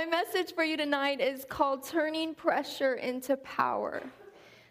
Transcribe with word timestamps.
My 0.00 0.06
message 0.06 0.54
for 0.54 0.64
you 0.64 0.78
tonight 0.78 1.20
is 1.20 1.44
called 1.44 1.86
Turning 1.86 2.34
Pressure 2.34 2.94
into 2.94 3.36
Power. 3.36 4.02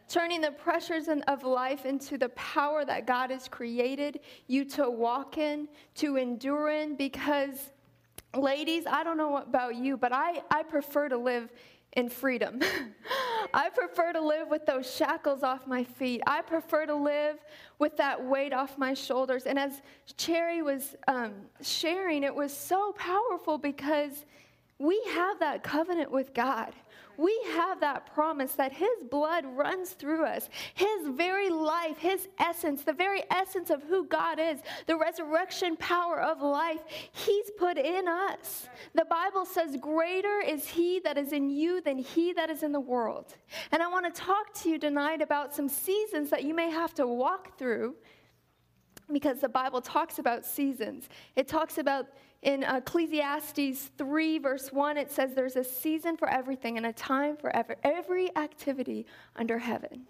Turning 0.08 0.42
the 0.42 0.50
pressures 0.50 1.08
of 1.28 1.44
life 1.44 1.86
into 1.86 2.18
the 2.18 2.30
power 2.30 2.84
that 2.84 3.06
God 3.06 3.30
has 3.30 3.48
created 3.48 4.22
you 4.48 4.66
to 4.66 4.90
walk 4.90 5.38
in, 5.38 5.68
to 5.98 6.16
endure 6.16 6.72
in, 6.72 6.96
because, 6.96 7.70
ladies, 8.36 8.86
I 8.88 9.04
don't 9.04 9.18
know 9.18 9.38
about 9.38 9.76
you, 9.76 9.98
but 9.98 10.12
I, 10.12 10.42
I 10.50 10.64
prefer 10.64 11.10
to 11.10 11.18
live 11.18 11.52
in 11.94 12.10
freedom. 12.10 12.60
I 13.54 13.70
prefer 13.70 14.14
to 14.14 14.22
live 14.22 14.50
with 14.50 14.66
those 14.66 14.92
shackles 14.92 15.44
off 15.44 15.68
my 15.68 15.84
feet. 15.84 16.24
I 16.26 16.42
prefer 16.42 16.88
to 16.88 16.96
live 16.96 17.38
with 17.78 17.96
that 17.98 18.24
weight 18.26 18.52
off 18.52 18.80
my 18.80 18.96
shoulders. 18.96 19.44
And 19.44 19.60
as 19.60 19.84
Cherry 20.18 20.64
was 20.64 20.96
um, 21.08 21.34
sharing, 21.62 22.24
it 22.24 22.34
was 22.34 22.52
so 22.52 22.94
powerful 22.94 23.60
because 23.60 24.26
we 24.80 25.02
have 25.10 25.40
that 25.40 25.62
covenant 25.62 26.10
with 26.10 26.34
God. 26.34 26.74
We 27.18 27.38
have 27.48 27.82
that 27.82 28.14
promise 28.14 28.54
that 28.54 28.72
His 28.72 29.04
blood 29.12 29.46
runs 29.46 29.90
through 29.90 30.24
us. 30.24 30.48
His 30.74 31.08
very 31.10 31.50
life, 31.50 31.98
His 31.98 32.30
essence, 32.40 32.84
the 32.84 32.94
very 32.94 33.24
essence 33.30 33.70
of 33.70 33.84
who 33.84 34.06
God 34.06 34.40
is, 34.40 34.62
the 34.88 34.96
resurrection 34.96 35.76
power 35.76 36.22
of 36.22 36.42
life, 36.42 36.80
He's 37.12 37.52
put 37.60 37.78
in 37.78 38.08
us. 38.08 38.70
The 38.96 39.04
Bible 39.04 39.46
says, 39.46 39.76
Greater 39.82 40.40
is 40.40 40.66
He 40.66 41.02
that 41.02 41.18
is 41.18 41.34
in 41.34 41.50
you 41.50 41.82
than 41.82 41.98
He 41.98 42.32
that 42.34 42.50
is 42.50 42.64
in 42.64 42.72
the 42.72 42.80
world. 42.80 43.36
And 43.74 43.84
I 43.84 43.88
want 43.90 44.06
to 44.06 44.22
talk 44.22 44.54
to 44.62 44.70
you 44.70 44.80
tonight 44.80 45.22
about 45.22 45.54
some 45.54 45.68
seasons 45.68 46.30
that 46.30 46.46
you 46.46 46.54
may 46.54 46.72
have 46.72 46.94
to 46.94 47.06
walk 47.06 47.58
through 47.58 47.96
because 49.12 49.42
the 49.42 49.50
Bible 49.50 49.82
talks 49.82 50.20
about 50.20 50.46
seasons. 50.46 51.10
It 51.36 51.50
talks 51.50 51.78
about 51.78 52.08
in 52.42 52.64
Ecclesiastes 52.64 53.92
3, 53.98 54.40
verse 54.40 54.72
1, 54.72 54.98
it 54.98 55.12
says 55.12 55.34
there's 55.34 55.58
a 55.58 55.64
season 55.64 56.16
for 56.16 56.30
everything 56.30 56.78
and 56.78 56.86
a 56.86 56.94
time 56.94 57.36
for 57.36 57.54
every, 57.54 57.76
every 57.84 58.36
activity 58.38 59.06
under 59.36 59.58
heaven. 59.58 60.08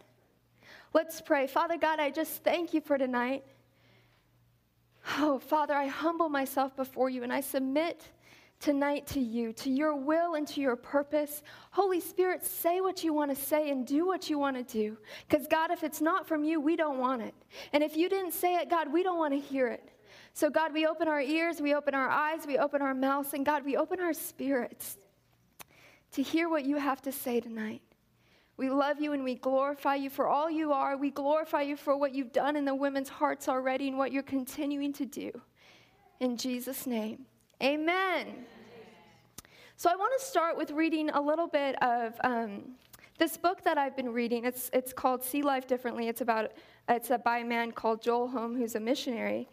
Let's 0.93 1.21
pray. 1.21 1.47
Father 1.47 1.77
God, 1.77 1.99
I 1.99 2.11
just 2.11 2.43
thank 2.43 2.73
you 2.73 2.81
for 2.81 2.97
tonight. 2.97 3.43
Oh, 5.17 5.39
Father, 5.39 5.73
I 5.73 5.87
humble 5.87 6.29
myself 6.29 6.75
before 6.75 7.09
you 7.09 7.23
and 7.23 7.33
I 7.33 7.41
submit 7.41 8.11
tonight 8.59 9.07
to 9.07 9.19
you, 9.19 9.53
to 9.53 9.69
your 9.69 9.95
will 9.95 10.35
and 10.35 10.47
to 10.49 10.61
your 10.61 10.75
purpose. 10.75 11.41
Holy 11.71 11.99
Spirit, 11.99 12.45
say 12.45 12.81
what 12.81 13.03
you 13.03 13.13
want 13.13 13.35
to 13.35 13.41
say 13.41 13.71
and 13.71 13.87
do 13.87 14.05
what 14.05 14.29
you 14.29 14.37
want 14.37 14.57
to 14.57 14.63
do. 14.63 14.97
Because, 15.27 15.47
God, 15.47 15.71
if 15.71 15.83
it's 15.83 16.01
not 16.01 16.27
from 16.27 16.43
you, 16.43 16.59
we 16.59 16.75
don't 16.75 16.99
want 16.99 17.21
it. 17.21 17.33
And 17.71 17.83
if 17.83 17.95
you 17.95 18.09
didn't 18.09 18.33
say 18.33 18.55
it, 18.55 18.69
God, 18.69 18.91
we 18.91 19.01
don't 19.01 19.17
want 19.17 19.33
to 19.33 19.39
hear 19.39 19.67
it. 19.67 19.89
So, 20.33 20.49
God, 20.49 20.73
we 20.73 20.85
open 20.85 21.07
our 21.07 21.21
ears, 21.21 21.61
we 21.61 21.73
open 21.73 21.93
our 21.93 22.09
eyes, 22.09 22.41
we 22.47 22.57
open 22.57 22.81
our 22.81 22.93
mouths, 22.93 23.33
and 23.33 23.45
God, 23.45 23.65
we 23.65 23.75
open 23.75 23.99
our 23.99 24.13
spirits 24.13 24.97
to 26.13 26.21
hear 26.21 26.49
what 26.49 26.65
you 26.65 26.77
have 26.77 27.01
to 27.03 27.11
say 27.11 27.39
tonight. 27.39 27.81
We 28.57 28.69
love 28.69 29.01
you 29.01 29.13
and 29.13 29.23
we 29.23 29.35
glorify 29.35 29.95
you 29.95 30.09
for 30.09 30.27
all 30.27 30.49
you 30.49 30.73
are. 30.73 30.97
We 30.97 31.11
glorify 31.11 31.61
you 31.61 31.77
for 31.77 31.95
what 31.95 32.13
you've 32.13 32.33
done 32.33 32.55
in 32.55 32.65
the 32.65 32.75
women's 32.75 33.09
hearts 33.09 33.47
already 33.47 33.87
and 33.87 33.97
what 33.97 34.11
you're 34.11 34.23
continuing 34.23 34.91
to 34.93 35.05
do. 35.05 35.31
In 36.19 36.35
Jesus' 36.35 36.85
name, 36.85 37.25
amen. 37.63 38.45
So, 39.77 39.89
I 39.89 39.95
want 39.95 40.19
to 40.19 40.25
start 40.25 40.57
with 40.57 40.71
reading 40.71 41.09
a 41.09 41.21
little 41.21 41.47
bit 41.47 41.81
of. 41.81 42.13
Um, 42.23 42.75
this 43.19 43.35
book 43.35 43.61
that 43.65 43.77
I've 43.77 43.97
been 43.97 44.13
reading, 44.13 44.45
it's, 44.45 44.69
it's 44.71 44.93
called 44.93 45.25
See 45.25 45.41
Life 45.41 45.67
Differently. 45.67 46.07
It's 46.07 46.21
about 46.21 46.53
it's 46.87 47.11
by 47.23 47.39
a 47.39 47.45
man 47.45 47.73
called 47.73 48.01
Joel 48.01 48.29
Holm, 48.29 48.55
who's 48.55 48.75
a 48.75 48.79
missionary. 48.79 49.49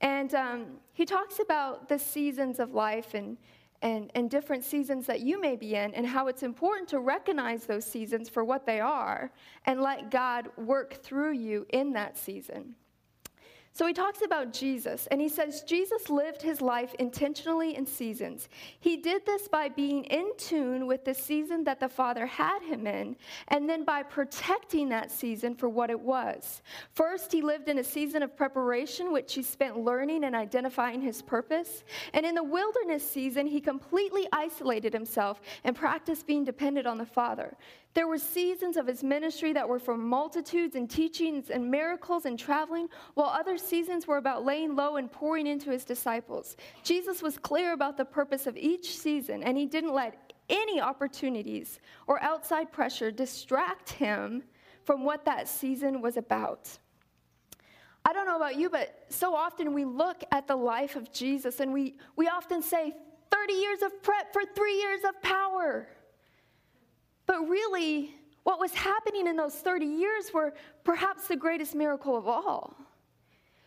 And 0.00 0.34
um, 0.34 0.66
he 0.92 1.04
talks 1.04 1.40
about 1.40 1.88
the 1.88 1.98
seasons 1.98 2.60
of 2.60 2.72
life 2.72 3.14
and, 3.14 3.36
and, 3.82 4.10
and 4.14 4.30
different 4.30 4.64
seasons 4.64 5.06
that 5.06 5.20
you 5.20 5.40
may 5.40 5.56
be 5.56 5.74
in, 5.74 5.92
and 5.94 6.06
how 6.06 6.28
it's 6.28 6.42
important 6.42 6.88
to 6.90 7.00
recognize 7.00 7.64
those 7.64 7.84
seasons 7.84 8.28
for 8.28 8.44
what 8.44 8.64
they 8.64 8.80
are 8.80 9.32
and 9.66 9.80
let 9.80 10.10
God 10.10 10.48
work 10.56 11.02
through 11.02 11.32
you 11.32 11.66
in 11.70 11.92
that 11.94 12.16
season. 12.16 12.74
So 13.78 13.86
he 13.86 13.92
talks 13.92 14.22
about 14.22 14.52
Jesus, 14.52 15.06
and 15.12 15.20
he 15.20 15.28
says 15.28 15.62
Jesus 15.62 16.10
lived 16.10 16.42
his 16.42 16.60
life 16.60 16.96
intentionally 16.98 17.76
in 17.76 17.86
seasons. 17.86 18.48
He 18.80 18.96
did 18.96 19.24
this 19.24 19.46
by 19.46 19.68
being 19.68 20.02
in 20.06 20.32
tune 20.36 20.88
with 20.88 21.04
the 21.04 21.14
season 21.14 21.62
that 21.62 21.78
the 21.78 21.88
Father 21.88 22.26
had 22.26 22.60
him 22.60 22.88
in, 22.88 23.14
and 23.46 23.70
then 23.70 23.84
by 23.84 24.02
protecting 24.02 24.88
that 24.88 25.12
season 25.12 25.54
for 25.54 25.68
what 25.68 25.90
it 25.90 26.00
was. 26.00 26.60
First, 26.94 27.30
he 27.30 27.40
lived 27.40 27.68
in 27.68 27.78
a 27.78 27.84
season 27.84 28.24
of 28.24 28.36
preparation, 28.36 29.12
which 29.12 29.32
he 29.32 29.44
spent 29.44 29.78
learning 29.78 30.24
and 30.24 30.34
identifying 30.34 31.00
his 31.00 31.22
purpose. 31.22 31.84
And 32.14 32.26
in 32.26 32.34
the 32.34 32.42
wilderness 32.42 33.08
season, 33.08 33.46
he 33.46 33.60
completely 33.60 34.26
isolated 34.32 34.92
himself 34.92 35.40
and 35.62 35.76
practiced 35.76 36.26
being 36.26 36.44
dependent 36.44 36.88
on 36.88 36.98
the 36.98 37.06
Father. 37.06 37.56
There 37.94 38.06
were 38.06 38.18
seasons 38.18 38.76
of 38.76 38.86
his 38.86 39.02
ministry 39.02 39.52
that 39.54 39.68
were 39.68 39.78
for 39.78 39.96
multitudes 39.96 40.76
and 40.76 40.88
teachings 40.88 41.50
and 41.50 41.70
miracles 41.70 42.26
and 42.26 42.38
traveling, 42.38 42.88
while 43.14 43.28
other 43.28 43.58
seasons 43.58 44.06
were 44.06 44.18
about 44.18 44.44
laying 44.44 44.76
low 44.76 44.96
and 44.96 45.10
pouring 45.10 45.46
into 45.46 45.70
his 45.70 45.84
disciples. 45.84 46.56
Jesus 46.82 47.22
was 47.22 47.38
clear 47.38 47.72
about 47.72 47.96
the 47.96 48.04
purpose 48.04 48.46
of 48.46 48.56
each 48.56 48.96
season, 48.96 49.42
and 49.42 49.56
he 49.56 49.66
didn't 49.66 49.94
let 49.94 50.32
any 50.48 50.80
opportunities 50.80 51.80
or 52.06 52.22
outside 52.22 52.70
pressure 52.72 53.10
distract 53.10 53.90
him 53.90 54.42
from 54.84 55.04
what 55.04 55.24
that 55.24 55.48
season 55.48 56.00
was 56.00 56.16
about. 56.16 56.78
I 58.04 58.12
don't 58.12 58.26
know 58.26 58.36
about 58.36 58.56
you, 58.56 58.70
but 58.70 59.04
so 59.10 59.34
often 59.34 59.74
we 59.74 59.84
look 59.84 60.24
at 60.32 60.46
the 60.46 60.56
life 60.56 60.96
of 60.96 61.12
Jesus 61.12 61.60
and 61.60 61.72
we, 61.72 61.96
we 62.16 62.28
often 62.28 62.62
say 62.62 62.94
30 63.30 63.52
years 63.52 63.82
of 63.82 64.02
prep 64.02 64.32
for 64.32 64.42
three 64.56 64.78
years 64.78 65.00
of 65.06 65.20
power. 65.20 65.88
But 67.28 67.46
really, 67.46 68.14
what 68.42 68.58
was 68.58 68.72
happening 68.72 69.26
in 69.26 69.36
those 69.36 69.54
30 69.54 69.84
years 69.84 70.32
were 70.32 70.54
perhaps 70.82 71.28
the 71.28 71.36
greatest 71.36 71.74
miracle 71.74 72.16
of 72.16 72.26
all. 72.26 72.74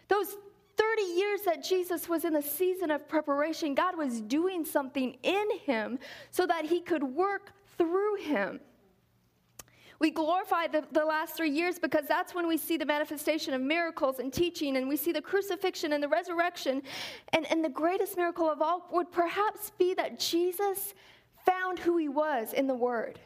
Those 0.07 0.35
30 0.77 1.01
years 1.03 1.41
that 1.45 1.63
Jesus 1.63 2.09
was 2.09 2.25
in 2.25 2.33
the 2.33 2.41
season 2.41 2.89
of 2.89 3.07
preparation, 3.07 3.75
God 3.75 3.95
was 3.95 4.19
doing 4.19 4.65
something 4.65 5.15
in 5.21 5.45
him 5.63 5.99
so 6.31 6.47
that 6.47 6.65
he 6.65 6.81
could 6.81 7.03
work 7.03 7.53
through 7.77 8.15
him. 8.15 8.59
We 9.99 10.09
glorify 10.09 10.65
the, 10.65 10.83
the 10.91 11.05
last 11.05 11.37
three 11.37 11.51
years 11.51 11.77
because 11.77 12.05
that's 12.07 12.33
when 12.33 12.47
we 12.47 12.57
see 12.57 12.77
the 12.77 12.87
manifestation 12.87 13.53
of 13.53 13.61
miracles 13.61 14.17
and 14.17 14.33
teaching, 14.33 14.77
and 14.77 14.89
we 14.89 14.97
see 14.97 15.11
the 15.11 15.21
crucifixion 15.21 15.93
and 15.93 16.01
the 16.01 16.07
resurrection. 16.07 16.81
And, 17.33 17.45
and 17.51 17.63
the 17.63 17.69
greatest 17.69 18.17
miracle 18.17 18.49
of 18.49 18.63
all 18.63 18.87
would 18.91 19.11
perhaps 19.11 19.71
be 19.77 19.93
that 19.93 20.19
Jesus 20.19 20.95
found 21.45 21.77
who 21.77 21.97
he 21.97 22.09
was 22.09 22.53
in 22.53 22.65
the 22.65 22.73
Word. 22.73 23.19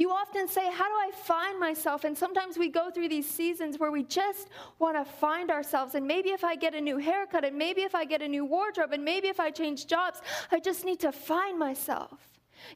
You 0.00 0.10
often 0.12 0.48
say, 0.48 0.62
How 0.72 0.88
do 0.88 0.94
I 0.94 1.10
find 1.14 1.60
myself? 1.60 2.04
And 2.04 2.16
sometimes 2.16 2.56
we 2.56 2.70
go 2.70 2.90
through 2.90 3.10
these 3.10 3.28
seasons 3.28 3.78
where 3.78 3.92
we 3.92 4.02
just 4.02 4.48
want 4.78 4.96
to 4.96 5.04
find 5.04 5.50
ourselves. 5.50 5.94
And 5.94 6.06
maybe 6.06 6.30
if 6.30 6.42
I 6.42 6.56
get 6.56 6.74
a 6.74 6.80
new 6.80 6.96
haircut, 6.96 7.44
and 7.44 7.54
maybe 7.58 7.82
if 7.82 7.94
I 7.94 8.06
get 8.06 8.22
a 8.22 8.26
new 8.26 8.46
wardrobe, 8.46 8.94
and 8.94 9.04
maybe 9.04 9.28
if 9.28 9.38
I 9.38 9.50
change 9.50 9.86
jobs, 9.86 10.22
I 10.50 10.58
just 10.58 10.86
need 10.86 11.00
to 11.00 11.12
find 11.12 11.58
myself. 11.58 12.18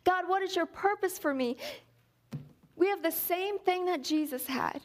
God, 0.04 0.28
what 0.28 0.42
is 0.42 0.54
your 0.54 0.66
purpose 0.66 1.18
for 1.18 1.32
me? 1.32 1.56
We 2.76 2.88
have 2.88 3.02
the 3.02 3.10
same 3.10 3.58
thing 3.58 3.86
that 3.86 4.04
Jesus 4.04 4.46
had. 4.46 4.82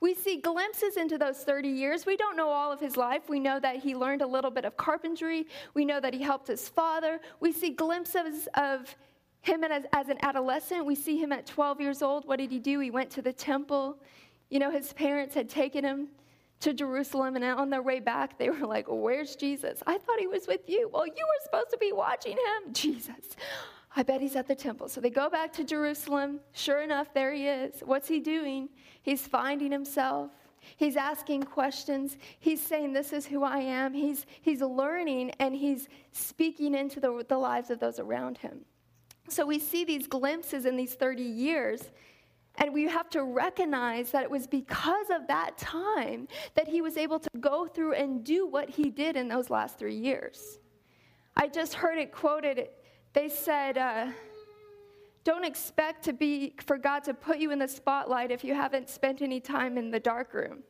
We 0.00 0.12
see 0.14 0.36
glimpses 0.36 0.98
into 0.98 1.16
those 1.16 1.38
30 1.38 1.70
years. 1.70 2.04
We 2.04 2.18
don't 2.18 2.36
know 2.36 2.50
all 2.50 2.70
of 2.70 2.78
his 2.78 2.98
life. 2.98 3.30
We 3.30 3.40
know 3.40 3.58
that 3.58 3.76
he 3.76 3.94
learned 3.96 4.20
a 4.20 4.26
little 4.26 4.50
bit 4.50 4.66
of 4.66 4.76
carpentry. 4.76 5.46
We 5.72 5.86
know 5.86 5.98
that 5.98 6.12
he 6.12 6.20
helped 6.20 6.48
his 6.48 6.68
father. 6.68 7.20
We 7.40 7.52
see 7.52 7.70
glimpses 7.70 8.48
of 8.52 8.94
him 9.42 9.64
as, 9.64 9.84
as 9.92 10.08
an 10.08 10.18
adolescent, 10.22 10.84
we 10.84 10.94
see 10.94 11.18
him 11.18 11.32
at 11.32 11.46
12 11.46 11.80
years 11.80 12.02
old. 12.02 12.26
What 12.26 12.38
did 12.38 12.50
he 12.50 12.58
do? 12.58 12.80
He 12.80 12.90
went 12.90 13.10
to 13.10 13.22
the 13.22 13.32
temple. 13.32 13.96
You 14.50 14.58
know, 14.58 14.70
his 14.70 14.92
parents 14.92 15.34
had 15.34 15.48
taken 15.48 15.84
him 15.84 16.08
to 16.60 16.74
Jerusalem, 16.74 17.36
and 17.36 17.44
on 17.44 17.70
their 17.70 17.82
way 17.82 18.00
back, 18.00 18.38
they 18.38 18.50
were 18.50 18.66
like, 18.66 18.86
Where's 18.88 19.34
Jesus? 19.34 19.82
I 19.86 19.96
thought 19.96 20.18
he 20.18 20.26
was 20.26 20.46
with 20.46 20.68
you. 20.68 20.90
Well, 20.92 21.06
you 21.06 21.12
were 21.14 21.44
supposed 21.44 21.70
to 21.70 21.78
be 21.78 21.92
watching 21.92 22.32
him. 22.32 22.72
Jesus. 22.72 23.36
I 23.96 24.02
bet 24.02 24.20
he's 24.20 24.36
at 24.36 24.46
the 24.46 24.54
temple. 24.54 24.88
So 24.88 25.00
they 25.00 25.10
go 25.10 25.28
back 25.28 25.52
to 25.54 25.64
Jerusalem. 25.64 26.40
Sure 26.52 26.82
enough, 26.82 27.12
there 27.12 27.32
he 27.32 27.48
is. 27.48 27.80
What's 27.84 28.06
he 28.06 28.20
doing? 28.20 28.68
He's 29.02 29.26
finding 29.26 29.72
himself. 29.72 30.30
He's 30.76 30.96
asking 30.96 31.44
questions. 31.44 32.16
He's 32.38 32.60
saying, 32.60 32.92
This 32.92 33.12
is 33.12 33.26
who 33.26 33.42
I 33.42 33.58
am. 33.58 33.94
He's, 33.94 34.26
he's 34.42 34.60
learning 34.60 35.32
and 35.40 35.54
he's 35.54 35.88
speaking 36.12 36.74
into 36.74 37.00
the, 37.00 37.24
the 37.28 37.38
lives 37.38 37.70
of 37.70 37.80
those 37.80 37.98
around 37.98 38.38
him. 38.38 38.60
So 39.30 39.46
we 39.46 39.60
see 39.60 39.84
these 39.84 40.08
glimpses 40.08 40.66
in 40.66 40.76
these 40.76 40.94
30 40.94 41.22
years, 41.22 41.92
and 42.56 42.74
we 42.74 42.88
have 42.88 43.08
to 43.10 43.22
recognize 43.22 44.10
that 44.10 44.24
it 44.24 44.30
was 44.30 44.48
because 44.48 45.08
of 45.10 45.28
that 45.28 45.56
time 45.56 46.26
that 46.56 46.66
he 46.66 46.82
was 46.82 46.96
able 46.96 47.20
to 47.20 47.30
go 47.38 47.66
through 47.66 47.94
and 47.94 48.24
do 48.24 48.46
what 48.46 48.68
he 48.68 48.90
did 48.90 49.16
in 49.16 49.28
those 49.28 49.48
last 49.48 49.78
three 49.78 49.94
years. 49.94 50.58
I 51.36 51.46
just 51.46 51.74
heard 51.74 51.96
it 51.96 52.12
quoted. 52.12 52.68
They 53.12 53.28
said, 53.28 53.78
uh, 53.78 54.08
don't 55.22 55.44
expect 55.44 56.04
to 56.06 56.12
be 56.12 56.54
for 56.66 56.76
God 56.76 57.04
to 57.04 57.14
put 57.14 57.38
you 57.38 57.52
in 57.52 57.60
the 57.60 57.68
spotlight 57.68 58.32
if 58.32 58.42
you 58.42 58.54
haven't 58.54 58.88
spent 58.88 59.22
any 59.22 59.38
time 59.38 59.78
in 59.78 59.92
the 59.92 60.00
dark 60.00 60.34
room. 60.34 60.64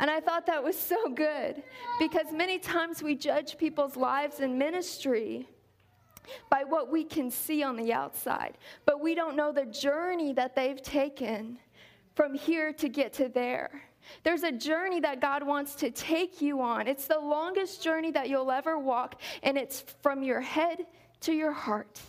And 0.00 0.10
I 0.10 0.20
thought 0.20 0.46
that 0.46 0.62
was 0.62 0.78
so 0.78 1.08
good 1.08 1.62
because 1.98 2.32
many 2.32 2.58
times 2.58 3.02
we 3.02 3.14
judge 3.14 3.56
people's 3.56 3.96
lives 3.96 4.40
in 4.40 4.58
ministry 4.58 5.48
by 6.50 6.64
what 6.64 6.90
we 6.90 7.04
can 7.04 7.30
see 7.30 7.62
on 7.62 7.76
the 7.76 7.92
outside, 7.92 8.58
but 8.84 9.00
we 9.00 9.14
don't 9.14 9.36
know 9.36 9.52
the 9.52 9.66
journey 9.66 10.32
that 10.32 10.54
they've 10.54 10.82
taken 10.82 11.58
from 12.14 12.34
here 12.34 12.72
to 12.72 12.88
get 12.88 13.12
to 13.14 13.28
there. 13.28 13.82
There's 14.24 14.42
a 14.42 14.52
journey 14.52 15.00
that 15.00 15.20
God 15.20 15.42
wants 15.42 15.74
to 15.76 15.90
take 15.90 16.40
you 16.40 16.60
on. 16.60 16.88
It's 16.88 17.06
the 17.06 17.18
longest 17.18 17.82
journey 17.82 18.10
that 18.12 18.28
you'll 18.28 18.50
ever 18.50 18.78
walk, 18.78 19.20
and 19.42 19.58
it's 19.58 19.84
from 20.02 20.22
your 20.22 20.40
head 20.40 20.86
to 21.20 21.32
your 21.32 21.52
heart. 21.52 22.00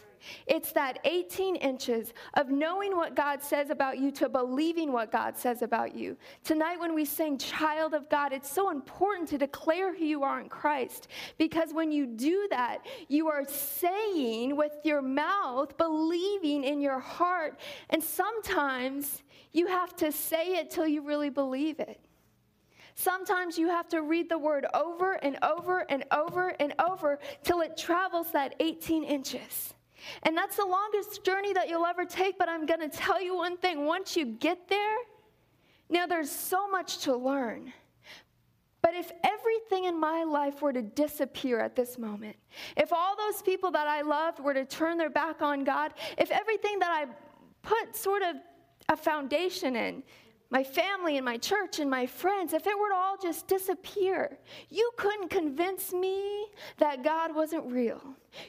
It's 0.47 0.71
that 0.73 0.99
18 1.03 1.55
inches 1.55 2.13
of 2.35 2.49
knowing 2.49 2.95
what 2.95 3.15
God 3.15 3.41
says 3.41 3.69
about 3.69 3.97
you 3.97 4.11
to 4.11 4.29
believing 4.29 4.91
what 4.91 5.11
God 5.11 5.37
says 5.37 5.61
about 5.61 5.95
you. 5.95 6.17
Tonight, 6.43 6.79
when 6.79 6.93
we 6.93 7.05
sing 7.05 7.37
Child 7.37 7.93
of 7.93 8.09
God, 8.09 8.33
it's 8.33 8.51
so 8.51 8.69
important 8.69 9.29
to 9.29 9.37
declare 9.37 9.95
who 9.95 10.05
you 10.05 10.23
are 10.23 10.39
in 10.39 10.49
Christ 10.49 11.07
because 11.37 11.73
when 11.73 11.91
you 11.91 12.05
do 12.05 12.47
that, 12.49 12.85
you 13.07 13.27
are 13.27 13.45
saying 13.47 14.55
with 14.55 14.73
your 14.83 15.01
mouth, 15.01 15.77
believing 15.77 16.63
in 16.63 16.81
your 16.81 16.99
heart, 16.99 17.59
and 17.89 18.03
sometimes 18.03 19.23
you 19.51 19.67
have 19.67 19.95
to 19.97 20.11
say 20.11 20.57
it 20.57 20.69
till 20.69 20.87
you 20.87 21.01
really 21.01 21.29
believe 21.29 21.79
it. 21.79 21.99
Sometimes 22.99 23.57
you 23.57 23.69
have 23.69 23.87
to 23.89 24.01
read 24.01 24.27
the 24.27 24.37
word 24.37 24.65
over 24.73 25.13
and 25.13 25.37
over 25.41 25.85
and 25.89 26.03
over 26.11 26.49
and 26.59 26.73
over 26.85 27.19
till 27.43 27.61
it 27.61 27.77
travels 27.77 28.31
that 28.33 28.55
18 28.59 29.05
inches. 29.05 29.73
And 30.23 30.35
that's 30.35 30.55
the 30.55 30.65
longest 30.65 31.23
journey 31.23 31.53
that 31.53 31.69
you'll 31.69 31.85
ever 31.85 32.05
take, 32.05 32.37
but 32.37 32.49
I'm 32.49 32.65
going 32.65 32.79
to 32.81 32.89
tell 32.89 33.21
you 33.21 33.35
one 33.35 33.57
thing. 33.57 33.85
Once 33.85 34.15
you 34.15 34.25
get 34.25 34.67
there, 34.67 34.97
now 35.89 36.05
there's 36.05 36.31
so 36.31 36.69
much 36.69 36.99
to 36.99 37.15
learn. 37.15 37.73
But 38.81 38.93
if 38.93 39.11
everything 39.23 39.85
in 39.85 39.99
my 39.99 40.23
life 40.23 40.61
were 40.61 40.71
to 40.71 40.81
disappear 40.81 41.59
at 41.59 41.75
this 41.75 41.97
moment, 41.97 42.37
if 42.77 42.93
all 42.93 43.15
those 43.17 43.41
people 43.41 43.71
that 43.71 43.87
I 43.87 44.01
loved 44.01 44.39
were 44.39 44.53
to 44.53 44.65
turn 44.65 44.97
their 44.97 45.09
back 45.09 45.41
on 45.41 45.63
God, 45.63 45.93
if 46.17 46.31
everything 46.31 46.79
that 46.79 46.91
I 46.91 47.05
put 47.61 47.95
sort 47.95 48.21
of 48.21 48.37
a 48.87 48.95
foundation 48.95 49.75
in 49.75 50.03
my 50.51 50.63
family 50.63 51.17
and 51.17 51.25
my 51.25 51.37
church 51.37 51.79
and 51.79 51.89
my 51.89 52.07
friends, 52.07 52.53
if 52.53 52.65
it 52.65 52.77
were 52.77 52.89
to 52.89 52.95
all 52.95 53.17
just 53.21 53.47
disappear, 53.47 54.37
you 54.69 54.89
couldn't 54.97 55.29
convince 55.29 55.93
me 55.93 56.47
that 56.77 57.03
God 57.03 57.35
wasn't 57.35 57.71
real. 57.71 58.01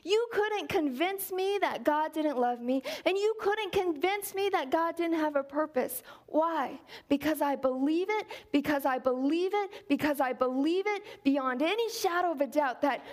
You 0.02 0.26
couldn't 0.32 0.68
convince 0.68 1.30
me 1.30 1.58
that 1.60 1.84
God 1.84 2.14
didn't 2.14 2.38
love 2.38 2.60
me. 2.60 2.82
And 3.04 3.18
you 3.18 3.34
couldn't 3.40 3.72
convince 3.72 4.34
me 4.34 4.48
that 4.50 4.70
God 4.70 4.96
didn't 4.96 5.18
have 5.18 5.36
a 5.36 5.42
purpose. 5.42 6.02
Why? 6.26 6.80
Because 7.10 7.42
I 7.42 7.56
believe 7.56 8.08
it, 8.08 8.26
because 8.50 8.86
I 8.86 8.98
believe 8.98 9.52
it, 9.52 9.88
because 9.88 10.20
I 10.20 10.32
believe 10.32 10.86
it 10.86 11.02
beyond 11.22 11.60
any 11.60 11.90
shadow 11.90 12.32
of 12.32 12.40
a 12.40 12.46
doubt 12.46 12.80
that 12.80 13.04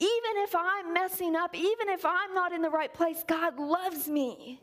even 0.00 0.32
if 0.36 0.54
I'm 0.56 0.92
messing 0.92 1.36
up, 1.36 1.56
even 1.56 1.88
if 1.88 2.04
I'm 2.04 2.34
not 2.34 2.52
in 2.52 2.62
the 2.62 2.70
right 2.70 2.92
place, 2.92 3.24
God 3.26 3.58
loves 3.58 4.08
me. 4.08 4.60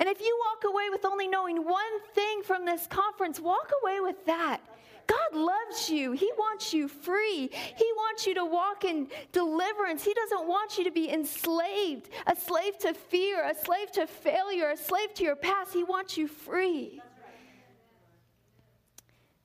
And 0.00 0.08
if 0.08 0.20
you 0.20 0.36
walk 0.46 0.64
away 0.64 0.88
with 0.90 1.04
only 1.04 1.28
knowing 1.28 1.62
one 1.62 2.00
thing 2.14 2.42
from 2.42 2.64
this 2.64 2.86
conference, 2.86 3.38
walk 3.38 3.70
away 3.82 4.00
with 4.00 4.24
that. 4.24 4.62
God 5.06 5.38
loves 5.38 5.90
you. 5.90 6.12
He 6.12 6.30
wants 6.38 6.72
you 6.72 6.88
free. 6.88 7.50
He 7.52 7.92
wants 7.96 8.26
you 8.26 8.34
to 8.34 8.44
walk 8.44 8.84
in 8.84 9.08
deliverance. 9.32 10.02
He 10.02 10.14
doesn't 10.14 10.48
want 10.48 10.78
you 10.78 10.84
to 10.84 10.90
be 10.90 11.10
enslaved, 11.10 12.08
a 12.26 12.34
slave 12.34 12.78
to 12.78 12.94
fear, 12.94 13.46
a 13.46 13.54
slave 13.54 13.92
to 13.92 14.06
failure, 14.06 14.70
a 14.70 14.76
slave 14.76 15.12
to 15.14 15.24
your 15.24 15.36
past. 15.36 15.74
He 15.74 15.84
wants 15.84 16.16
you 16.16 16.28
free. 16.28 17.02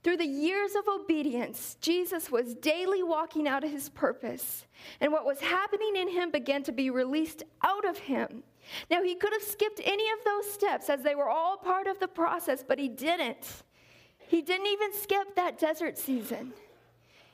Through 0.04 0.18
the 0.18 0.26
years 0.26 0.76
of 0.76 0.88
obedience, 0.88 1.78
Jesus 1.82 2.32
was 2.32 2.54
daily 2.54 3.02
walking 3.02 3.48
out 3.48 3.64
of 3.64 3.72
his 3.72 3.90
purpose, 3.90 4.68
and 5.02 5.12
what 5.12 5.26
was 5.26 5.42
happening 5.42 5.96
in 5.96 6.08
him 6.08 6.30
began 6.30 6.62
to 6.64 6.72
be 6.72 6.92
released 6.92 7.44
out 7.64 7.86
of 7.86 7.98
him. 7.98 8.44
Now, 8.90 9.04
he 9.04 9.16
could 9.16 9.34
have 9.34 9.44
skipped 9.44 9.82
any 9.84 10.06
of 10.12 10.24
those 10.26 10.52
steps 10.52 10.90
as 10.90 11.02
they 11.02 11.16
were 11.16 11.30
all 11.30 11.58
part 11.58 11.88
of 11.88 12.00
the 12.00 12.08
process, 12.08 12.64
but 12.68 12.80
he 12.80 12.88
didn't. 12.88 13.64
He 14.28 14.42
didn't 14.42 14.68
even 14.68 14.94
skip 14.94 15.36
that 15.36 15.60
desert 15.60 15.98
season. 15.98 16.54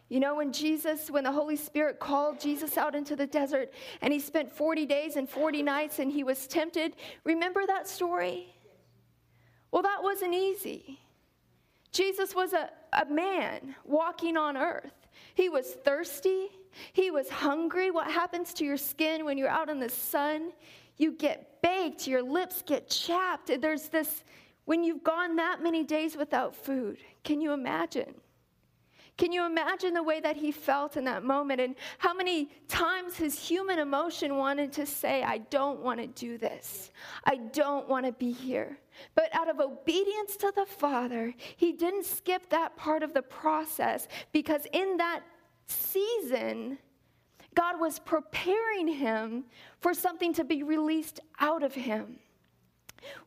You 0.09 0.19
know, 0.19 0.35
when 0.35 0.51
Jesus, 0.51 1.09
when 1.09 1.23
the 1.23 1.31
Holy 1.31 1.55
Spirit 1.55 1.97
called 1.97 2.37
Jesus 2.37 2.77
out 2.77 2.95
into 2.95 3.15
the 3.15 3.25
desert 3.25 3.71
and 4.01 4.11
he 4.11 4.19
spent 4.19 4.51
40 4.51 4.85
days 4.85 5.15
and 5.15 5.29
40 5.29 5.63
nights 5.63 5.99
and 5.99 6.11
he 6.11 6.25
was 6.25 6.47
tempted, 6.47 6.97
remember 7.23 7.65
that 7.65 7.87
story? 7.87 8.53
Well, 9.71 9.83
that 9.83 10.03
wasn't 10.03 10.33
easy. 10.33 10.99
Jesus 11.93 12.35
was 12.35 12.51
a, 12.51 12.69
a 12.91 13.05
man 13.05 13.75
walking 13.85 14.35
on 14.35 14.57
earth. 14.57 14.91
He 15.33 15.47
was 15.47 15.67
thirsty, 15.67 16.49
he 16.91 17.09
was 17.09 17.29
hungry. 17.29 17.89
What 17.89 18.11
happens 18.11 18.53
to 18.55 18.65
your 18.65 18.77
skin 18.77 19.23
when 19.23 19.37
you're 19.37 19.47
out 19.47 19.69
in 19.69 19.79
the 19.79 19.89
sun? 19.89 20.51
You 20.97 21.13
get 21.13 21.61
baked, 21.61 22.07
your 22.07 22.23
lips 22.23 22.63
get 22.65 22.89
chapped. 22.89 23.51
There's 23.61 23.89
this, 23.89 24.23
when 24.65 24.83
you've 24.83 25.03
gone 25.03 25.35
that 25.37 25.61
many 25.61 25.83
days 25.83 26.15
without 26.15 26.55
food, 26.55 26.99
can 27.23 27.41
you 27.41 27.53
imagine? 27.53 28.13
Can 29.17 29.31
you 29.31 29.45
imagine 29.45 29.93
the 29.93 30.01
way 30.01 30.19
that 30.19 30.35
he 30.35 30.51
felt 30.51 30.97
in 30.97 31.03
that 31.03 31.23
moment 31.23 31.61
and 31.61 31.75
how 31.99 32.13
many 32.13 32.49
times 32.67 33.17
his 33.17 33.37
human 33.37 33.77
emotion 33.77 34.37
wanted 34.37 34.71
to 34.73 34.85
say, 34.85 35.21
I 35.21 35.39
don't 35.39 35.81
want 35.81 35.99
to 35.99 36.07
do 36.07 36.39
this. 36.39 36.91
I 37.25 37.35
don't 37.35 37.87
want 37.87 38.07
to 38.07 38.13
be 38.13 38.31
here. 38.31 38.79
But 39.13 39.29
out 39.33 39.47
of 39.49 39.59
obedience 39.59 40.37
to 40.37 40.51
the 40.55 40.65
Father, 40.65 41.35
he 41.55 41.71
didn't 41.71 42.05
skip 42.05 42.49
that 42.49 42.75
part 42.77 43.03
of 43.03 43.13
the 43.13 43.21
process 43.21 44.07
because 44.31 44.65
in 44.73 44.97
that 44.97 45.21
season, 45.67 46.79
God 47.53 47.79
was 47.79 47.99
preparing 47.99 48.87
him 48.87 49.43
for 49.81 49.93
something 49.93 50.33
to 50.35 50.43
be 50.43 50.63
released 50.63 51.19
out 51.39 51.63
of 51.63 51.73
him. 51.73 52.19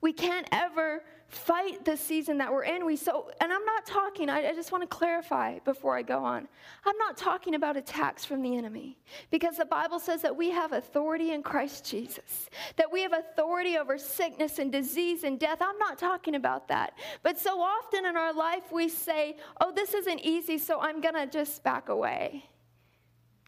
We 0.00 0.12
can't 0.12 0.48
ever 0.52 1.02
fight 1.28 1.84
the 1.84 1.96
season 1.96 2.38
that 2.38 2.52
we're 2.52 2.62
in. 2.62 2.86
We 2.86 2.94
so, 2.96 3.30
and 3.40 3.52
I'm 3.52 3.64
not 3.64 3.84
talking, 3.84 4.30
I, 4.30 4.50
I, 4.50 4.54
just 4.54 4.70
want 4.70 4.82
to 4.82 4.86
clarify 4.86 5.58
before 5.60 5.96
I 5.96 6.02
go 6.02 6.24
on. 6.24 6.46
I'm 6.84 6.96
not 6.96 7.16
talking 7.16 7.56
about 7.56 7.76
attacks 7.76 8.24
from 8.24 8.40
the 8.40 8.56
enemy 8.56 8.98
because 9.30 9.56
the 9.56 9.64
Bible 9.64 9.98
says 9.98 10.22
that 10.22 10.36
we 10.36 10.50
have 10.50 10.72
authority 10.72 11.32
in 11.32 11.42
Christ 11.42 11.84
Jesus, 11.84 12.48
that 12.76 12.90
we 12.92 13.02
have 13.02 13.12
authority 13.12 13.76
over 13.78 13.98
sickness 13.98 14.60
and 14.60 14.70
disease 14.70 15.24
and 15.24 15.40
death. 15.40 15.58
I'm 15.60 15.78
not 15.78 15.98
talking 15.98 16.36
about 16.36 16.68
that. 16.68 16.94
But 17.24 17.38
so 17.38 17.60
often 17.60 18.06
in 18.06 18.16
our 18.16 18.32
life, 18.32 18.70
we 18.70 18.88
say, 18.88 19.36
oh, 19.60 19.72
this 19.72 19.92
isn't 19.94 20.20
easy, 20.20 20.58
so 20.58 20.78
I'm 20.80 21.00
going 21.00 21.14
to 21.14 21.26
just 21.26 21.64
back 21.64 21.88
away 21.88 22.44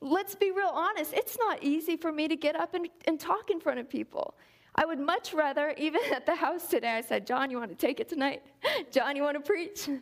let's 0.00 0.34
be 0.34 0.50
real 0.50 0.70
honest, 0.72 1.12
it's 1.14 1.38
not 1.38 1.62
easy 1.62 1.96
for 1.96 2.12
me 2.12 2.28
to 2.28 2.36
get 2.36 2.56
up 2.56 2.74
and, 2.74 2.88
and 3.06 3.18
talk 3.18 3.50
in 3.50 3.60
front 3.60 3.78
of 3.78 3.88
people. 3.88 4.34
I 4.74 4.84
would 4.84 5.00
much 5.00 5.32
rather, 5.32 5.70
even 5.78 6.00
at 6.12 6.26
the 6.26 6.34
house 6.34 6.68
today, 6.68 6.90
I 6.90 7.00
said, 7.00 7.26
John, 7.26 7.50
you 7.50 7.58
want 7.58 7.70
to 7.70 7.76
take 7.76 8.00
it 8.00 8.08
tonight? 8.08 8.42
John, 8.90 9.16
you 9.16 9.22
want 9.22 9.36
to 9.36 9.40
preach? 9.40 9.88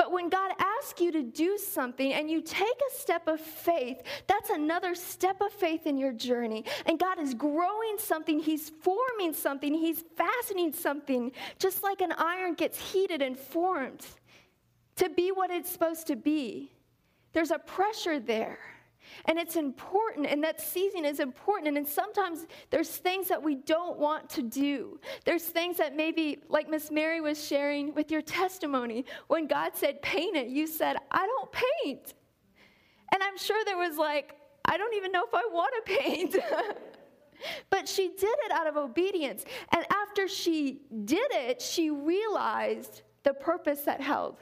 But 0.00 0.12
when 0.12 0.30
God 0.30 0.52
asks 0.58 0.98
you 0.98 1.12
to 1.12 1.22
do 1.22 1.58
something 1.58 2.14
and 2.14 2.30
you 2.30 2.40
take 2.40 2.66
a 2.66 2.98
step 2.98 3.28
of 3.28 3.38
faith, 3.38 4.00
that's 4.26 4.48
another 4.48 4.94
step 4.94 5.42
of 5.42 5.52
faith 5.52 5.86
in 5.86 5.98
your 5.98 6.14
journey. 6.14 6.64
And 6.86 6.98
God 6.98 7.18
is 7.20 7.34
growing 7.34 7.98
something, 7.98 8.40
He's 8.40 8.70
forming 8.70 9.34
something, 9.34 9.74
He's 9.74 10.02
fastening 10.16 10.72
something, 10.72 11.32
just 11.58 11.82
like 11.82 12.00
an 12.00 12.12
iron 12.12 12.54
gets 12.54 12.78
heated 12.92 13.20
and 13.20 13.38
formed 13.38 14.06
to 14.96 15.10
be 15.10 15.32
what 15.32 15.50
it's 15.50 15.68
supposed 15.68 16.06
to 16.06 16.16
be. 16.16 16.72
There's 17.32 17.50
a 17.50 17.58
pressure 17.58 18.18
there. 18.20 18.58
And 19.24 19.38
it's 19.38 19.56
important, 19.56 20.26
and 20.26 20.42
that 20.44 20.60
season 20.60 21.04
is 21.04 21.20
important. 21.20 21.76
And 21.76 21.86
sometimes 21.86 22.46
there's 22.70 22.90
things 22.90 23.28
that 23.28 23.42
we 23.42 23.56
don't 23.56 23.98
want 23.98 24.28
to 24.30 24.42
do. 24.42 25.00
There's 25.24 25.44
things 25.44 25.76
that 25.78 25.96
maybe, 25.96 26.38
like 26.48 26.68
Miss 26.68 26.90
Mary 26.90 27.20
was 27.20 27.44
sharing 27.44 27.94
with 27.94 28.10
your 28.10 28.22
testimony, 28.22 29.04
when 29.28 29.46
God 29.46 29.72
said, 29.74 30.00
paint 30.02 30.36
it, 30.36 30.48
you 30.48 30.66
said, 30.66 30.96
I 31.10 31.26
don't 31.26 31.52
paint. 31.52 32.14
And 33.12 33.22
I'm 33.22 33.36
sure 33.36 33.62
there 33.64 33.78
was 33.78 33.96
like, 33.96 34.36
I 34.64 34.76
don't 34.76 34.94
even 34.94 35.12
know 35.12 35.24
if 35.24 35.34
I 35.34 35.42
want 35.50 35.72
to 35.84 35.98
paint. 35.98 36.36
but 37.70 37.88
she 37.88 38.08
did 38.08 38.36
it 38.44 38.52
out 38.52 38.66
of 38.66 38.76
obedience. 38.76 39.44
And 39.74 39.84
after 39.90 40.28
she 40.28 40.82
did 41.04 41.30
it, 41.32 41.60
she 41.60 41.90
realized 41.90 43.02
the 43.22 43.34
purpose 43.34 43.82
that 43.82 44.00
held. 44.00 44.36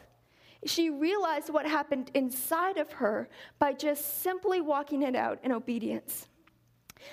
She 0.64 0.90
realized 0.90 1.50
what 1.50 1.66
happened 1.66 2.10
inside 2.14 2.78
of 2.78 2.92
her 2.92 3.28
by 3.58 3.72
just 3.72 4.22
simply 4.22 4.60
walking 4.60 5.02
it 5.02 5.14
out 5.14 5.38
in 5.42 5.52
obedience. 5.52 6.28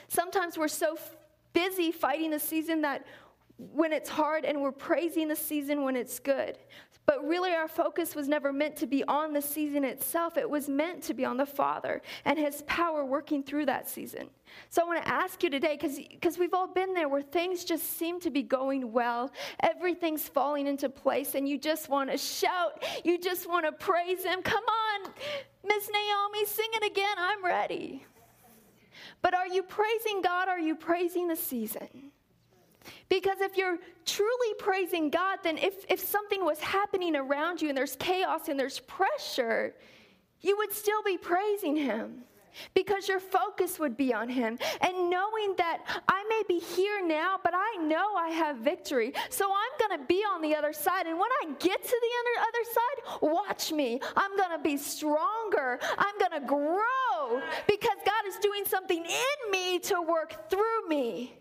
Sometimes 0.07 0.57
we're 0.57 0.67
so 0.67 0.97
busy 1.53 1.91
fighting 1.91 2.31
the 2.31 2.39
season 2.39 2.81
that 2.81 3.05
when 3.57 3.93
it's 3.93 4.09
hard 4.09 4.45
and 4.45 4.61
we're 4.61 4.71
praising 4.71 5.27
the 5.27 5.35
season 5.35 5.83
when 5.83 5.95
it's 5.95 6.19
good. 6.19 6.57
But 7.07 7.23
really, 7.23 7.51
our 7.51 7.67
focus 7.67 8.15
was 8.15 8.27
never 8.27 8.51
meant 8.51 8.75
to 8.77 8.87
be 8.87 9.03
on 9.03 9.31
the 9.31 9.41
season 9.41 9.83
itself. 9.83 10.37
It 10.37 10.49
was 10.49 10.67
meant 10.67 11.03
to 11.03 11.13
be 11.13 11.23
on 11.23 11.37
the 11.37 11.45
Father 11.45 12.01
and 12.25 12.39
His 12.39 12.63
power 12.63 13.05
working 13.05 13.43
through 13.43 13.67
that 13.67 13.87
season. 13.87 14.29
So 14.69 14.81
I 14.81 14.85
want 14.85 15.03
to 15.03 15.07
ask 15.07 15.43
you 15.43 15.51
today, 15.51 15.77
because 15.77 16.39
we've 16.39 16.53
all 16.55 16.67
been 16.67 16.95
there 16.95 17.07
where 17.07 17.21
things 17.21 17.63
just 17.63 17.97
seem 17.97 18.19
to 18.21 18.31
be 18.31 18.41
going 18.41 18.91
well, 18.91 19.31
everything's 19.59 20.27
falling 20.27 20.65
into 20.65 20.89
place, 20.89 21.35
and 21.35 21.47
you 21.47 21.59
just 21.59 21.89
want 21.89 22.09
to 22.09 22.17
shout, 22.17 22.83
you 23.03 23.19
just 23.19 23.47
want 23.47 23.65
to 23.65 23.71
praise 23.71 24.23
Him. 24.23 24.41
Come 24.41 24.63
on, 24.63 25.11
Miss 25.63 25.87
Naomi, 25.89 26.45
sing 26.47 26.69
it 26.73 26.91
again. 26.91 27.15
I'm 27.19 27.45
ready. 27.45 28.03
But 29.21 29.35
are 29.35 29.47
you 29.47 29.61
praising 29.61 30.21
God? 30.23 30.47
Are 30.47 30.59
you 30.59 30.75
praising 30.75 31.27
the 31.27 31.35
season? 31.35 32.11
Because 33.09 33.41
if 33.41 33.57
you're 33.57 33.77
truly 34.05 34.53
praising 34.59 35.09
God, 35.09 35.39
then 35.43 35.57
if, 35.57 35.85
if 35.89 35.99
something 35.99 36.43
was 36.43 36.59
happening 36.59 37.15
around 37.15 37.61
you 37.61 37.69
and 37.69 37.77
there's 37.77 37.95
chaos 37.97 38.47
and 38.47 38.59
there's 38.59 38.79
pressure, 38.79 39.73
you 40.41 40.57
would 40.57 40.71
still 40.73 41.03
be 41.03 41.17
praising 41.17 41.75
Him 41.75 42.23
because 42.73 43.07
your 43.07 43.19
focus 43.19 43.79
would 43.79 43.97
be 43.97 44.13
on 44.13 44.29
Him. 44.29 44.57
And 44.81 45.09
knowing 45.09 45.55
that 45.57 46.03
I 46.07 46.23
may 46.29 46.43
be 46.47 46.59
here 46.59 47.05
now, 47.05 47.39
but 47.43 47.53
I 47.53 47.77
know 47.81 48.15
I 48.15 48.29
have 48.29 48.57
victory. 48.57 49.13
So 49.29 49.51
I'm 49.51 49.87
going 49.87 49.99
to 49.99 50.05
be 50.05 50.21
on 50.21 50.41
the 50.41 50.55
other 50.55 50.73
side. 50.73 51.07
And 51.07 51.17
when 51.17 51.29
I 51.43 51.47
get 51.59 51.83
to 51.83 51.89
the 51.89 52.41
other, 52.41 52.51
side, 52.65 53.21
watch 53.21 53.71
me. 53.71 53.99
I'm 54.15 54.35
going 54.37 54.51
to 54.51 54.59
be 54.63 54.77
stronger. 54.77 55.79
I'm 55.97 56.17
going 56.17 56.41
to 56.41 56.47
grow 56.47 57.41
because 57.67 57.97
God 58.05 58.27
is 58.27 58.37
doing 58.37 58.63
something 58.65 59.03
in 59.03 59.51
me 59.51 59.79
to 59.79 60.01
work 60.01 60.49
through 60.49 60.87
me 60.87 61.37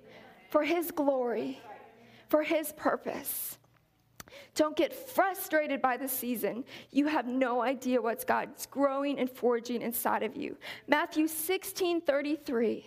for 0.54 0.62
His 0.62 0.92
glory, 0.92 1.60
for 2.28 2.44
His 2.44 2.70
purpose. 2.74 3.58
Don't 4.54 4.76
get 4.76 4.92
frustrated 4.92 5.82
by 5.82 5.96
the 5.96 6.06
season. 6.06 6.62
You 6.92 7.08
have 7.08 7.26
no 7.26 7.60
idea 7.60 8.00
what's 8.00 8.24
God's 8.24 8.64
growing 8.66 9.18
and 9.18 9.28
forging 9.28 9.82
inside 9.82 10.22
of 10.22 10.36
you. 10.36 10.56
Matthew 10.86 11.26
16 11.26 12.02
33. 12.02 12.86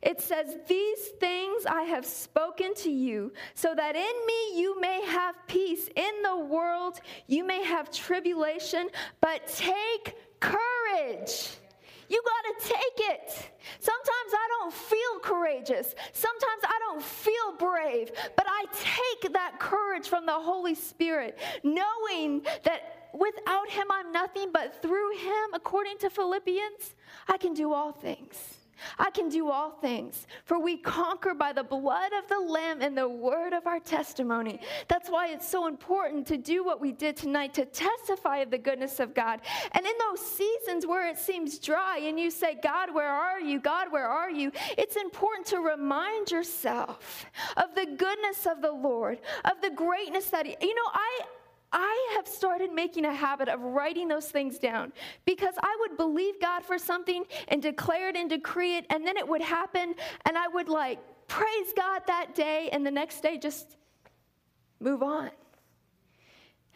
It 0.00 0.20
says, 0.20 0.58
These 0.68 1.08
things 1.18 1.66
I 1.66 1.82
have 1.82 2.06
spoken 2.06 2.72
to 2.76 2.90
you, 2.90 3.32
so 3.54 3.74
that 3.74 3.96
in 3.96 4.16
me 4.24 4.60
you 4.60 4.80
may 4.80 5.04
have 5.06 5.34
peace. 5.48 5.88
In 5.96 6.22
the 6.22 6.36
world 6.36 7.00
you 7.26 7.44
may 7.44 7.64
have 7.64 7.90
tribulation, 7.90 8.90
but 9.20 9.44
take 9.48 10.14
courage. 10.38 11.48
You 12.08 12.22
got 12.24 12.60
to 12.60 12.68
take 12.68 13.08
it. 13.10 13.50
Sometimes 13.80 14.32
I 14.32 14.48
don't 14.58 14.72
feel 14.72 15.18
courageous. 15.22 15.94
Sometimes 16.12 16.62
I 16.64 16.78
don't 16.80 17.02
feel 17.02 17.56
brave, 17.58 18.10
but 18.36 18.46
I 18.48 18.64
take 18.72 19.32
that 19.32 19.58
courage 19.58 20.08
from 20.08 20.26
the 20.26 20.32
Holy 20.32 20.74
Spirit, 20.74 21.38
knowing 21.62 22.42
that 22.64 23.10
without 23.12 23.68
Him 23.70 23.86
I'm 23.90 24.12
nothing, 24.12 24.50
but 24.52 24.80
through 24.82 25.16
Him, 25.18 25.54
according 25.54 25.98
to 25.98 26.10
Philippians, 26.10 26.94
I 27.28 27.36
can 27.38 27.54
do 27.54 27.72
all 27.72 27.92
things. 27.92 28.36
I 28.98 29.10
can 29.10 29.28
do 29.28 29.50
all 29.50 29.70
things, 29.70 30.26
for 30.44 30.58
we 30.58 30.76
conquer 30.76 31.34
by 31.34 31.52
the 31.52 31.64
blood 31.64 32.12
of 32.12 32.28
the 32.28 32.38
Lamb 32.38 32.82
and 32.82 32.96
the 32.96 33.08
word 33.08 33.52
of 33.52 33.66
our 33.66 33.80
testimony. 33.80 34.60
That's 34.88 35.08
why 35.08 35.28
it's 35.28 35.48
so 35.48 35.66
important 35.66 36.26
to 36.28 36.36
do 36.36 36.64
what 36.64 36.80
we 36.80 36.92
did 36.92 37.16
tonight 37.16 37.54
to 37.54 37.64
testify 37.64 38.38
of 38.38 38.50
the 38.50 38.58
goodness 38.58 39.00
of 39.00 39.14
God. 39.14 39.40
And 39.72 39.84
in 39.84 39.92
those 39.98 40.20
seasons 40.20 40.86
where 40.86 41.08
it 41.08 41.18
seems 41.18 41.58
dry 41.58 41.98
and 41.98 42.18
you 42.18 42.30
say, 42.30 42.58
God, 42.62 42.94
where 42.94 43.10
are 43.10 43.40
you? 43.40 43.60
God, 43.60 43.90
where 43.90 44.08
are 44.08 44.30
you? 44.30 44.52
It's 44.76 44.96
important 44.96 45.46
to 45.48 45.58
remind 45.58 46.30
yourself 46.30 47.26
of 47.56 47.74
the 47.74 47.86
goodness 47.86 48.46
of 48.46 48.62
the 48.62 48.72
Lord, 48.72 49.18
of 49.44 49.60
the 49.62 49.70
greatness 49.70 50.30
that 50.30 50.46
He, 50.46 50.56
you 50.60 50.74
know, 50.74 50.90
I, 50.92 51.20
I 51.72 52.14
have 52.16 52.28
started 52.28 52.72
making 52.72 53.04
a 53.04 53.12
habit 53.12 53.48
of 53.48 53.60
writing 53.60 54.08
those 54.08 54.28
things 54.30 54.58
down 54.58 54.92
because 55.24 55.54
I 55.60 55.76
would 55.80 55.96
believe 55.96 56.40
God 56.40 56.64
for 56.64 56.78
something 56.78 57.24
and 57.48 57.60
declare 57.60 58.08
it 58.08 58.16
and 58.16 58.30
decree 58.30 58.76
it, 58.76 58.86
and 58.90 59.06
then 59.06 59.16
it 59.16 59.26
would 59.26 59.42
happen, 59.42 59.94
and 60.24 60.38
I 60.38 60.48
would 60.48 60.68
like 60.68 60.98
praise 61.28 61.72
God 61.76 62.02
that 62.06 62.34
day, 62.34 62.68
and 62.72 62.86
the 62.86 62.90
next 62.90 63.20
day 63.20 63.36
just 63.36 63.76
move 64.80 65.02
on. 65.02 65.30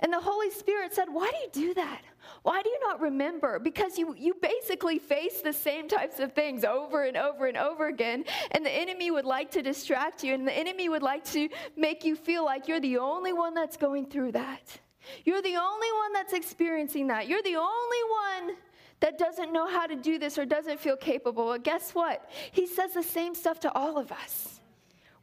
And 0.01 0.13
the 0.13 0.21
Holy 0.21 0.51
Spirit 0.51 0.95
said, 0.95 1.07
Why 1.11 1.31
do 1.31 1.61
you 1.61 1.69
do 1.69 1.75
that? 1.75 2.03
Why 2.43 2.63
do 2.63 2.69
you 2.69 2.79
not 2.81 3.01
remember? 3.01 3.59
Because 3.59 3.99
you, 3.99 4.15
you 4.17 4.35
basically 4.41 4.99
face 4.99 5.41
the 5.43 5.53
same 5.53 5.89
types 5.89 6.21
of 6.21 6.33
things 6.33 6.65
over 6.65 7.05
and 7.05 7.17
over 7.17 7.47
and 7.47 7.57
over 7.57 7.89
again. 7.89 8.25
And 8.53 8.65
the 8.65 8.71
enemy 8.71 9.11
would 9.11 9.25
like 9.25 9.51
to 9.53 9.63
distract 9.63 10.25
you, 10.25 10.35
and 10.35 10.47
the 10.47 10.57
enemy 10.57 10.89
would 10.89 11.03
like 11.03 11.25
to 11.27 11.49
make 11.77 12.05
you 12.05 12.17
feel 12.17 12.45
like 12.45 12.69
you're 12.69 12.81
the 12.81 12.99
only 12.99 13.33
one 13.33 13.55
that's 13.55 13.77
going 13.77 14.07
through 14.07 14.33
that. 14.33 14.79
You're 15.25 15.43
the 15.43 15.57
only 15.57 15.93
one 15.93 16.13
that's 16.13 16.33
experiencing 16.33 17.09
that. 17.09 17.29
You're 17.29 17.43
the 17.43 17.57
only 17.57 17.99
one 18.47 18.57
that 19.01 19.19
doesn't 19.19 19.53
know 19.53 19.67
how 19.67 19.87
to 19.87 19.97
do 19.97 20.19
this 20.19 20.39
or 20.39 20.45
doesn't 20.45 20.79
feel 20.79 20.97
capable. 20.97 21.47
But 21.47 21.65
guess 21.65 21.95
what? 21.95 22.29
He 22.53 22.67
says 22.67 22.93
the 22.95 23.03
same 23.03 23.35
stuff 23.35 23.61
to 23.61 23.73
all 23.73 23.99
of 23.99 24.13
us. 24.13 24.61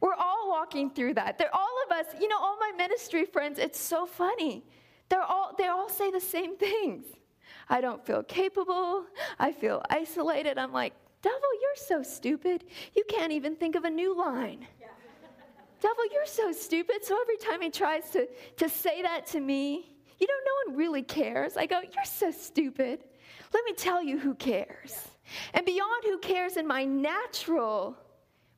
We're 0.00 0.14
all 0.14 0.48
walking 0.48 0.90
through 0.90 1.14
that. 1.14 1.38
They're 1.38 1.54
all 1.54 1.76
of 1.86 1.96
us, 1.96 2.06
you 2.20 2.28
know, 2.28 2.38
all 2.38 2.56
my 2.58 2.72
ministry 2.76 3.24
friends, 3.24 3.58
it's 3.58 3.80
so 3.80 4.06
funny. 4.06 4.64
They're 5.08 5.22
all, 5.22 5.54
they 5.56 5.66
all 5.66 5.88
say 5.88 6.10
the 6.10 6.20
same 6.20 6.56
things. 6.56 7.04
I 7.68 7.80
don't 7.80 8.04
feel 8.04 8.22
capable. 8.22 9.04
I 9.38 9.52
feel 9.52 9.82
isolated. 9.90 10.58
I'm 10.58 10.72
like, 10.72 10.94
devil, 11.22 11.38
you're 11.60 11.76
so 11.76 12.02
stupid. 12.02 12.64
You 12.94 13.04
can't 13.08 13.32
even 13.32 13.56
think 13.56 13.74
of 13.74 13.84
a 13.84 13.90
new 13.90 14.16
line. 14.16 14.66
Yeah. 14.80 14.88
devil, 15.80 16.04
you're 16.12 16.26
so 16.26 16.52
stupid. 16.52 17.04
So 17.04 17.18
every 17.20 17.36
time 17.36 17.60
he 17.60 17.70
tries 17.70 18.10
to, 18.10 18.28
to 18.56 18.68
say 18.68 19.02
that 19.02 19.26
to 19.28 19.40
me, 19.40 19.94
you 20.18 20.26
know, 20.26 20.34
no 20.44 20.72
one 20.72 20.78
really 20.78 21.02
cares. 21.02 21.56
I 21.56 21.66
go, 21.66 21.80
you're 21.80 22.04
so 22.04 22.30
stupid. 22.30 23.04
Let 23.52 23.64
me 23.64 23.72
tell 23.72 24.02
you 24.02 24.18
who 24.18 24.34
cares. 24.34 24.92
Yeah. 24.92 25.50
And 25.54 25.66
beyond 25.66 26.04
who 26.04 26.18
cares 26.18 26.56
in 26.56 26.66
my 26.66 26.84
natural 26.84 27.96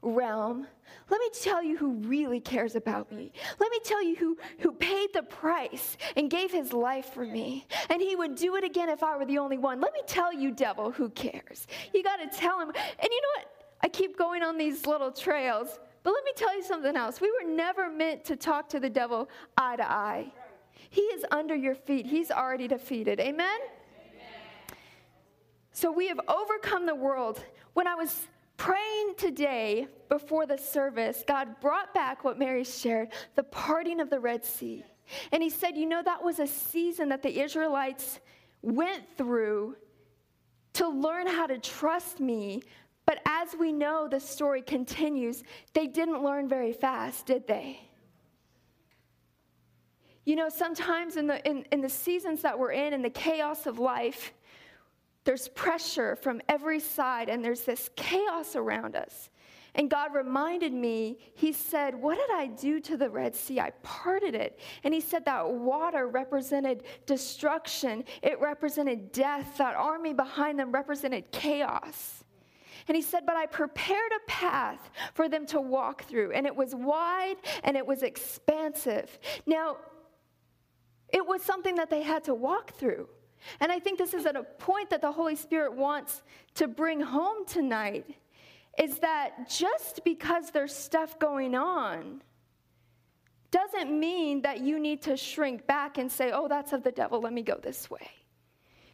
realm, 0.02 0.66
let 1.08 1.20
me 1.20 1.28
tell 1.40 1.62
you 1.62 1.76
who 1.76 1.92
really 1.94 2.40
cares 2.40 2.76
about 2.76 3.10
me. 3.12 3.32
Let 3.58 3.70
me 3.70 3.78
tell 3.84 4.02
you 4.02 4.16
who, 4.16 4.38
who 4.58 4.72
paid 4.72 5.12
the 5.12 5.22
price 5.22 5.96
and 6.16 6.30
gave 6.30 6.50
his 6.50 6.72
life 6.72 7.06
for 7.12 7.24
me. 7.24 7.66
And 7.88 8.00
he 8.00 8.16
would 8.16 8.34
do 8.34 8.56
it 8.56 8.64
again 8.64 8.88
if 8.88 9.02
I 9.02 9.16
were 9.16 9.26
the 9.26 9.38
only 9.38 9.58
one. 9.58 9.80
Let 9.80 9.92
me 9.92 10.00
tell 10.06 10.32
you, 10.32 10.50
devil, 10.50 10.90
who 10.90 11.10
cares. 11.10 11.66
You 11.92 12.02
got 12.02 12.16
to 12.16 12.28
tell 12.28 12.60
him. 12.60 12.68
And 12.68 13.08
you 13.10 13.20
know 13.20 13.28
what? 13.40 13.46
I 13.82 13.88
keep 13.88 14.16
going 14.16 14.42
on 14.42 14.58
these 14.58 14.86
little 14.86 15.10
trails. 15.10 15.78
But 16.02 16.14
let 16.14 16.24
me 16.24 16.32
tell 16.34 16.54
you 16.56 16.62
something 16.62 16.96
else. 16.96 17.20
We 17.20 17.30
were 17.30 17.50
never 17.50 17.90
meant 17.90 18.24
to 18.26 18.36
talk 18.36 18.68
to 18.70 18.80
the 18.80 18.90
devil 18.90 19.28
eye 19.56 19.76
to 19.76 19.90
eye. 19.90 20.32
He 20.88 21.02
is 21.02 21.24
under 21.30 21.54
your 21.54 21.74
feet, 21.74 22.06
he's 22.06 22.30
already 22.30 22.66
defeated. 22.66 23.20
Amen? 23.20 23.46
Amen? 23.46 24.78
So 25.72 25.92
we 25.92 26.08
have 26.08 26.20
overcome 26.26 26.86
the 26.86 26.94
world. 26.94 27.44
When 27.74 27.86
I 27.86 27.94
was 27.94 28.26
praying 28.60 29.14
today 29.16 29.88
before 30.10 30.44
the 30.44 30.58
service, 30.58 31.24
God 31.26 31.58
brought 31.62 31.94
back 31.94 32.24
what 32.24 32.38
Mary 32.38 32.62
shared 32.62 33.08
the 33.34 33.42
parting 33.42 34.00
of 34.00 34.10
the 34.10 34.20
Red 34.20 34.44
Sea. 34.44 34.84
And 35.32 35.42
He 35.42 35.48
said, 35.48 35.78
You 35.78 35.86
know, 35.86 36.02
that 36.02 36.22
was 36.22 36.38
a 36.38 36.46
season 36.46 37.08
that 37.08 37.22
the 37.22 37.40
Israelites 37.40 38.20
went 38.60 39.02
through 39.16 39.76
to 40.74 40.86
learn 40.86 41.26
how 41.26 41.46
to 41.46 41.56
trust 41.56 42.20
me. 42.20 42.62
But 43.06 43.22
as 43.24 43.56
we 43.58 43.72
know, 43.72 44.08
the 44.08 44.20
story 44.20 44.60
continues. 44.60 45.42
They 45.72 45.86
didn't 45.86 46.22
learn 46.22 46.46
very 46.46 46.74
fast, 46.74 47.24
did 47.24 47.46
they? 47.46 47.80
You 50.26 50.36
know, 50.36 50.50
sometimes 50.50 51.16
in 51.16 51.26
the, 51.26 51.42
in, 51.48 51.64
in 51.72 51.80
the 51.80 51.88
seasons 51.88 52.42
that 52.42 52.58
we're 52.58 52.72
in, 52.72 52.92
in 52.92 53.00
the 53.00 53.08
chaos 53.08 53.66
of 53.66 53.78
life, 53.78 54.34
there's 55.24 55.48
pressure 55.48 56.16
from 56.16 56.40
every 56.48 56.80
side, 56.80 57.28
and 57.28 57.44
there's 57.44 57.62
this 57.62 57.90
chaos 57.96 58.56
around 58.56 58.96
us. 58.96 59.30
And 59.74 59.88
God 59.88 60.14
reminded 60.14 60.72
me, 60.72 61.18
He 61.34 61.52
said, 61.52 61.94
What 61.94 62.16
did 62.16 62.30
I 62.34 62.48
do 62.48 62.80
to 62.80 62.96
the 62.96 63.08
Red 63.08 63.36
Sea? 63.36 63.60
I 63.60 63.70
parted 63.82 64.34
it. 64.34 64.58
And 64.82 64.92
He 64.92 65.00
said 65.00 65.24
that 65.26 65.48
water 65.48 66.08
represented 66.08 66.84
destruction, 67.06 68.04
it 68.22 68.40
represented 68.40 69.12
death. 69.12 69.58
That 69.58 69.76
army 69.76 70.12
behind 70.12 70.58
them 70.58 70.72
represented 70.72 71.30
chaos. 71.30 72.24
And 72.88 72.96
He 72.96 73.02
said, 73.02 73.26
But 73.26 73.36
I 73.36 73.46
prepared 73.46 74.10
a 74.12 74.30
path 74.30 74.90
for 75.14 75.28
them 75.28 75.46
to 75.46 75.60
walk 75.60 76.04
through, 76.04 76.32
and 76.32 76.46
it 76.46 76.56
was 76.56 76.74
wide 76.74 77.36
and 77.62 77.76
it 77.76 77.86
was 77.86 78.02
expansive. 78.02 79.18
Now, 79.46 79.76
it 81.12 81.26
was 81.26 81.42
something 81.42 81.76
that 81.76 81.90
they 81.90 82.02
had 82.02 82.24
to 82.24 82.34
walk 82.34 82.72
through. 82.72 83.08
And 83.60 83.72
I 83.72 83.78
think 83.78 83.98
this 83.98 84.14
is 84.14 84.26
at 84.26 84.36
a 84.36 84.42
point 84.42 84.90
that 84.90 85.00
the 85.00 85.12
Holy 85.12 85.36
Spirit 85.36 85.74
wants 85.74 86.22
to 86.54 86.68
bring 86.68 87.00
home 87.00 87.46
tonight 87.46 88.16
is 88.78 88.98
that 88.98 89.48
just 89.48 90.04
because 90.04 90.50
there's 90.50 90.74
stuff 90.74 91.18
going 91.18 91.54
on 91.54 92.22
doesn't 93.50 93.90
mean 93.98 94.42
that 94.42 94.60
you 94.60 94.78
need 94.78 95.02
to 95.02 95.16
shrink 95.16 95.66
back 95.66 95.98
and 95.98 96.10
say, 96.10 96.30
oh, 96.32 96.46
that's 96.48 96.72
of 96.72 96.82
the 96.84 96.92
devil, 96.92 97.20
let 97.20 97.32
me 97.32 97.42
go 97.42 97.58
this 97.60 97.90
way 97.90 98.08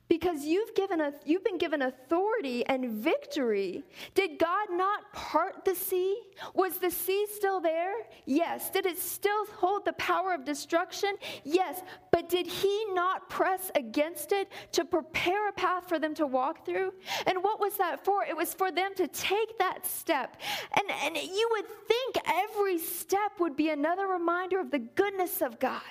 because 0.08 0.44
you've 0.44 0.74
given 0.74 1.00
a, 1.00 1.12
you've 1.24 1.44
been 1.44 1.58
given 1.58 1.82
authority 1.82 2.64
and 2.66 2.90
victory. 2.90 3.82
Did 4.14 4.38
God 4.38 4.68
not 4.70 5.12
part 5.12 5.64
the 5.64 5.74
sea? 5.74 6.20
Was 6.54 6.78
the 6.78 6.90
sea 6.90 7.26
still 7.34 7.60
there? 7.60 7.94
Yes. 8.24 8.70
Did 8.70 8.86
it 8.86 8.98
still 8.98 9.46
hold 9.56 9.84
the 9.84 9.94
power 9.94 10.32
of 10.32 10.44
destruction? 10.44 11.14
Yes. 11.44 11.82
But 12.12 12.28
did 12.28 12.46
he 12.46 12.84
not 12.92 13.28
press 13.28 13.70
against 13.74 14.32
it 14.32 14.50
to 14.72 14.84
prepare 14.84 15.48
a 15.48 15.52
path 15.52 15.88
for 15.88 15.98
them 15.98 16.14
to 16.14 16.26
walk 16.26 16.64
through? 16.64 16.92
And 17.26 17.42
what 17.42 17.60
was 17.60 17.76
that 17.78 18.04
for? 18.04 18.24
It 18.24 18.36
was 18.36 18.54
for 18.54 18.70
them 18.70 18.94
to 18.96 19.08
take 19.08 19.58
that 19.58 19.86
step. 19.86 20.36
And, 20.78 20.90
and 21.04 21.16
you 21.16 21.48
would 21.52 21.66
think 21.66 22.16
every 22.26 22.78
step 22.78 23.32
would 23.40 23.56
be 23.56 23.70
another 23.70 24.06
reminder 24.06 24.60
of 24.60 24.70
the 24.70 24.78
goodness 24.78 25.42
of 25.42 25.58
God. 25.58 25.82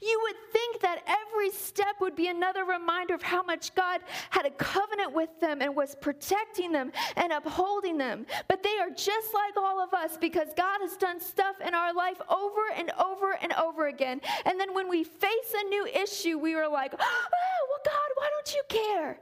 You 0.00 0.20
would 0.24 0.52
think 0.52 0.80
that 0.82 1.02
every 1.06 1.50
step 1.50 1.96
would 2.00 2.14
be 2.14 2.28
another 2.28 2.64
reminder 2.64 3.14
of 3.14 3.22
how 3.22 3.42
much 3.42 3.63
much 3.64 3.74
God 3.74 4.00
had 4.30 4.46
a 4.46 4.50
covenant 4.50 5.12
with 5.12 5.40
them 5.40 5.62
and 5.62 5.74
was 5.74 5.94
protecting 6.00 6.72
them 6.72 6.92
and 7.16 7.32
upholding 7.32 7.98
them. 7.98 8.26
But 8.48 8.62
they 8.62 8.76
are 8.78 8.90
just 8.90 9.32
like 9.32 9.56
all 9.56 9.82
of 9.82 9.94
us 9.94 10.16
because 10.16 10.48
God 10.56 10.80
has 10.80 10.96
done 10.96 11.20
stuff 11.20 11.56
in 11.66 11.74
our 11.74 11.94
life 11.94 12.20
over 12.28 12.62
and 12.76 12.90
over 12.92 13.38
and 13.40 13.52
over 13.54 13.88
again. 13.88 14.20
And 14.44 14.58
then 14.58 14.74
when 14.74 14.88
we 14.88 15.04
face 15.04 15.54
a 15.54 15.68
new 15.68 15.86
issue, 15.86 16.38
we 16.38 16.54
were 16.54 16.68
like, 16.68 16.94
oh, 16.94 16.98
well, 16.98 17.80
God, 17.84 18.10
why 18.16 18.28
don't 18.30 18.54
you 18.54 18.62
care? 18.68 19.18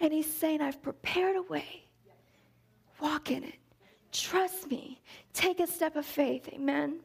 And 0.00 0.12
He's 0.12 0.32
saying, 0.32 0.60
I've 0.60 0.82
prepared 0.82 1.36
a 1.36 1.42
way. 1.42 1.86
Walk 3.00 3.30
in 3.30 3.44
it. 3.44 3.58
Trust 4.12 4.70
me. 4.70 5.00
Take 5.32 5.60
a 5.60 5.66
step 5.66 5.96
of 5.96 6.06
faith. 6.06 6.48
Amen. 6.52 7.00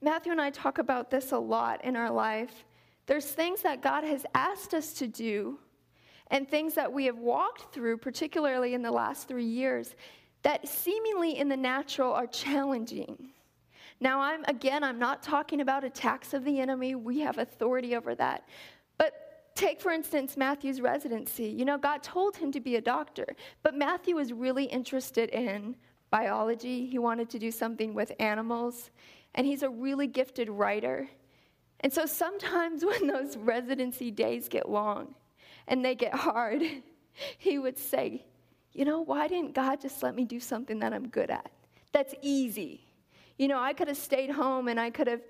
Matthew 0.00 0.30
and 0.30 0.40
I 0.40 0.50
talk 0.50 0.78
about 0.78 1.10
this 1.10 1.32
a 1.32 1.38
lot 1.38 1.84
in 1.84 1.96
our 1.96 2.10
life. 2.10 2.64
There's 3.08 3.24
things 3.24 3.62
that 3.62 3.80
God 3.80 4.04
has 4.04 4.26
asked 4.34 4.74
us 4.74 4.92
to 4.94 5.08
do 5.08 5.58
and 6.30 6.46
things 6.46 6.74
that 6.74 6.92
we 6.92 7.06
have 7.06 7.16
walked 7.16 7.72
through, 7.72 7.96
particularly 7.96 8.74
in 8.74 8.82
the 8.82 8.90
last 8.90 9.26
three 9.26 9.46
years, 9.46 9.96
that 10.42 10.68
seemingly 10.68 11.38
in 11.38 11.48
the 11.48 11.56
natural 11.56 12.12
are 12.12 12.26
challenging. 12.26 13.30
Now, 13.98 14.20
I'm 14.20 14.44
again, 14.44 14.84
I'm 14.84 14.98
not 14.98 15.22
talking 15.22 15.62
about 15.62 15.84
attacks 15.84 16.34
of 16.34 16.44
the 16.44 16.60
enemy. 16.60 16.94
We 16.94 17.20
have 17.20 17.38
authority 17.38 17.96
over 17.96 18.14
that. 18.14 18.46
But 18.98 19.54
take, 19.54 19.80
for 19.80 19.90
instance, 19.90 20.36
Matthew's 20.36 20.82
residency. 20.82 21.46
You 21.46 21.64
know, 21.64 21.78
God 21.78 22.02
told 22.02 22.36
him 22.36 22.52
to 22.52 22.60
be 22.60 22.76
a 22.76 22.80
doctor, 22.80 23.26
but 23.62 23.74
Matthew 23.74 24.16
was 24.16 24.34
really 24.34 24.64
interested 24.64 25.30
in 25.30 25.76
biology. 26.10 26.86
He 26.86 26.98
wanted 26.98 27.30
to 27.30 27.38
do 27.38 27.50
something 27.50 27.94
with 27.94 28.12
animals 28.20 28.90
and 29.34 29.46
he's 29.46 29.62
a 29.62 29.68
really 29.68 30.06
gifted 30.06 30.50
writer. 30.50 31.08
And 31.80 31.92
so 31.92 32.06
sometimes 32.06 32.84
when 32.84 33.06
those 33.06 33.36
residency 33.36 34.10
days 34.10 34.48
get 34.48 34.68
long 34.68 35.14
and 35.66 35.84
they 35.84 35.94
get 35.94 36.14
hard, 36.14 36.62
he 37.38 37.58
would 37.58 37.78
say, 37.78 38.24
You 38.72 38.84
know, 38.84 39.00
why 39.00 39.28
didn't 39.28 39.54
God 39.54 39.80
just 39.80 40.02
let 40.02 40.14
me 40.14 40.24
do 40.24 40.40
something 40.40 40.78
that 40.80 40.92
I'm 40.92 41.08
good 41.08 41.30
at? 41.30 41.50
That's 41.92 42.14
easy. 42.22 42.84
You 43.38 43.48
know, 43.48 43.60
I 43.60 43.72
could 43.72 43.88
have 43.88 43.96
stayed 43.96 44.30
home 44.30 44.68
and 44.68 44.80
I 44.80 44.90
could 44.90 45.06
have 45.06 45.22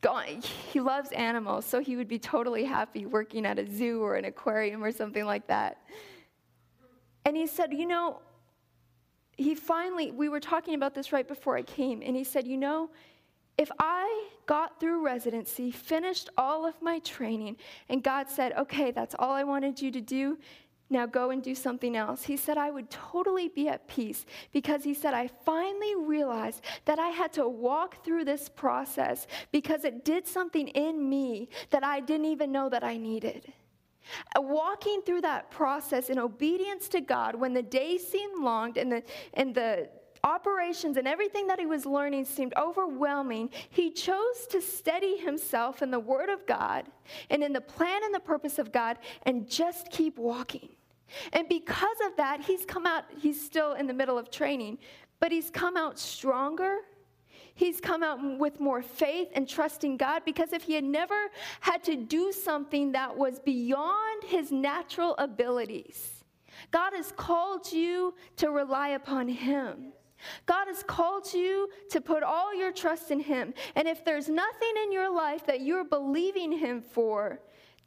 gone. 0.00 0.42
He 0.72 0.80
loves 0.80 1.10
animals, 1.12 1.64
so 1.64 1.80
he 1.80 1.96
would 1.96 2.08
be 2.08 2.18
totally 2.18 2.64
happy 2.64 3.06
working 3.06 3.46
at 3.46 3.58
a 3.58 3.66
zoo 3.66 4.02
or 4.02 4.16
an 4.16 4.26
aquarium 4.26 4.82
or 4.84 4.92
something 4.92 5.24
like 5.24 5.46
that. 5.46 5.78
And 7.24 7.36
he 7.36 7.46
said, 7.46 7.72
You 7.72 7.86
know, 7.86 8.20
he 9.36 9.54
finally, 9.54 10.10
we 10.10 10.28
were 10.28 10.40
talking 10.40 10.74
about 10.74 10.94
this 10.94 11.12
right 11.12 11.26
before 11.26 11.56
I 11.56 11.62
came, 11.62 12.02
and 12.02 12.14
he 12.16 12.24
said, 12.24 12.46
You 12.46 12.56
know, 12.56 12.90
if 13.58 13.70
I 13.78 14.28
got 14.46 14.78
through 14.78 15.04
residency, 15.04 15.70
finished 15.70 16.28
all 16.36 16.66
of 16.66 16.80
my 16.82 16.98
training, 17.00 17.56
and 17.88 18.02
God 18.02 18.28
said, 18.28 18.52
okay, 18.52 18.90
that's 18.90 19.14
all 19.18 19.32
I 19.32 19.44
wanted 19.44 19.80
you 19.80 19.90
to 19.90 20.00
do, 20.00 20.38
now 20.88 21.04
go 21.04 21.30
and 21.30 21.42
do 21.42 21.54
something 21.54 21.96
else. 21.96 22.22
He 22.22 22.36
said, 22.36 22.58
I 22.58 22.70
would 22.70 22.90
totally 22.90 23.48
be 23.48 23.68
at 23.68 23.88
peace 23.88 24.24
because 24.52 24.84
he 24.84 24.94
said, 24.94 25.14
I 25.14 25.28
finally 25.44 25.96
realized 25.96 26.62
that 26.84 26.98
I 26.98 27.08
had 27.08 27.32
to 27.34 27.48
walk 27.48 28.04
through 28.04 28.24
this 28.24 28.48
process 28.48 29.26
because 29.50 29.84
it 29.84 30.04
did 30.04 30.28
something 30.28 30.68
in 30.68 31.08
me 31.08 31.48
that 31.70 31.82
I 31.82 32.00
didn't 32.00 32.26
even 32.26 32.52
know 32.52 32.68
that 32.68 32.84
I 32.84 32.96
needed. 32.98 33.52
Uh, 34.36 34.42
walking 34.42 35.02
through 35.04 35.22
that 35.22 35.50
process 35.50 36.08
in 36.08 36.18
obedience 36.20 36.88
to 36.88 37.00
God 37.00 37.34
when 37.34 37.52
the 37.52 37.62
days 37.62 38.06
seemed 38.06 38.40
long 38.40 38.78
and 38.78 38.92
the, 38.92 39.02
and 39.34 39.52
the 39.52 39.88
operations 40.26 40.96
and 40.96 41.06
everything 41.06 41.46
that 41.46 41.60
he 41.60 41.66
was 41.66 41.86
learning 41.86 42.24
seemed 42.24 42.52
overwhelming, 42.56 43.48
he 43.70 43.90
chose 43.90 44.46
to 44.50 44.60
steady 44.60 45.16
himself 45.16 45.80
in 45.80 45.90
the 45.90 46.00
Word 46.00 46.28
of 46.28 46.44
God 46.46 46.84
and 47.30 47.42
in 47.42 47.52
the 47.52 47.60
plan 47.60 48.02
and 48.04 48.12
the 48.12 48.20
purpose 48.20 48.58
of 48.58 48.72
God 48.72 48.98
and 49.22 49.48
just 49.48 49.90
keep 49.90 50.18
walking. 50.18 50.68
And 51.32 51.48
because 51.48 51.96
of 52.04 52.16
that, 52.16 52.40
he's 52.40 52.66
come 52.66 52.84
out, 52.84 53.04
he's 53.20 53.40
still 53.40 53.74
in 53.74 53.86
the 53.86 53.94
middle 53.94 54.18
of 54.18 54.30
training, 54.30 54.78
but 55.20 55.30
he's 55.30 55.48
come 55.50 55.76
out 55.76 55.98
stronger. 55.98 56.78
He's 57.54 57.80
come 57.80 58.02
out 58.02 58.18
with 58.38 58.60
more 58.60 58.82
faith 58.82 59.28
and 59.34 59.48
trusting 59.48 59.96
God 59.96 60.22
because 60.26 60.52
if 60.52 60.62
he 60.62 60.74
had 60.74 60.84
never 60.84 61.30
had 61.60 61.82
to 61.84 61.96
do 61.96 62.30
something 62.30 62.92
that 62.92 63.16
was 63.16 63.38
beyond 63.38 64.24
his 64.24 64.52
natural 64.52 65.14
abilities, 65.16 66.24
God 66.70 66.92
has 66.92 67.12
called 67.12 67.72
you 67.72 68.14
to 68.36 68.50
rely 68.50 68.88
upon 68.88 69.28
him. 69.28 69.92
God 70.46 70.66
has 70.68 70.82
called 70.82 71.32
you 71.32 71.68
to 71.90 72.00
put 72.00 72.22
all 72.22 72.54
your 72.54 72.72
trust 72.72 73.10
in 73.10 73.20
Him. 73.20 73.54
And 73.74 73.88
if 73.88 74.04
there's 74.04 74.28
nothing 74.28 74.72
in 74.84 74.92
your 74.92 75.14
life 75.14 75.46
that 75.46 75.60
you're 75.60 75.84
believing 75.84 76.52
Him 76.52 76.80
for, 76.80 77.40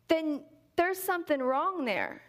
then 0.08 0.42
there's 0.76 1.02
something 1.02 1.40
wrong 1.42 1.86
there. 1.86 2.22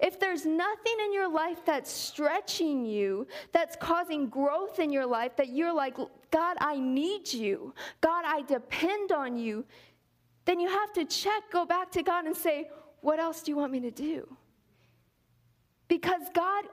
If 0.00 0.18
there's 0.18 0.44
nothing 0.44 0.96
in 1.04 1.12
your 1.12 1.30
life 1.30 1.64
that's 1.64 1.90
stretching 1.90 2.84
you, 2.84 3.26
that's 3.52 3.76
causing 3.76 4.28
growth 4.28 4.80
in 4.80 4.90
your 4.90 5.06
life, 5.06 5.36
that 5.36 5.50
you're 5.50 5.72
like, 5.72 5.96
God, 6.30 6.56
I 6.60 6.78
need 6.78 7.32
you, 7.32 7.74
God, 8.00 8.24
I 8.26 8.42
depend 8.42 9.12
on 9.12 9.36
you, 9.36 9.64
then 10.46 10.60
you 10.60 10.68
have 10.68 10.92
to 10.94 11.04
check, 11.04 11.44
go 11.52 11.64
back 11.64 11.90
to 11.92 12.02
God 12.02 12.26
and 12.26 12.36
say, 12.36 12.68
What 13.00 13.18
else 13.18 13.42
do 13.42 13.50
you 13.50 13.56
want 13.56 13.72
me 13.72 13.80
to 13.80 13.90
do? 13.90 14.36
Because 15.88 16.22
God 16.34 16.64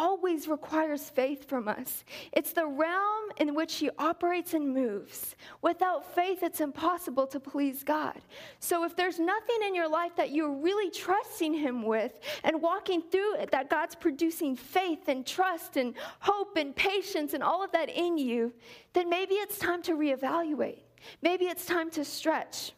always 0.00 0.48
requires 0.48 1.10
faith 1.10 1.46
from 1.46 1.68
us. 1.68 2.04
It's 2.32 2.52
the 2.52 2.66
realm 2.66 3.24
in 3.36 3.54
which 3.54 3.74
He 3.74 3.90
operates 3.98 4.54
and 4.54 4.72
moves. 4.72 5.36
Without 5.60 6.14
faith, 6.14 6.42
it's 6.42 6.62
impossible 6.62 7.26
to 7.26 7.38
please 7.38 7.84
God. 7.84 8.18
So, 8.60 8.84
if 8.84 8.96
there's 8.96 9.20
nothing 9.20 9.58
in 9.66 9.74
your 9.74 9.88
life 9.88 10.16
that 10.16 10.30
you're 10.30 10.54
really 10.54 10.90
trusting 10.90 11.52
Him 11.52 11.82
with 11.82 12.18
and 12.44 12.62
walking 12.62 13.02
through 13.02 13.36
it, 13.36 13.50
that 13.50 13.68
God's 13.68 13.94
producing 13.94 14.56
faith 14.56 15.08
and 15.08 15.26
trust 15.26 15.76
and 15.76 15.94
hope 16.20 16.56
and 16.56 16.74
patience 16.74 17.34
and 17.34 17.42
all 17.42 17.62
of 17.62 17.70
that 17.72 17.90
in 17.90 18.16
you, 18.16 18.54
then 18.94 19.10
maybe 19.10 19.34
it's 19.34 19.58
time 19.58 19.82
to 19.82 19.92
reevaluate. 19.92 20.78
Maybe 21.20 21.44
it's 21.44 21.66
time 21.66 21.90
to 21.90 22.04
stretch. 22.06 22.72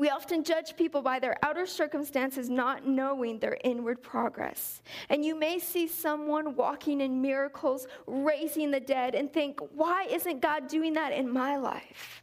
We 0.00 0.08
often 0.08 0.44
judge 0.44 0.78
people 0.78 1.02
by 1.02 1.18
their 1.18 1.36
outer 1.42 1.66
circumstances, 1.66 2.48
not 2.48 2.86
knowing 2.86 3.38
their 3.38 3.58
inward 3.64 4.02
progress. 4.02 4.80
And 5.10 5.22
you 5.22 5.34
may 5.34 5.58
see 5.58 5.86
someone 5.86 6.56
walking 6.56 7.02
in 7.02 7.20
miracles, 7.20 7.86
raising 8.06 8.70
the 8.70 8.80
dead, 8.80 9.14
and 9.14 9.30
think, 9.30 9.60
why 9.74 10.06
isn't 10.10 10.40
God 10.40 10.68
doing 10.68 10.94
that 10.94 11.12
in 11.12 11.30
my 11.30 11.58
life? 11.58 12.22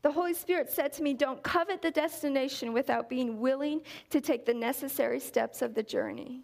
The 0.00 0.10
Holy 0.10 0.32
Spirit 0.32 0.72
said 0.72 0.90
to 0.94 1.02
me, 1.02 1.12
Don't 1.12 1.42
covet 1.42 1.82
the 1.82 1.90
destination 1.90 2.72
without 2.72 3.10
being 3.10 3.40
willing 3.40 3.82
to 4.08 4.22
take 4.22 4.46
the 4.46 4.54
necessary 4.54 5.20
steps 5.20 5.60
of 5.60 5.74
the 5.74 5.82
journey. 5.82 6.40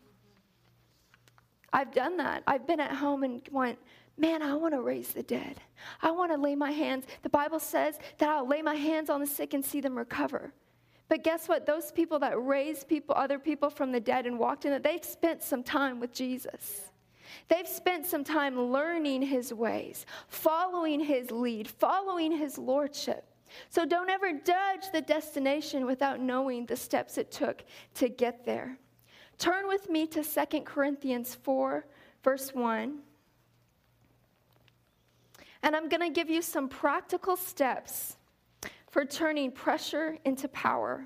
I've 1.72 1.94
done 1.94 2.18
that. 2.18 2.42
I've 2.46 2.66
been 2.66 2.80
at 2.80 2.92
home 2.92 3.22
and 3.22 3.40
went, 3.50 3.78
Man, 4.18 4.42
I 4.42 4.54
want 4.54 4.74
to 4.74 4.82
raise 4.82 5.12
the 5.12 5.22
dead. 5.22 5.60
I 6.02 6.10
want 6.10 6.32
to 6.32 6.38
lay 6.38 6.56
my 6.56 6.72
hands. 6.72 7.04
The 7.22 7.28
Bible 7.28 7.60
says 7.60 7.98
that 8.18 8.28
I'll 8.28 8.48
lay 8.48 8.62
my 8.62 8.74
hands 8.74 9.10
on 9.10 9.20
the 9.20 9.26
sick 9.26 9.54
and 9.54 9.64
see 9.64 9.80
them 9.80 9.96
recover. 9.96 10.52
But 11.08 11.22
guess 11.22 11.48
what? 11.48 11.66
Those 11.66 11.92
people 11.92 12.18
that 12.18 12.38
raised 12.42 12.88
people, 12.88 13.14
other 13.14 13.38
people 13.38 13.70
from 13.70 13.92
the 13.92 14.00
dead 14.00 14.26
and 14.26 14.38
walked 14.38 14.64
in 14.64 14.72
it, 14.72 14.82
they've 14.82 15.04
spent 15.04 15.42
some 15.42 15.62
time 15.62 16.00
with 16.00 16.12
Jesus. 16.12 16.90
They've 17.46 17.68
spent 17.68 18.06
some 18.06 18.24
time 18.24 18.60
learning 18.60 19.22
his 19.22 19.54
ways, 19.54 20.04
following 20.26 21.00
his 21.00 21.30
lead, 21.30 21.68
following 21.68 22.32
his 22.32 22.58
lordship. 22.58 23.24
So 23.70 23.86
don't 23.86 24.10
ever 24.10 24.32
judge 24.32 24.90
the 24.92 25.00
destination 25.00 25.86
without 25.86 26.20
knowing 26.20 26.66
the 26.66 26.76
steps 26.76 27.18
it 27.18 27.30
took 27.30 27.64
to 27.94 28.08
get 28.08 28.44
there. 28.44 28.78
Turn 29.38 29.68
with 29.68 29.88
me 29.88 30.06
to 30.08 30.24
2 30.24 30.60
Corinthians 30.62 31.34
4, 31.36 31.86
verse 32.24 32.52
1. 32.52 32.98
And 35.62 35.74
I'm 35.74 35.88
going 35.88 36.00
to 36.00 36.10
give 36.10 36.30
you 36.30 36.42
some 36.42 36.68
practical 36.68 37.36
steps 37.36 38.16
for 38.90 39.04
turning 39.04 39.50
pressure 39.50 40.18
into 40.24 40.48
power. 40.48 41.04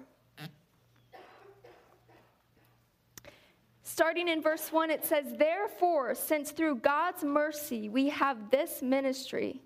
Starting 3.83 4.29
in 4.29 4.41
verse 4.41 4.73
1, 4.73 4.91
it 4.91 5.05
says, 5.05 5.27
Therefore, 5.37 6.15
since 6.15 6.51
through 6.51 6.77
God's 6.77 7.23
mercy 7.23 7.89
we 7.91 8.09
have 8.09 8.51
this 8.51 8.81
ministry. 8.81 9.61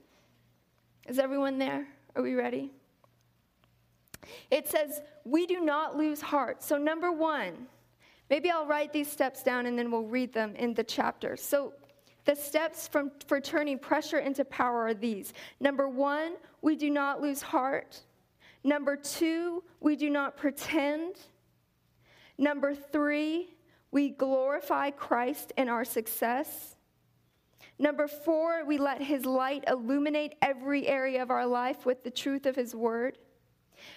Is 1.06 1.20
everyone 1.20 1.58
there? 1.58 1.86
Are 2.16 2.22
we 2.22 2.34
ready? 2.34 2.72
It 4.50 4.66
says, 4.66 5.00
We 5.24 5.46
do 5.46 5.60
not 5.60 5.96
lose 5.96 6.20
heart. 6.20 6.62
So, 6.62 6.76
number 6.76 7.12
one, 7.12 7.68
maybe 8.28 8.50
I'll 8.50 8.66
write 8.66 8.92
these 8.92 9.10
steps 9.10 9.42
down 9.42 9.66
and 9.66 9.78
then 9.78 9.90
we'll 9.90 10.02
read 10.02 10.32
them 10.32 10.56
in 10.56 10.74
the 10.74 10.82
chapter. 10.84 11.36
So, 11.36 11.74
the 12.26 12.34
steps 12.34 12.88
from, 12.88 13.12
for 13.26 13.40
turning 13.40 13.78
pressure 13.78 14.18
into 14.18 14.44
power 14.44 14.86
are 14.86 14.94
these. 14.94 15.32
Number 15.60 15.88
one, 15.88 16.34
we 16.60 16.76
do 16.76 16.90
not 16.90 17.22
lose 17.22 17.40
heart. 17.40 18.00
Number 18.64 18.96
two, 18.96 19.62
we 19.80 19.94
do 19.96 20.10
not 20.10 20.36
pretend. 20.36 21.14
Number 22.36 22.74
three, 22.74 23.54
we 23.92 24.10
glorify 24.10 24.90
Christ 24.90 25.52
in 25.56 25.68
our 25.68 25.84
success. 25.84 26.76
Number 27.78 28.08
four, 28.08 28.64
we 28.64 28.76
let 28.76 29.00
his 29.00 29.24
light 29.24 29.64
illuminate 29.68 30.34
every 30.42 30.86
area 30.88 31.22
of 31.22 31.30
our 31.30 31.46
life 31.46 31.86
with 31.86 32.02
the 32.02 32.10
truth 32.10 32.44
of 32.46 32.56
his 32.56 32.74
word. 32.74 33.18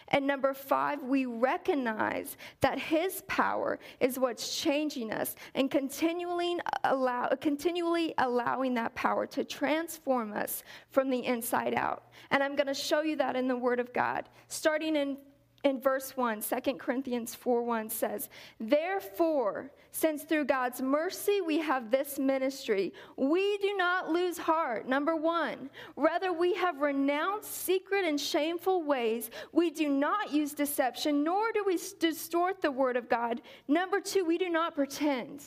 And 0.10 0.26
number 0.26 0.54
five, 0.54 1.02
we 1.04 1.26
recognize 1.26 2.38
that 2.62 2.80
His 2.80 3.24
power 3.28 3.80
is 4.00 4.20
what's 4.20 4.58
changing 4.60 5.12
us 5.12 5.36
and 5.56 5.70
continually, 5.70 6.58
allow, 6.84 7.30
continually 7.42 8.14
allowing 8.18 8.74
that 8.76 8.96
power 8.96 9.26
to 9.28 9.44
transform 9.44 10.34
us 10.34 10.64
from 10.92 11.10
the 11.10 11.26
inside 11.26 11.74
out. 11.74 12.04
And 12.32 12.44
I'm 12.44 12.56
going 12.56 12.68
to 12.68 12.74
show 12.74 13.02
you 13.02 13.16
that 13.18 13.36
in 13.36 13.48
the 13.48 13.58
Word 13.58 13.80
of 13.80 13.94
God, 13.94 14.30
starting 14.48 14.96
in 14.96 15.18
in 15.64 15.82
verse 15.82 16.16
1, 16.16 16.42
2 16.42 16.74
Corinthians 16.76 17.36
4 17.36 17.64
1 17.64 17.90
says, 17.90 18.30
Therefore, 18.60 19.72
since 19.92 20.24
through 20.24 20.46
God's 20.46 20.82
mercy 20.82 21.42
we 21.42 21.60
have 21.60 21.92
this 21.92 22.18
ministry, 22.18 22.94
we 23.18 23.58
do 23.58 23.76
not 23.76 24.10
lose 24.10 24.38
heart. 24.38 24.88
Number 24.88 25.16
one, 25.16 25.70
rather 25.96 26.32
we 26.32 26.54
have 26.56 26.80
renounced 26.80 27.52
secret 27.52 28.06
and 28.06 28.20
shameful 28.20 28.84
ways. 28.84 29.30
We 29.52 29.70
do 29.70 29.90
not 29.90 30.32
use 30.32 30.54
deception, 30.54 31.24
nor 31.24 31.52
do 31.52 31.64
we 31.66 31.78
distort 32.00 32.62
the 32.62 32.72
word 32.72 32.96
of 32.96 33.10
God. 33.10 33.42
Number 33.68 34.00
two, 34.00 34.24
we 34.24 34.38
do 34.38 34.50
not 34.50 34.76
pretend. 34.76 35.44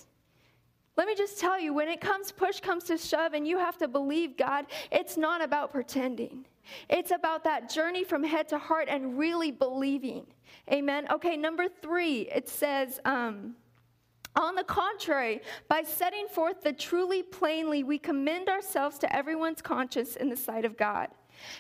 Let 0.96 1.06
me 1.06 1.14
just 1.14 1.38
tell 1.38 1.58
you, 1.58 1.72
when 1.72 1.88
it 1.88 2.00
comes, 2.00 2.32
push 2.32 2.60
comes 2.60 2.84
to 2.84 2.98
shove, 2.98 3.32
and 3.32 3.46
you 3.46 3.58
have 3.58 3.78
to 3.78 3.88
believe 3.88 4.36
God, 4.36 4.66
it's 4.90 5.16
not 5.16 5.42
about 5.42 5.72
pretending. 5.72 6.44
It's 6.88 7.10
about 7.10 7.44
that 7.44 7.70
journey 7.70 8.04
from 8.04 8.22
head 8.22 8.48
to 8.50 8.58
heart 8.58 8.88
and 8.88 9.18
really 9.18 9.50
believing. 9.50 10.26
Amen. 10.70 11.06
Okay, 11.10 11.36
number 11.36 11.66
three, 11.68 12.22
it 12.22 12.48
says, 12.48 13.00
um, 13.04 13.54
on 14.36 14.54
the 14.54 14.64
contrary, 14.64 15.40
by 15.68 15.82
setting 15.82 16.26
forth 16.28 16.62
the 16.62 16.72
truly 16.72 17.22
plainly, 17.22 17.84
we 17.84 17.98
commend 17.98 18.48
ourselves 18.48 18.98
to 18.98 19.16
everyone's 19.16 19.60
conscience 19.60 20.16
in 20.16 20.28
the 20.28 20.36
sight 20.36 20.64
of 20.64 20.76
God. 20.76 21.08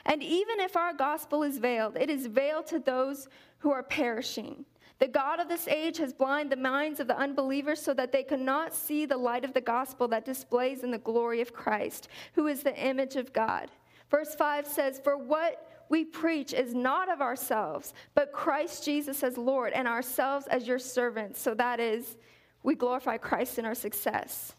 And 0.06 0.22
even 0.22 0.60
if 0.60 0.76
our 0.76 0.92
gospel 0.92 1.42
is 1.42 1.58
veiled, 1.58 1.96
it 1.96 2.08
is 2.08 2.26
veiled 2.26 2.66
to 2.68 2.78
those 2.78 3.28
who 3.58 3.70
are 3.70 3.82
perishing. 3.82 4.64
The 5.02 5.08
God 5.08 5.40
of 5.40 5.48
this 5.48 5.66
age 5.66 5.98
has 5.98 6.12
blinded 6.12 6.52
the 6.52 6.62
minds 6.62 7.00
of 7.00 7.08
the 7.08 7.18
unbelievers 7.18 7.82
so 7.82 7.92
that 7.92 8.12
they 8.12 8.22
cannot 8.22 8.72
see 8.72 9.04
the 9.04 9.16
light 9.16 9.44
of 9.44 9.52
the 9.52 9.60
gospel 9.60 10.06
that 10.06 10.24
displays 10.24 10.84
in 10.84 10.92
the 10.92 10.98
glory 10.98 11.40
of 11.40 11.52
Christ, 11.52 12.06
who 12.34 12.46
is 12.46 12.62
the 12.62 12.76
image 12.76 13.16
of 13.16 13.32
God. 13.32 13.68
Verse 14.12 14.36
5 14.36 14.64
says, 14.64 15.00
For 15.02 15.16
what 15.16 15.86
we 15.88 16.04
preach 16.04 16.52
is 16.52 16.72
not 16.72 17.10
of 17.10 17.20
ourselves, 17.20 17.94
but 18.14 18.30
Christ 18.30 18.84
Jesus 18.84 19.24
as 19.24 19.36
Lord, 19.36 19.72
and 19.72 19.88
ourselves 19.88 20.46
as 20.46 20.68
your 20.68 20.78
servants. 20.78 21.40
So 21.40 21.52
that 21.54 21.80
is, 21.80 22.16
we 22.62 22.76
glorify 22.76 23.16
Christ 23.16 23.58
in 23.58 23.64
our 23.64 23.74
success. 23.74 24.54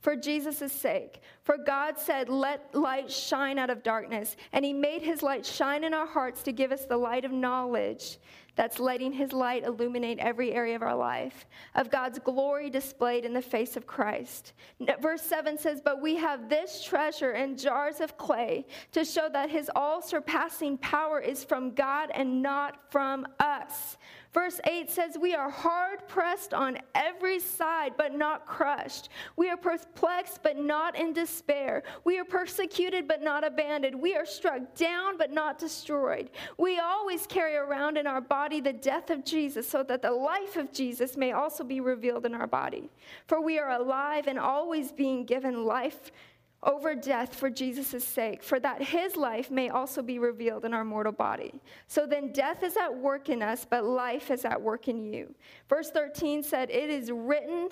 For 0.00 0.14
Jesus' 0.14 0.72
sake. 0.72 1.22
For 1.42 1.56
God 1.56 1.98
said, 1.98 2.28
Let 2.28 2.74
light 2.74 3.10
shine 3.10 3.58
out 3.58 3.70
of 3.70 3.82
darkness. 3.82 4.36
And 4.52 4.62
He 4.62 4.74
made 4.74 5.00
His 5.00 5.22
light 5.22 5.46
shine 5.46 5.84
in 5.84 5.94
our 5.94 6.06
hearts 6.06 6.42
to 6.42 6.52
give 6.52 6.70
us 6.70 6.84
the 6.84 6.98
light 6.98 7.24
of 7.24 7.32
knowledge 7.32 8.18
that's 8.56 8.80
letting 8.80 9.12
his 9.12 9.32
light 9.32 9.64
illuminate 9.64 10.18
every 10.18 10.52
area 10.52 10.74
of 10.74 10.82
our 10.82 10.96
life, 10.96 11.46
of 11.74 11.90
God's 11.90 12.18
glory 12.18 12.70
displayed 12.70 13.24
in 13.24 13.32
the 13.32 13.42
face 13.42 13.76
of 13.76 13.86
Christ. 13.86 14.54
Verse 15.00 15.22
7 15.22 15.58
says, 15.58 15.80
But 15.84 16.02
we 16.02 16.16
have 16.16 16.48
this 16.48 16.82
treasure 16.82 17.32
in 17.32 17.56
jars 17.56 18.00
of 18.00 18.16
clay 18.16 18.66
to 18.92 19.04
show 19.04 19.28
that 19.32 19.50
his 19.50 19.70
all 19.76 20.02
surpassing 20.02 20.78
power 20.78 21.20
is 21.20 21.44
from 21.44 21.74
God 21.74 22.10
and 22.12 22.42
not 22.42 22.90
from 22.90 23.26
us. 23.38 23.98
Verse 24.36 24.60
8 24.64 24.90
says, 24.90 25.16
We 25.18 25.34
are 25.34 25.48
hard 25.48 26.06
pressed 26.08 26.52
on 26.52 26.76
every 26.94 27.40
side, 27.40 27.94
but 27.96 28.14
not 28.14 28.44
crushed. 28.44 29.08
We 29.36 29.48
are 29.48 29.56
perplexed, 29.56 30.42
but 30.42 30.58
not 30.58 30.94
in 30.94 31.14
despair. 31.14 31.84
We 32.04 32.18
are 32.18 32.24
persecuted, 32.24 33.08
but 33.08 33.22
not 33.22 33.44
abandoned. 33.44 33.98
We 33.98 34.14
are 34.14 34.26
struck 34.26 34.74
down, 34.74 35.16
but 35.16 35.32
not 35.32 35.58
destroyed. 35.58 36.28
We 36.58 36.78
always 36.78 37.26
carry 37.26 37.56
around 37.56 37.96
in 37.96 38.06
our 38.06 38.20
body 38.20 38.60
the 38.60 38.74
death 38.74 39.08
of 39.08 39.24
Jesus, 39.24 39.66
so 39.66 39.82
that 39.84 40.02
the 40.02 40.10
life 40.10 40.56
of 40.56 40.70
Jesus 40.70 41.16
may 41.16 41.32
also 41.32 41.64
be 41.64 41.80
revealed 41.80 42.26
in 42.26 42.34
our 42.34 42.46
body. 42.46 42.90
For 43.28 43.40
we 43.40 43.58
are 43.58 43.70
alive 43.70 44.26
and 44.26 44.38
always 44.38 44.92
being 44.92 45.24
given 45.24 45.64
life 45.64 46.12
over 46.62 46.94
death 46.94 47.34
for 47.34 47.50
Jesus' 47.50 48.04
sake, 48.04 48.42
for 48.42 48.58
that 48.60 48.82
his 48.82 49.16
life 49.16 49.50
may 49.50 49.68
also 49.68 50.02
be 50.02 50.18
revealed 50.18 50.64
in 50.64 50.74
our 50.74 50.84
mortal 50.84 51.12
body. 51.12 51.60
So 51.86 52.06
then 52.06 52.32
death 52.32 52.62
is 52.62 52.76
at 52.76 52.94
work 52.96 53.28
in 53.28 53.42
us, 53.42 53.66
but 53.68 53.84
life 53.84 54.30
is 54.30 54.44
at 54.44 54.60
work 54.60 54.88
in 54.88 55.04
you. 55.04 55.34
Verse 55.68 55.90
13 55.90 56.42
said, 56.42 56.70
It 56.70 56.90
is 56.90 57.10
written, 57.10 57.68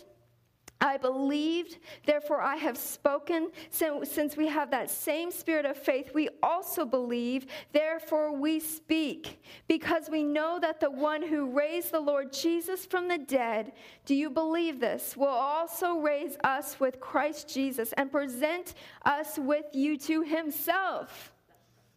I 0.81 0.97
believed, 0.97 1.79
therefore 2.05 2.43
I 2.43 2.57
have 2.57 2.77
spoken. 2.77 3.51
Since 3.71 4.37
we 4.37 4.49
have 4.49 4.71
that 4.73 4.91
same 4.91 5.31
spirit 5.31 5.65
of 5.65 5.77
faith, 5.77 6.11
we 6.15 6.29
also 6.43 6.85
believe, 6.85 7.47
therefore 7.73 8.37
we 8.37 8.61
speak, 8.61 9.43
because 9.67 10.11
we 10.11 10.23
know 10.23 10.59
that 10.61 10.81
the 10.81 10.91
one 10.91 11.23
who 11.23 11.51
raised 11.51 11.93
the 11.93 12.01
Lord 12.01 12.33
Jesus 12.33 12.85
from 12.85 13.09
the 13.09 13.19
dead, 13.19 13.73
do 14.05 14.15
you 14.15 14.29
believe 14.29 14.79
this, 14.81 15.17
will 15.17 15.29
also 15.29 15.95
raise 15.95 16.37
us 16.45 16.79
with 16.79 17.01
Christ 17.01 17.49
Jesus 17.49 17.95
and 17.95 18.13
present 18.13 18.75
us 19.05 19.39
with 19.39 19.67
you 19.73 19.97
to 19.99 20.23
himself. 20.23 21.33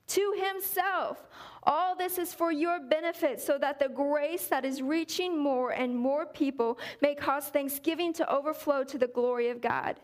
To 0.08 0.34
himself. 0.42 1.28
All 1.68 1.98
this 1.98 2.18
is 2.18 2.34
for 2.34 2.52
your 2.52 2.80
benefit, 2.80 3.42
so 3.42 3.58
that 3.58 3.78
the 3.78 3.90
grace 3.90 4.48
that 4.48 4.64
is 4.64 4.82
reaching 4.82 5.38
more 5.38 5.72
and 5.72 5.94
more 5.94 6.26
people 6.26 6.80
may 7.02 7.14
cause 7.14 7.50
thanksgiving 7.50 8.14
to 8.14 8.34
overflow 8.34 8.86
to 8.86 8.98
the 8.98 9.08
glory 9.08 9.50
of 9.50 9.60
God. 9.60 10.00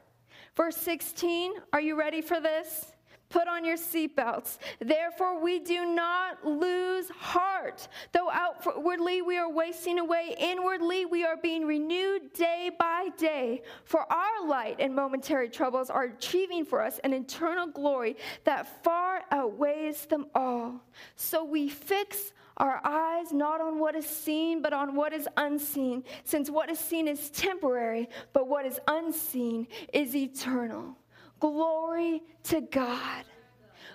Verse 0.58 0.78
16, 0.78 1.54
are 1.72 1.82
you 1.82 1.98
ready 1.98 2.22
for 2.22 2.40
this? 2.40 2.93
Put 3.34 3.48
on 3.48 3.66
your 3.66 3.78
seatbelts. 3.78 4.60
Therefore, 4.80 5.42
we 5.42 5.58
do 5.58 5.88
not 5.88 6.46
lose 6.46 7.10
heart. 7.10 7.88
Though 8.12 8.30
outwardly 8.30 9.24
we 9.24 9.40
are 9.40 9.50
wasting 9.50 9.98
away, 9.98 10.36
inwardly 10.38 11.08
we 11.08 11.26
are 11.26 11.36
being 11.36 11.66
renewed 11.66 12.32
day 12.34 12.70
by 12.78 13.10
day. 13.18 13.64
For 13.86 14.02
our 14.02 14.48
light 14.48 14.76
and 14.78 14.94
momentary 14.96 15.50
troubles 15.50 15.90
are 15.90 16.04
achieving 16.04 16.64
for 16.64 16.80
us 16.80 17.00
an 17.04 17.12
eternal 17.12 17.66
glory 17.66 18.18
that 18.44 18.84
far 18.84 19.24
outweighs 19.32 20.06
them 20.06 20.28
all. 20.36 20.84
So 21.16 21.44
we 21.44 21.70
fix 21.70 22.34
our 22.58 22.82
eyes 22.84 23.34
not 23.34 23.62
on 23.62 23.80
what 23.80 23.96
is 23.96 24.06
seen, 24.06 24.62
but 24.62 24.74
on 24.74 24.94
what 24.94 25.12
is 25.12 25.28
unseen, 25.38 26.04
since 26.24 26.52
what 26.52 26.70
is 26.70 26.78
seen 26.78 27.08
is 27.08 27.32
temporary, 27.32 28.10
but 28.32 28.48
what 28.48 28.68
is 28.68 28.80
unseen 28.88 29.66
is 29.92 30.16
eternal. 30.16 30.96
Glory 31.44 32.24
to 32.44 32.62
God. 32.62 33.26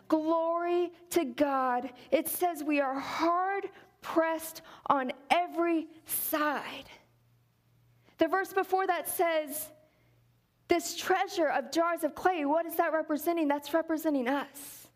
Glory 0.07 0.93
to 1.09 1.25
God. 1.25 1.89
It 2.11 2.29
says 2.29 2.63
we 2.63 2.79
are 2.79 3.01
hard 3.01 3.71
pressed 4.03 4.61
on 4.85 5.13
every 5.31 5.87
side. 6.05 6.85
The 8.19 8.29
verse 8.29 8.53
before 8.53 8.87
that 8.89 9.09
says, 9.09 9.71
This 10.69 10.95
treasure 10.95 11.49
of 11.49 11.73
jars 11.73 12.05
of 12.05 12.15
clay, 12.15 12.45
what 12.45 12.67
is 12.67 12.77
that 12.77 12.93
representing? 12.93 13.49
That's 13.49 13.73
representing 13.73 14.29
us. 14.29 14.89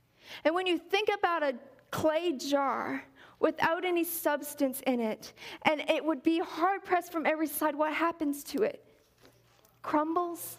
And 0.44 0.54
when 0.54 0.66
you 0.66 0.76
think 0.76 1.08
about 1.08 1.42
a 1.42 1.54
clay 1.90 2.32
jar 2.32 3.02
without 3.40 3.86
any 3.86 4.04
substance 4.04 4.82
in 4.86 5.00
it, 5.00 5.32
and 5.62 5.80
it 5.88 6.04
would 6.04 6.22
be 6.22 6.40
hard 6.40 6.84
pressed 6.84 7.12
from 7.12 7.24
every 7.24 7.46
side, 7.46 7.74
what 7.74 7.94
happens 7.94 8.44
to 8.44 8.62
it? 8.62 8.84
Crumbles 9.80 10.58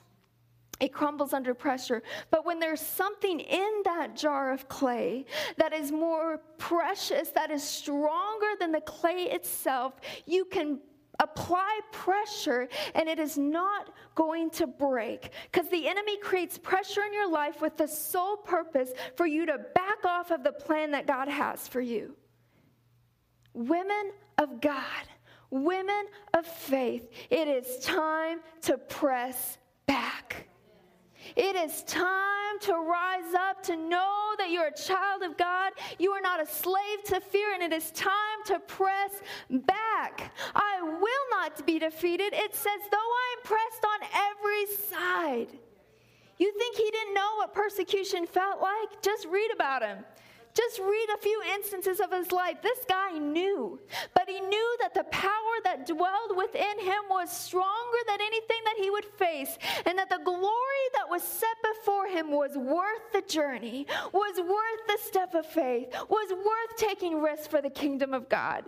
it 0.79 0.91
crumbles 0.91 1.33
under 1.33 1.53
pressure. 1.53 2.01
But 2.29 2.45
when 2.45 2.59
there's 2.59 2.81
something 2.81 3.39
in 3.39 3.81
that 3.86 4.15
jar 4.15 4.51
of 4.51 4.67
clay 4.67 5.25
that 5.57 5.73
is 5.73 5.91
more 5.91 6.39
precious, 6.57 7.29
that 7.29 7.51
is 7.51 7.63
stronger 7.63 8.47
than 8.59 8.71
the 8.71 8.81
clay 8.81 9.29
itself, 9.31 9.93
you 10.25 10.45
can 10.45 10.79
apply 11.19 11.79
pressure 11.91 12.67
and 12.95 13.07
it 13.07 13.19
is 13.19 13.38
not 13.38 13.93
going 14.15 14.49
to 14.49 14.67
break. 14.67 15.31
Because 15.51 15.69
the 15.69 15.88
enemy 15.88 16.17
creates 16.17 16.57
pressure 16.57 17.03
in 17.03 17.13
your 17.13 17.29
life 17.29 17.62
with 17.62 17.77
the 17.77 17.88
sole 17.88 18.38
purpose 18.38 18.91
for 19.15 19.25
you 19.25 19.45
to 19.45 19.59
back 19.75 20.05
off 20.05 20.31
of 20.31 20.43
the 20.43 20.51
plan 20.51 20.91
that 20.91 21.07
God 21.07 21.27
has 21.27 21.67
for 21.67 21.81
you. 21.81 22.15
Women 23.53 24.12
of 24.39 24.59
God, 24.59 24.81
women 25.51 26.07
of 26.33 26.45
faith, 26.47 27.07
it 27.29 27.47
is 27.47 27.86
time 27.86 28.39
to 28.63 28.77
press 28.77 29.59
back. 29.86 30.47
It 31.35 31.55
is 31.55 31.83
time 31.83 32.59
to 32.61 32.73
rise 32.73 33.33
up 33.33 33.63
to 33.63 33.75
know 33.75 34.33
that 34.37 34.51
you're 34.51 34.67
a 34.67 34.75
child 34.75 35.23
of 35.23 35.37
God. 35.37 35.73
You 35.99 36.11
are 36.11 36.21
not 36.21 36.41
a 36.41 36.45
slave 36.45 37.03
to 37.05 37.19
fear, 37.19 37.53
and 37.53 37.63
it 37.63 37.73
is 37.73 37.91
time 37.91 38.43
to 38.45 38.59
press 38.59 39.11
back. 39.49 40.31
I 40.55 40.81
will 40.81 41.25
not 41.31 41.65
be 41.65 41.79
defeated. 41.79 42.33
It 42.33 42.55
says, 42.55 42.79
though 42.91 42.97
I 42.97 43.35
am 43.37 43.43
pressed 43.43 43.85
on 43.85 43.99
every 44.31 44.65
side. 44.75 45.59
You 46.37 46.51
think 46.57 46.75
he 46.75 46.89
didn't 46.91 47.13
know 47.13 47.35
what 47.37 47.53
persecution 47.53 48.25
felt 48.27 48.61
like? 48.61 49.01
Just 49.01 49.25
read 49.27 49.51
about 49.53 49.83
him. 49.83 49.99
Just 50.53 50.79
read 50.79 51.07
a 51.15 51.21
few 51.21 51.41
instances 51.55 51.99
of 51.99 52.11
his 52.11 52.31
life. 52.31 52.57
This 52.61 52.79
guy 52.87 53.17
knew, 53.17 53.79
but 54.13 54.29
he 54.29 54.39
knew 54.39 54.77
that 54.81 54.93
the 54.93 55.03
power 55.05 55.31
that 55.63 55.87
dwelled 55.87 56.37
within 56.37 56.79
him 56.79 57.03
was 57.09 57.35
stronger 57.35 57.97
than 58.07 58.21
anything 58.21 58.61
that 58.65 58.77
he 58.77 58.91
would 58.91 59.05
face, 59.05 59.57
and 59.85 59.97
that 59.97 60.09
the 60.09 60.21
glory 60.23 60.85
that 60.93 61.09
was 61.09 61.23
set 61.23 61.55
before 61.75 62.07
him 62.07 62.31
was 62.31 62.55
worth 62.55 63.11
the 63.13 63.23
journey, 63.23 63.87
was 64.13 64.37
worth 64.37 64.87
the 64.87 64.97
step 65.01 65.33
of 65.33 65.45
faith, 65.45 65.87
was 66.09 66.29
worth 66.31 66.77
taking 66.77 67.19
risks 67.19 67.47
for 67.47 67.61
the 67.61 67.69
kingdom 67.69 68.13
of 68.13 68.29
God. 68.29 68.65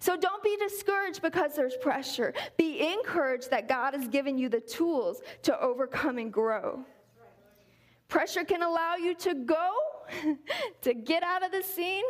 So 0.00 0.16
don't 0.16 0.42
be 0.42 0.56
discouraged 0.56 1.22
because 1.22 1.54
there's 1.54 1.76
pressure. 1.76 2.34
Be 2.56 2.92
encouraged 2.92 3.50
that 3.50 3.68
God 3.68 3.94
has 3.94 4.08
given 4.08 4.38
you 4.38 4.48
the 4.48 4.60
tools 4.60 5.22
to 5.42 5.60
overcome 5.60 6.18
and 6.18 6.32
grow. 6.32 6.84
Pressure 8.08 8.44
can 8.44 8.62
allow 8.62 8.96
you 8.96 9.14
to 9.14 9.34
go, 9.34 9.72
to 10.82 10.94
get 10.94 11.22
out 11.22 11.44
of 11.44 11.52
the 11.52 11.62
scene. 11.62 12.04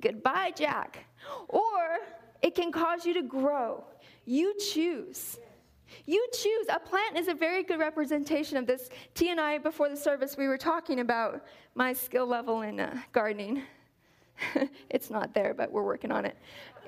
Goodbye, 0.00 0.52
Jack. 0.56 1.04
Or 1.48 1.98
it 2.42 2.54
can 2.54 2.72
cause 2.72 3.04
you 3.04 3.14
to 3.14 3.22
grow. 3.22 3.84
You 4.24 4.54
choose. 4.58 5.38
You 6.06 6.26
choose. 6.32 6.66
A 6.68 6.78
plant 6.78 7.16
is 7.16 7.28
a 7.28 7.34
very 7.34 7.62
good 7.62 7.78
representation 7.78 8.56
of 8.56 8.66
this. 8.66 8.90
T 9.14 9.30
and 9.30 9.40
I, 9.40 9.58
before 9.58 9.88
the 9.88 9.96
service, 9.96 10.36
we 10.36 10.46
were 10.46 10.58
talking 10.58 11.00
about 11.00 11.44
my 11.74 11.92
skill 11.92 12.26
level 12.26 12.62
in 12.62 12.80
uh, 12.80 12.96
gardening. 13.12 13.62
it's 14.90 15.10
not 15.10 15.34
there, 15.34 15.54
but 15.54 15.70
we're 15.70 15.84
working 15.84 16.12
on 16.12 16.24
it. 16.24 16.36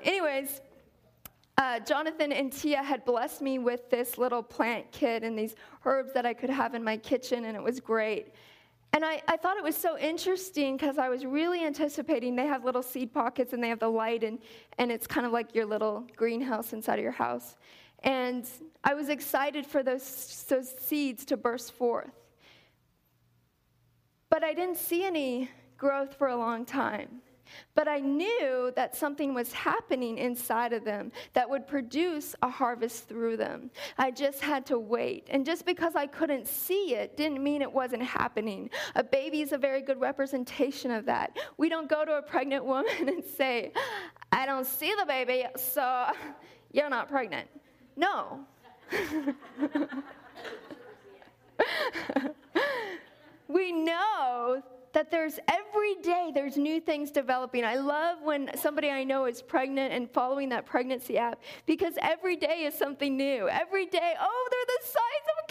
Anyways, 0.03 0.61
uh, 1.57 1.79
Jonathan 1.81 2.31
and 2.31 2.51
Tia 2.51 2.81
had 2.81 3.05
blessed 3.05 3.41
me 3.41 3.59
with 3.59 3.89
this 3.89 4.17
little 4.17 4.41
plant 4.41 4.91
kit 4.91 5.23
and 5.23 5.37
these 5.37 5.55
herbs 5.85 6.11
that 6.13 6.25
I 6.25 6.33
could 6.33 6.49
have 6.49 6.73
in 6.73 6.83
my 6.83 6.97
kitchen, 6.97 7.45
and 7.45 7.55
it 7.55 7.61
was 7.61 7.79
great. 7.79 8.33
And 8.93 9.03
I, 9.03 9.23
I 9.27 9.37
thought 9.37 9.57
it 9.57 9.63
was 9.63 9.75
so 9.75 9.97
interesting 9.97 10.77
because 10.77 10.99
I 10.99 11.09
was 11.09 11.25
really 11.25 11.65
anticipating 11.65 12.35
they 12.35 12.45
have 12.45 12.63
little 12.63 12.83
seed 12.83 13.11
pockets 13.11 13.51
and 13.51 13.63
they 13.63 13.69
have 13.69 13.79
the 13.79 13.89
light, 13.89 14.23
and, 14.23 14.37
and 14.77 14.91
it's 14.91 15.07
kind 15.07 15.25
of 15.25 15.31
like 15.31 15.55
your 15.55 15.65
little 15.65 16.05
greenhouse 16.15 16.73
inside 16.73 16.99
of 16.99 17.03
your 17.03 17.11
house. 17.11 17.55
And 18.03 18.47
I 18.83 18.93
was 18.93 19.09
excited 19.09 19.65
for 19.65 19.81
those, 19.81 20.45
those 20.47 20.75
seeds 20.77 21.25
to 21.25 21.37
burst 21.37 21.73
forth. 21.73 22.11
But 24.29 24.43
I 24.43 24.53
didn't 24.53 24.77
see 24.77 25.03
any 25.03 25.49
growth 25.77 26.15
for 26.15 26.27
a 26.27 26.37
long 26.37 26.63
time. 26.63 27.21
But 27.75 27.87
I 27.87 27.99
knew 27.99 28.71
that 28.75 28.95
something 28.95 29.33
was 29.33 29.51
happening 29.53 30.17
inside 30.17 30.73
of 30.73 30.83
them 30.83 31.11
that 31.33 31.49
would 31.49 31.67
produce 31.67 32.35
a 32.41 32.49
harvest 32.49 33.07
through 33.07 33.37
them. 33.37 33.71
I 33.97 34.11
just 34.11 34.41
had 34.41 34.65
to 34.67 34.77
wait. 34.79 35.27
And 35.29 35.45
just 35.45 35.65
because 35.65 35.95
I 35.95 36.07
couldn't 36.07 36.47
see 36.47 36.95
it 36.95 37.17
didn't 37.17 37.43
mean 37.43 37.61
it 37.61 37.71
wasn't 37.71 38.03
happening. 38.03 38.69
A 38.95 39.03
baby 39.03 39.41
is 39.41 39.51
a 39.51 39.57
very 39.57 39.81
good 39.81 39.99
representation 39.99 40.91
of 40.91 41.05
that. 41.05 41.37
We 41.57 41.69
don't 41.69 41.89
go 41.89 42.05
to 42.05 42.13
a 42.13 42.21
pregnant 42.21 42.65
woman 42.65 42.85
and 43.07 43.23
say, 43.23 43.71
I 44.31 44.45
don't 44.45 44.65
see 44.65 44.93
the 44.99 45.05
baby, 45.05 45.45
so 45.55 46.11
you're 46.71 46.89
not 46.89 47.09
pregnant. 47.09 47.47
No. 47.95 48.39
we 53.47 53.71
that 54.93 55.09
there's 55.11 55.39
every 55.47 55.95
day 55.95 56.31
there's 56.33 56.55
new 56.55 56.79
things 56.79 57.11
developing. 57.11 57.65
I 57.65 57.75
love 57.75 58.19
when 58.23 58.51
somebody 58.55 58.89
I 58.89 59.03
know 59.03 59.25
is 59.25 59.41
pregnant 59.41 59.93
and 59.93 60.09
following 60.09 60.49
that 60.49 60.65
pregnancy 60.65 61.17
app 61.17 61.41
because 61.65 61.95
every 62.01 62.35
day 62.35 62.63
is 62.63 62.73
something 62.75 63.17
new. 63.17 63.49
Every 63.49 63.85
day, 63.87 64.13
oh, 64.19 64.49
they're 64.51 64.65
the 64.67 64.85
size 64.87 65.25
of 65.31 65.43
a 65.43 65.47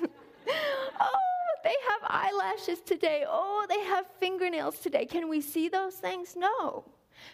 cantaloupe. 0.00 0.10
Yes. 0.10 0.96
oh, 1.00 1.46
they 1.64 1.74
have 1.88 2.00
eyelashes 2.04 2.80
today. 2.80 3.24
Oh, 3.26 3.64
they 3.68 3.80
have 3.80 4.06
fingernails 4.18 4.78
today. 4.78 5.06
Can 5.06 5.28
we 5.28 5.40
see 5.40 5.68
those 5.68 5.94
things? 5.94 6.34
No. 6.36 6.84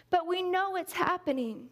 But 0.09 0.27
we 0.27 0.41
know 0.41 0.75
it's 0.75 0.93
happening. 0.93 1.67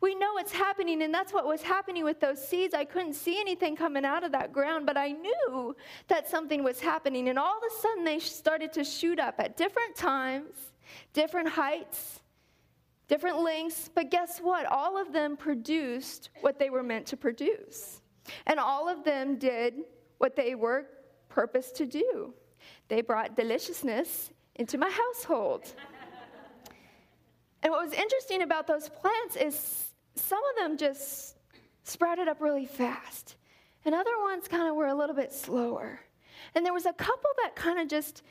We 0.00 0.14
know 0.14 0.38
it's 0.38 0.52
happening, 0.52 1.02
and 1.02 1.12
that's 1.12 1.32
what 1.32 1.46
was 1.46 1.62
happening 1.62 2.04
with 2.04 2.20
those 2.20 2.46
seeds. 2.46 2.74
I 2.74 2.84
couldn't 2.84 3.14
see 3.14 3.40
anything 3.40 3.76
coming 3.76 4.04
out 4.04 4.24
of 4.24 4.32
that 4.32 4.52
ground, 4.52 4.86
but 4.86 4.96
I 4.96 5.12
knew 5.12 5.76
that 6.08 6.28
something 6.28 6.62
was 6.62 6.80
happening. 6.80 7.28
And 7.28 7.38
all 7.38 7.56
of 7.56 7.62
a 7.62 7.80
sudden, 7.80 8.04
they 8.04 8.18
started 8.18 8.72
to 8.74 8.84
shoot 8.84 9.18
up 9.18 9.36
at 9.38 9.56
different 9.56 9.94
times, 9.96 10.72
different 11.12 11.48
heights, 11.48 12.20
different 13.08 13.40
lengths. 13.40 13.90
But 13.94 14.10
guess 14.10 14.38
what? 14.38 14.66
All 14.66 15.00
of 15.00 15.12
them 15.12 15.36
produced 15.36 16.30
what 16.40 16.58
they 16.58 16.70
were 16.70 16.82
meant 16.82 17.06
to 17.06 17.16
produce. 17.16 18.00
And 18.46 18.58
all 18.58 18.88
of 18.88 19.04
them 19.04 19.36
did 19.36 19.74
what 20.18 20.36
they 20.36 20.54
were 20.54 20.86
purposed 21.28 21.76
to 21.76 21.86
do. 21.86 22.32
They 22.88 23.02
brought 23.02 23.36
deliciousness 23.36 24.30
into 24.56 24.78
my 24.78 24.90
household. 24.90 25.74
And 27.64 27.72
what 27.72 27.82
was 27.82 27.94
interesting 27.94 28.42
about 28.42 28.68
those 28.68 28.88
plants 28.90 29.34
is 29.34 29.88
some 30.14 30.38
of 30.50 30.56
them 30.62 30.76
just 30.76 31.36
sprouted 31.82 32.28
up 32.28 32.40
really 32.40 32.66
fast, 32.66 33.36
and 33.84 33.94
other 33.94 34.18
ones 34.20 34.46
kind 34.46 34.68
of 34.68 34.76
were 34.76 34.86
a 34.86 34.94
little 34.94 35.16
bit 35.16 35.32
slower. 35.32 36.00
And 36.54 36.64
there 36.64 36.72
was 36.72 36.86
a 36.86 36.92
couple 36.92 37.30
that 37.42 37.56
kind 37.56 37.80
of 37.80 37.88
just 37.88 38.22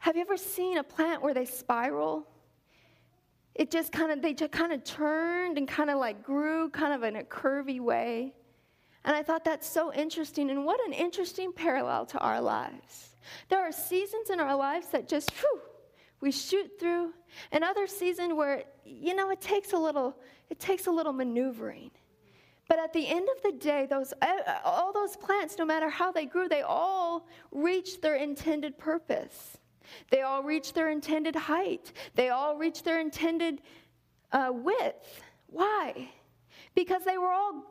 have 0.00 0.16
you 0.16 0.22
ever 0.22 0.38
seen 0.38 0.78
a 0.78 0.82
plant 0.82 1.22
where 1.22 1.34
they 1.34 1.44
spiral? 1.44 2.26
It 3.54 3.70
just 3.70 3.92
kind 3.92 4.10
of, 4.10 4.22
they 4.22 4.32
just 4.32 4.50
kind 4.50 4.72
of 4.72 4.82
turned 4.82 5.58
and 5.58 5.68
kind 5.68 5.90
of 5.90 5.98
like 5.98 6.24
grew 6.24 6.70
kind 6.70 6.94
of 6.94 7.02
in 7.02 7.16
a 7.16 7.22
curvy 7.22 7.80
way. 7.80 8.32
And 9.04 9.14
I 9.14 9.22
thought 9.22 9.44
that's 9.44 9.68
so 9.68 9.92
interesting. 9.92 10.48
And 10.48 10.64
what 10.64 10.80
an 10.86 10.94
interesting 10.94 11.52
parallel 11.52 12.06
to 12.06 12.18
our 12.18 12.40
lives. 12.40 13.10
There 13.50 13.60
are 13.60 13.72
seasons 13.72 14.30
in 14.30 14.40
our 14.40 14.56
lives 14.56 14.88
that 14.88 15.06
just, 15.06 15.30
whew, 15.32 15.60
we 16.20 16.30
shoot 16.30 16.70
through 16.78 17.12
another 17.52 17.86
season 17.86 18.36
where 18.36 18.64
you 18.84 19.14
know 19.14 19.30
it 19.30 19.40
takes 19.40 19.72
a 19.72 19.78
little 19.78 20.16
it 20.48 20.58
takes 20.58 20.86
a 20.86 20.90
little 20.90 21.12
maneuvering. 21.12 21.90
But 22.68 22.78
at 22.78 22.92
the 22.92 23.08
end 23.08 23.28
of 23.36 23.42
the 23.42 23.58
day 23.58 23.86
those 23.88 24.12
all 24.64 24.92
those 24.92 25.16
plants 25.16 25.56
no 25.58 25.64
matter 25.64 25.88
how 25.88 26.12
they 26.12 26.26
grew 26.26 26.48
they 26.48 26.62
all 26.62 27.26
reached 27.50 28.02
their 28.02 28.16
intended 28.16 28.78
purpose. 28.78 29.58
They 30.10 30.22
all 30.22 30.42
reached 30.44 30.74
their 30.74 30.90
intended 30.90 31.34
height. 31.34 31.92
They 32.14 32.28
all 32.28 32.56
reached 32.56 32.84
their 32.84 33.00
intended 33.00 33.60
uh, 34.30 34.52
width. 34.54 35.22
Why? 35.46 36.10
Because 36.76 37.02
they 37.04 37.18
were 37.18 37.32
all 37.32 37.64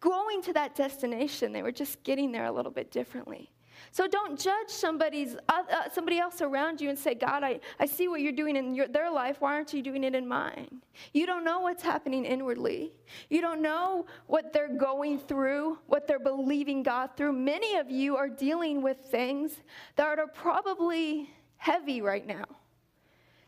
going 0.00 0.42
to 0.42 0.52
that 0.52 0.76
destination. 0.76 1.52
They 1.52 1.62
were 1.62 1.72
just 1.72 2.04
getting 2.04 2.30
there 2.30 2.44
a 2.44 2.52
little 2.52 2.70
bit 2.70 2.92
differently 2.92 3.50
so 3.94 4.08
don't 4.08 4.36
judge 4.40 4.70
somebody's, 4.70 5.36
uh, 5.48 5.62
somebody 5.92 6.18
else 6.18 6.42
around 6.42 6.80
you 6.80 6.88
and 6.88 6.98
say, 6.98 7.14
God, 7.14 7.44
I, 7.44 7.60
I 7.78 7.86
see 7.86 8.08
what 8.08 8.22
you're 8.22 8.32
doing 8.32 8.56
in 8.56 8.74
your, 8.74 8.88
their 8.88 9.08
life. 9.08 9.36
Why 9.38 9.54
aren't 9.54 9.72
you 9.72 9.82
doing 9.82 10.02
it 10.02 10.16
in 10.16 10.26
mine? 10.26 10.82
You 11.12 11.26
don't 11.26 11.44
know 11.44 11.60
what's 11.60 11.84
happening 11.84 12.24
inwardly. 12.24 12.92
You 13.30 13.40
don't 13.40 13.62
know 13.62 14.06
what 14.26 14.52
they're 14.52 14.76
going 14.76 15.20
through, 15.20 15.78
what 15.86 16.08
they're 16.08 16.18
believing 16.18 16.82
God 16.82 17.10
through. 17.16 17.34
Many 17.34 17.76
of 17.76 17.88
you 17.88 18.16
are 18.16 18.28
dealing 18.28 18.82
with 18.82 18.98
things 18.98 19.52
that 19.94 20.18
are 20.18 20.26
probably 20.26 21.30
heavy 21.58 22.00
right 22.00 22.26
now. 22.26 22.46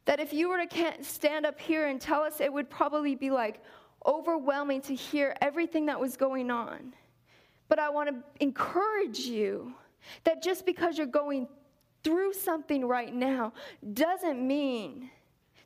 That 0.05 0.21
if 0.21 0.33
you 0.33 0.49
were 0.49 0.65
to 0.65 0.95
stand 1.03 1.45
up 1.45 1.59
here 1.59 1.89
and 1.89 2.01
tell 2.01 2.23
us, 2.23 2.41
it 2.41 2.53
would 2.53 2.71
probably 2.71 3.17
be 3.17 3.31
like 3.31 3.65
overwhelming 4.07 4.81
to 4.83 4.95
hear 4.95 5.35
everything 5.41 5.87
that 5.87 5.99
was 5.99 6.17
going 6.17 6.53
on. 6.53 6.95
But 7.69 7.81
I 7.81 7.91
want 7.91 8.11
to 8.11 8.23
encourage 8.39 9.19
you 9.19 9.75
that 10.25 10.43
just 10.43 10.67
because 10.67 10.99
you're 10.99 11.07
going 11.07 11.49
through 12.03 12.33
something 12.33 12.87
right 12.87 13.15
now 13.15 13.53
doesn't 13.93 14.47
mean 14.47 15.11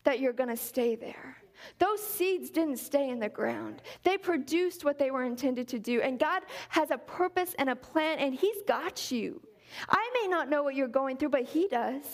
that 0.05 0.21
you're 0.21 0.33
going 0.33 0.49
to 0.49 0.57
stay 0.57 0.95
there. 0.95 1.37
Those 1.79 2.03
seeds 2.03 2.51
didn't 2.51 2.79
stay 2.79 3.11
in 3.11 3.19
the 3.19 3.29
ground. 3.29 3.83
They 4.03 4.17
produced 4.17 4.85
what 4.85 4.99
they 4.99 5.11
were 5.11 5.25
intended 5.25 5.69
to 5.69 5.79
do. 5.79 6.01
And 6.01 6.19
God 6.19 6.43
has 6.71 6.91
a 6.91 6.99
purpose 6.99 7.55
and 7.59 7.69
a 7.69 7.77
plan, 7.77 8.19
and 8.19 8.35
He's 8.35 8.63
got 8.67 9.11
you. 9.11 9.43
I 9.89 10.11
may 10.21 10.29
not 10.29 10.49
know 10.49 10.63
what 10.63 10.75
you're 10.75 10.89
going 10.89 11.17
through, 11.17 11.29
but 11.31 11.43
He 11.43 11.69
does. 11.69 12.05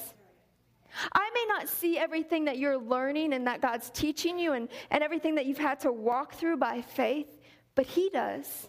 I 1.13 1.31
may 1.35 1.45
not 1.49 1.69
see 1.69 1.99
everything 1.99 2.47
that 2.47 2.59
you're 2.59 2.79
learning 2.79 3.33
and 3.35 3.47
that 3.47 3.61
God's 3.61 3.91
teaching 3.91 4.39
you 4.39 4.53
and, 4.55 4.69
and 4.91 5.03
everything 5.05 5.35
that 5.37 5.47
you've 5.47 5.59
had 5.59 5.81
to 5.81 5.93
walk 5.93 6.35
through 6.35 6.57
by 6.57 6.81
faith, 6.81 7.39
but 7.75 7.87
He 7.87 8.09
does. 8.11 8.69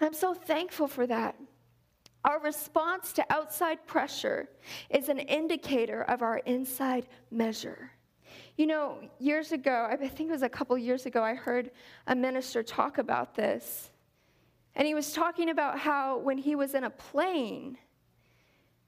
And 0.00 0.06
I'm 0.06 0.14
so 0.14 0.34
thankful 0.34 0.88
for 0.88 1.06
that. 1.06 1.36
Our 2.26 2.40
response 2.40 3.12
to 3.14 3.32
outside 3.32 3.86
pressure 3.86 4.48
is 4.90 5.08
an 5.08 5.20
indicator 5.20 6.02
of 6.02 6.22
our 6.22 6.38
inside 6.38 7.06
measure. 7.30 7.92
You 8.56 8.66
know, 8.66 8.98
years 9.20 9.52
ago, 9.52 9.86
I 9.88 9.96
think 9.96 10.28
it 10.28 10.32
was 10.32 10.42
a 10.42 10.48
couple 10.48 10.76
years 10.76 11.06
ago, 11.06 11.22
I 11.22 11.34
heard 11.34 11.70
a 12.08 12.16
minister 12.16 12.64
talk 12.64 12.98
about 12.98 13.36
this. 13.36 13.90
And 14.74 14.88
he 14.88 14.94
was 14.94 15.12
talking 15.12 15.50
about 15.50 15.78
how 15.78 16.18
when 16.18 16.36
he 16.36 16.56
was 16.56 16.74
in 16.74 16.82
a 16.82 16.90
plane, 16.90 17.78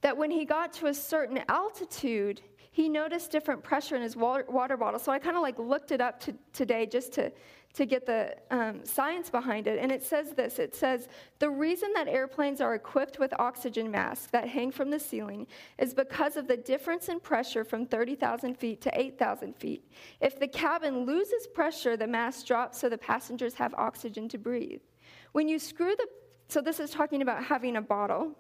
that 0.00 0.16
when 0.16 0.32
he 0.32 0.44
got 0.44 0.72
to 0.74 0.86
a 0.86 0.94
certain 0.94 1.40
altitude, 1.48 2.40
he 2.72 2.88
noticed 2.88 3.30
different 3.30 3.62
pressure 3.62 3.94
in 3.94 4.02
his 4.02 4.16
water, 4.16 4.44
water 4.48 4.76
bottle. 4.76 4.98
So 4.98 5.12
I 5.12 5.18
kind 5.20 5.36
of 5.36 5.42
like 5.42 5.58
looked 5.58 5.92
it 5.92 6.00
up 6.00 6.18
to, 6.20 6.34
today 6.52 6.86
just 6.86 7.12
to, 7.12 7.30
to 7.78 7.86
get 7.86 8.06
the 8.06 8.34
um, 8.50 8.84
science 8.84 9.30
behind 9.30 9.68
it. 9.68 9.78
And 9.78 9.92
it 9.92 10.02
says 10.02 10.32
this 10.32 10.58
it 10.58 10.74
says, 10.74 11.08
the 11.38 11.48
reason 11.48 11.92
that 11.94 12.08
airplanes 12.08 12.60
are 12.60 12.74
equipped 12.74 13.20
with 13.20 13.32
oxygen 13.38 13.88
masks 13.88 14.26
that 14.32 14.48
hang 14.48 14.72
from 14.72 14.90
the 14.90 14.98
ceiling 14.98 15.46
is 15.78 15.94
because 15.94 16.36
of 16.36 16.48
the 16.48 16.56
difference 16.56 17.08
in 17.08 17.20
pressure 17.20 17.62
from 17.62 17.86
30,000 17.86 18.58
feet 18.58 18.80
to 18.80 19.00
8,000 19.00 19.54
feet. 19.54 19.88
If 20.20 20.40
the 20.40 20.48
cabin 20.48 21.06
loses 21.06 21.46
pressure, 21.46 21.96
the 21.96 22.08
mask 22.08 22.46
drops 22.46 22.80
so 22.80 22.88
the 22.88 22.98
passengers 22.98 23.54
have 23.54 23.72
oxygen 23.74 24.28
to 24.30 24.38
breathe. 24.38 24.80
When 25.30 25.46
you 25.46 25.60
screw 25.60 25.94
the, 25.94 26.08
so 26.48 26.60
this 26.60 26.80
is 26.80 26.90
talking 26.90 27.22
about 27.22 27.44
having 27.44 27.76
a 27.76 27.82
bottle. 27.82 28.36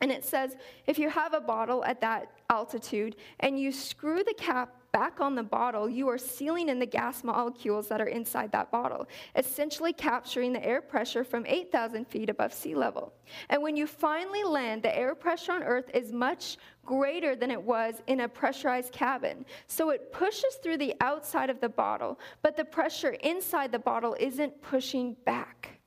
And 0.00 0.10
it 0.10 0.24
says 0.24 0.56
if 0.86 0.98
you 0.98 1.10
have 1.10 1.34
a 1.34 1.40
bottle 1.40 1.84
at 1.84 2.00
that 2.00 2.30
altitude 2.48 3.16
and 3.40 3.58
you 3.60 3.70
screw 3.70 4.24
the 4.24 4.34
cap 4.34 4.74
back 4.92 5.20
on 5.20 5.34
the 5.34 5.42
bottle, 5.42 5.88
you 5.88 6.08
are 6.08 6.18
sealing 6.18 6.68
in 6.68 6.78
the 6.78 6.86
gas 6.86 7.22
molecules 7.22 7.88
that 7.88 8.00
are 8.00 8.08
inside 8.08 8.50
that 8.52 8.70
bottle, 8.70 9.06
essentially 9.36 9.92
capturing 9.92 10.52
the 10.52 10.64
air 10.64 10.80
pressure 10.80 11.22
from 11.22 11.44
8,000 11.46 12.06
feet 12.08 12.30
above 12.30 12.52
sea 12.52 12.74
level. 12.74 13.12
And 13.50 13.62
when 13.62 13.76
you 13.76 13.86
finally 13.86 14.42
land, 14.42 14.82
the 14.82 14.96
air 14.96 15.14
pressure 15.14 15.52
on 15.52 15.62
Earth 15.62 15.90
is 15.94 16.12
much 16.12 16.56
greater 16.84 17.36
than 17.36 17.50
it 17.50 17.62
was 17.62 18.02
in 18.06 18.20
a 18.20 18.28
pressurized 18.28 18.92
cabin. 18.92 19.44
So 19.68 19.90
it 19.90 20.12
pushes 20.12 20.56
through 20.62 20.78
the 20.78 20.94
outside 21.00 21.50
of 21.50 21.60
the 21.60 21.68
bottle, 21.68 22.18
but 22.42 22.56
the 22.56 22.64
pressure 22.64 23.10
inside 23.10 23.70
the 23.70 23.78
bottle 23.78 24.16
isn't 24.18 24.60
pushing 24.62 25.14
back. 25.24 25.78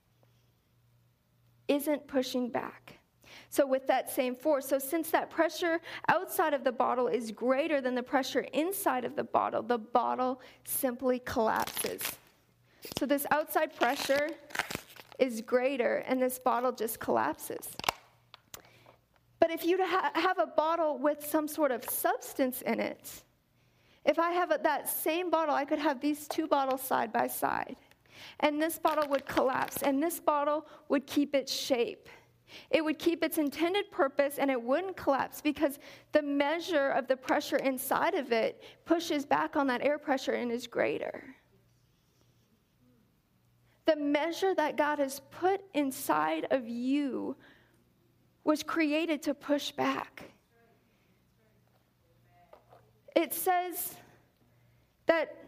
Isn't 1.68 2.08
pushing 2.08 2.50
back. 2.50 3.00
So, 3.54 3.68
with 3.68 3.86
that 3.86 4.10
same 4.10 4.36
force, 4.36 4.68
so 4.68 4.80
since 4.80 5.12
that 5.12 5.30
pressure 5.30 5.80
outside 6.08 6.56
of 6.56 6.64
the 6.64 6.72
bottle 6.72 7.08
is 7.08 7.30
greater 7.30 7.82
than 7.82 7.94
the 7.94 8.02
pressure 8.02 8.48
inside 8.52 9.06
of 9.06 9.16
the 9.16 9.24
bottle, 9.24 9.62
the 9.62 9.78
bottle 9.78 10.42
simply 10.64 11.20
collapses. 11.20 12.02
So, 12.98 13.06
this 13.06 13.28
outside 13.30 13.76
pressure 13.76 14.32
is 15.20 15.40
greater, 15.42 15.98
and 16.08 16.20
this 16.20 16.40
bottle 16.40 16.72
just 16.72 17.00
collapses. 17.00 17.70
But 19.40 19.52
if 19.52 19.64
you 19.64 19.78
ha- 19.86 20.14
have 20.16 20.40
a 20.40 20.48
bottle 20.48 20.98
with 20.98 21.24
some 21.24 21.48
sort 21.48 21.70
of 21.70 21.88
substance 21.88 22.64
in 22.64 22.80
it, 22.80 23.08
if 24.04 24.18
I 24.18 24.32
have 24.32 24.50
a, 24.50 24.60
that 24.64 24.90
same 24.90 25.30
bottle, 25.30 25.54
I 25.54 25.66
could 25.66 25.78
have 25.78 26.02
these 26.02 26.28
two 26.28 26.48
bottles 26.48 26.82
side 26.82 27.14
by 27.14 27.28
side. 27.28 27.76
And 28.40 28.60
this 28.60 28.80
bottle 28.80 29.08
would 29.10 29.28
collapse, 29.28 29.84
and 29.84 30.02
this 30.02 30.20
bottle 30.20 30.66
would 30.90 31.06
keep 31.06 31.36
its 31.36 31.54
shape. 31.54 32.10
It 32.70 32.84
would 32.84 33.00
keep 33.00 33.24
its 33.24 33.38
intended 33.38 33.92
purpose 33.92 34.38
and 34.38 34.52
it 34.52 34.62
wouldn't 34.62 34.98
collapse 34.98 35.42
because 35.42 35.80
the 36.12 36.22
measure 36.22 36.90
of 36.90 37.08
the 37.08 37.18
pressure 37.18 37.58
inside 37.58 38.14
of 38.14 38.32
it 38.32 38.64
pushes 38.86 39.26
back 39.26 39.56
on 39.56 39.68
that 39.68 39.82
air 39.82 39.98
pressure 39.98 40.34
and 40.34 40.52
is 40.52 40.68
greater. 40.68 41.36
The 43.86 43.96
measure 43.96 44.56
that 44.56 44.78
God 44.78 45.00
has 45.00 45.22
put 45.32 45.62
inside 45.74 46.48
of 46.52 46.68
you 46.68 47.36
was 48.44 48.64
created 48.64 49.22
to 49.24 49.34
push 49.34 49.72
back. 49.72 50.32
It 53.16 53.34
says 53.34 53.96
that 55.06 55.43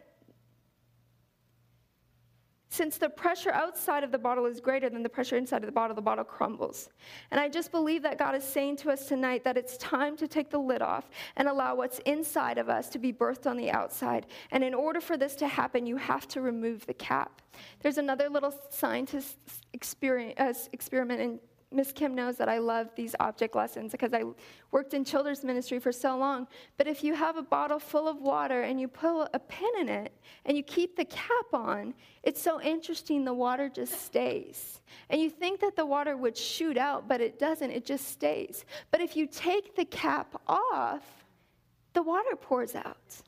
since 2.75 2.97
the 2.97 3.09
pressure 3.09 3.51
outside 3.51 4.03
of 4.03 4.11
the 4.11 4.17
bottle 4.17 4.45
is 4.45 4.59
greater 4.59 4.89
than 4.89 5.01
the 5.01 5.09
pressure 5.09 5.37
inside 5.37 5.63
of 5.63 5.65
the 5.65 5.71
bottle, 5.71 5.95
the 5.95 6.01
bottle 6.01 6.25
crumbles. 6.25 6.89
And 7.31 7.39
I 7.39 7.47
just 7.47 7.71
believe 7.71 8.03
that 8.03 8.17
God 8.17 8.35
is 8.35 8.43
saying 8.43 8.75
to 8.77 8.91
us 8.91 9.07
tonight 9.07 9.43
that 9.45 9.57
it's 9.57 9.77
time 9.77 10.17
to 10.17 10.27
take 10.27 10.49
the 10.49 10.57
lid 10.57 10.81
off 10.81 11.09
and 11.37 11.47
allow 11.47 11.75
what's 11.75 11.99
inside 11.99 12.57
of 12.57 12.67
us 12.67 12.89
to 12.89 12.99
be 12.99 13.13
birthed 13.13 13.49
on 13.49 13.55
the 13.55 13.71
outside. 13.71 14.25
And 14.51 14.63
in 14.63 14.73
order 14.73 14.99
for 14.99 15.15
this 15.15 15.35
to 15.35 15.47
happen, 15.47 15.85
you 15.85 15.95
have 15.95 16.27
to 16.29 16.41
remove 16.41 16.85
the 16.85 16.93
cap. 16.93 17.41
There's 17.81 17.97
another 17.97 18.27
little 18.29 18.53
scientist 18.69 19.37
experiment, 19.73 20.39
uh, 20.39 20.53
experiment 20.73 21.21
in 21.21 21.39
Miss 21.71 21.91
Kim 21.91 22.15
knows 22.15 22.37
that 22.37 22.47
I 22.47 22.59
love 22.59 22.89
these 22.95 23.15
object 23.19 23.55
lessons 23.55 23.91
because 23.91 24.13
I 24.13 24.23
worked 24.71 24.93
in 24.93 25.03
children's 25.03 25.43
ministry 25.43 25.79
for 25.79 25.91
so 25.91 26.17
long. 26.17 26.47
But 26.77 26.87
if 26.87 27.03
you 27.03 27.13
have 27.13 27.37
a 27.37 27.41
bottle 27.41 27.79
full 27.79 28.07
of 28.07 28.21
water 28.21 28.61
and 28.61 28.79
you 28.79 28.87
put 28.87 29.27
a 29.33 29.39
pin 29.39 29.71
in 29.79 29.89
it 29.89 30.13
and 30.45 30.55
you 30.55 30.63
keep 30.63 30.95
the 30.95 31.05
cap 31.05 31.53
on, 31.53 31.93
it's 32.23 32.41
so 32.41 32.61
interesting 32.61 33.25
the 33.25 33.33
water 33.33 33.67
just 33.67 34.05
stays. 34.05 34.81
And 35.09 35.19
you 35.19 35.29
think 35.29 35.59
that 35.61 35.75
the 35.75 35.85
water 35.85 36.15
would 36.15 36.37
shoot 36.37 36.77
out, 36.77 37.07
but 37.07 37.19
it 37.19 37.39
doesn't, 37.39 37.71
it 37.71 37.85
just 37.85 38.07
stays. 38.09 38.63
But 38.91 39.01
if 39.01 39.17
you 39.17 39.27
take 39.27 39.75
the 39.75 39.85
cap 39.85 40.41
off, 40.47 41.25
the 41.93 42.03
water 42.03 42.35
pours 42.35 42.75
out. 42.75 43.21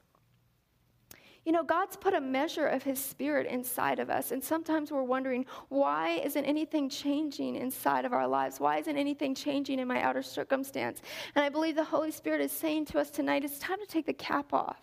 You 1.47 1.53
know, 1.53 1.63
God's 1.63 1.95
put 1.95 2.13
a 2.13 2.19
measure 2.19 2.67
of 2.67 2.83
His 2.83 3.01
Spirit 3.01 3.47
inside 3.47 3.99
of 3.99 4.10
us, 4.10 4.33
and 4.33 4.43
sometimes 4.43 4.91
we're 4.91 5.03
wondering, 5.03 5.45
why 5.69 6.19
isn't 6.25 6.43
anything 6.43 6.89
changing 6.89 7.55
inside 7.55 8.03
of 8.03 8.12
our 8.12 8.27
lives? 8.27 8.60
Why 8.60 8.79
isn't 8.79 8.97
anything 8.97 9.33
changing 9.33 9.79
in 9.79 9.88
my 9.88 10.01
outer 10.01 10.21
circumstance? 10.21 11.01
And 11.36 11.45
I 11.45 11.47
believe 11.47 11.77
the 11.77 11.86
Holy 11.86 12.12
Spirit 12.12 12.41
is 12.41 12.51
saying 12.51 12.88
to 12.88 12.99
us 12.99 13.10
tonight, 13.10 13.45
it's 13.45 13.60
time 13.60 13.79
to 13.79 13.86
take 13.86 14.05
the 14.05 14.12
cap 14.12 14.51
off. 14.51 14.81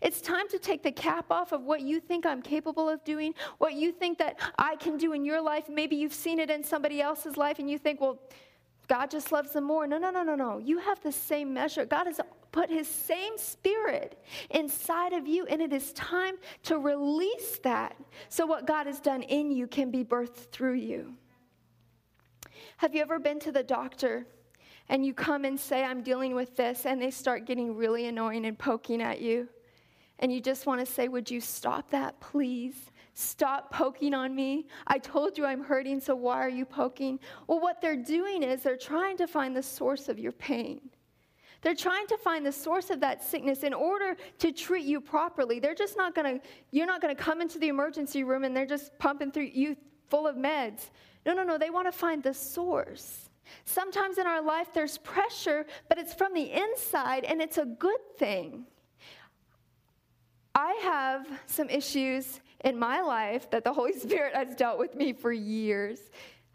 It's 0.00 0.20
time 0.20 0.48
to 0.48 0.58
take 0.58 0.82
the 0.82 0.90
cap 0.90 1.26
off 1.30 1.52
of 1.52 1.62
what 1.62 1.82
you 1.82 2.00
think 2.00 2.26
I'm 2.26 2.42
capable 2.42 2.88
of 2.88 3.04
doing, 3.04 3.32
what 3.58 3.74
you 3.74 3.92
think 3.92 4.18
that 4.18 4.40
I 4.58 4.74
can 4.74 4.96
do 4.96 5.12
in 5.12 5.24
your 5.24 5.40
life. 5.40 5.68
Maybe 5.68 5.94
you've 5.94 6.12
seen 6.12 6.40
it 6.40 6.50
in 6.50 6.64
somebody 6.64 7.00
else's 7.00 7.36
life 7.36 7.60
and 7.60 7.70
you 7.70 7.78
think, 7.78 8.00
well, 8.00 8.18
God 8.88 9.12
just 9.12 9.30
loves 9.30 9.52
them 9.52 9.62
more. 9.62 9.86
No, 9.86 9.96
no, 9.96 10.10
no, 10.10 10.24
no, 10.24 10.34
no. 10.34 10.58
You 10.58 10.78
have 10.78 11.00
the 11.02 11.12
same 11.12 11.54
measure. 11.54 11.86
God 11.86 12.08
has 12.08 12.20
put 12.52 12.70
his 12.70 12.88
same 12.88 13.36
spirit 13.36 14.22
inside 14.50 15.12
of 15.12 15.26
you, 15.26 15.46
and 15.46 15.60
it 15.60 15.72
is 15.72 15.92
time 15.92 16.36
to 16.64 16.78
release 16.78 17.58
that 17.62 17.96
so 18.28 18.46
what 18.46 18.66
God 18.66 18.86
has 18.86 19.00
done 19.00 19.22
in 19.22 19.50
you 19.50 19.66
can 19.66 19.90
be 19.90 20.04
birthed 20.04 20.50
through 20.50 20.74
you. 20.74 21.14
Have 22.78 22.94
you 22.94 23.02
ever 23.02 23.18
been 23.18 23.40
to 23.40 23.52
the 23.52 23.62
doctor 23.62 24.26
and 24.88 25.04
you 25.04 25.12
come 25.12 25.44
and 25.44 25.58
say, 25.58 25.84
I'm 25.84 26.02
dealing 26.02 26.34
with 26.34 26.56
this, 26.56 26.86
and 26.86 27.00
they 27.00 27.10
start 27.10 27.44
getting 27.44 27.76
really 27.76 28.06
annoying 28.06 28.46
and 28.46 28.58
poking 28.58 29.02
at 29.02 29.20
you? 29.20 29.48
And 30.20 30.32
you 30.32 30.40
just 30.40 30.66
want 30.66 30.80
to 30.80 30.86
say, 30.86 31.08
Would 31.08 31.30
you 31.30 31.40
stop 31.40 31.90
that, 31.90 32.20
please? 32.20 32.74
Stop 33.14 33.72
poking 33.72 34.14
on 34.14 34.32
me. 34.32 34.68
I 34.86 34.98
told 34.98 35.36
you 35.36 35.44
I'm 35.44 35.64
hurting, 35.64 35.98
so 35.98 36.14
why 36.14 36.36
are 36.36 36.48
you 36.48 36.64
poking? 36.64 37.18
Well, 37.48 37.58
what 37.58 37.80
they're 37.80 37.96
doing 37.96 38.44
is 38.44 38.62
they're 38.62 38.76
trying 38.76 39.16
to 39.16 39.26
find 39.26 39.56
the 39.56 39.62
source 39.62 40.08
of 40.08 40.20
your 40.20 40.30
pain. 40.30 40.80
They're 41.60 41.74
trying 41.74 42.06
to 42.08 42.16
find 42.16 42.46
the 42.46 42.52
source 42.52 42.90
of 42.90 43.00
that 43.00 43.22
sickness 43.24 43.62
in 43.62 43.74
order 43.74 44.16
to 44.38 44.52
treat 44.52 44.84
you 44.84 45.00
properly. 45.00 45.58
They're 45.58 45.74
just 45.74 45.96
not 45.96 46.14
going 46.14 46.38
to, 46.38 46.46
you're 46.70 46.86
not 46.86 47.00
going 47.02 47.14
to 47.14 47.20
come 47.20 47.40
into 47.40 47.58
the 47.58 47.68
emergency 47.68 48.22
room 48.22 48.44
and 48.44 48.56
they're 48.56 48.66
just 48.66 48.96
pumping 48.98 49.32
through 49.32 49.50
you 49.52 49.76
full 50.08 50.26
of 50.26 50.36
meds. 50.36 50.90
No, 51.26 51.34
no, 51.34 51.42
no. 51.42 51.58
They 51.58 51.70
want 51.70 51.88
to 51.88 51.92
find 51.92 52.22
the 52.22 52.32
source. 52.32 53.28
Sometimes 53.64 54.18
in 54.18 54.26
our 54.26 54.42
life 54.42 54.68
there's 54.72 54.98
pressure, 54.98 55.66
but 55.88 55.98
it's 55.98 56.14
from 56.14 56.32
the 56.32 56.52
inside 56.52 57.24
and 57.24 57.40
it's 57.40 57.58
a 57.58 57.64
good 57.64 58.00
thing. 58.18 58.64
I 60.54 60.78
have 60.82 61.26
some 61.46 61.70
issues 61.70 62.40
in 62.64 62.78
my 62.78 63.00
life 63.00 63.50
that 63.50 63.64
the 63.64 63.72
Holy 63.72 63.92
Spirit 63.98 64.34
has 64.34 64.54
dealt 64.54 64.78
with 64.78 64.94
me 64.94 65.12
for 65.12 65.32
years. 65.32 65.98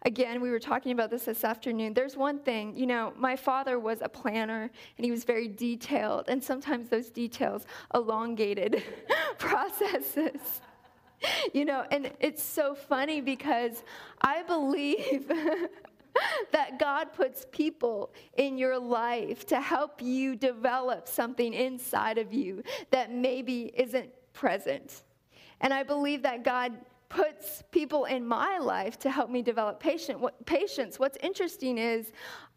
Again, 0.06 0.42
we 0.42 0.52
were 0.52 0.60
talking 0.60 0.92
about 0.92 1.10
this 1.10 1.26
this 1.26 1.44
afternoon. 1.46 1.94
There's 1.94 2.18
one 2.18 2.40
thing, 2.40 2.76
you 2.76 2.86
know, 2.86 3.14
my 3.18 3.36
father 3.38 3.80
was 3.80 4.02
a 4.02 4.10
planner 4.10 4.70
and 4.98 5.06
he 5.06 5.12
was 5.12 5.24
very 5.24 5.48
detailed, 5.48 6.26
and 6.28 6.44
sometimes 6.44 6.90
those 6.90 7.10
details 7.10 7.66
elongated 7.94 8.84
processes. 9.38 10.62
You 11.54 11.64
know, 11.64 11.86
and 11.90 12.12
it's 12.20 12.44
so 12.44 12.76
funny 12.76 13.22
because 13.22 13.86
I 14.20 14.44
believe 14.44 15.32
that 16.52 16.80
God 16.80 17.14
puts 17.14 17.46
people 17.50 18.12
in 18.36 18.58
your 18.58 18.78
life 18.78 19.46
to 19.48 19.62
help 19.62 20.02
you 20.02 20.36
develop 20.36 21.08
something 21.08 21.54
inside 21.54 22.18
of 22.18 22.34
you 22.34 22.62
that 22.92 23.14
maybe 23.14 23.72
isn't 23.74 24.10
present. 24.34 25.04
And 25.62 25.74
I 25.74 25.84
believe 25.84 26.24
that 26.24 26.44
God 26.44 26.74
puts 27.14 27.64
people 27.72 28.06
in 28.06 28.26
my 28.26 28.58
life 28.58 28.98
to 28.98 29.10
help 29.12 29.30
me 29.30 29.44
develop 29.44 29.80
patient, 29.80 30.20
what, 30.20 30.44
patience. 30.48 30.98
What's 30.98 31.18
interesting 31.22 31.78
is 31.78 32.12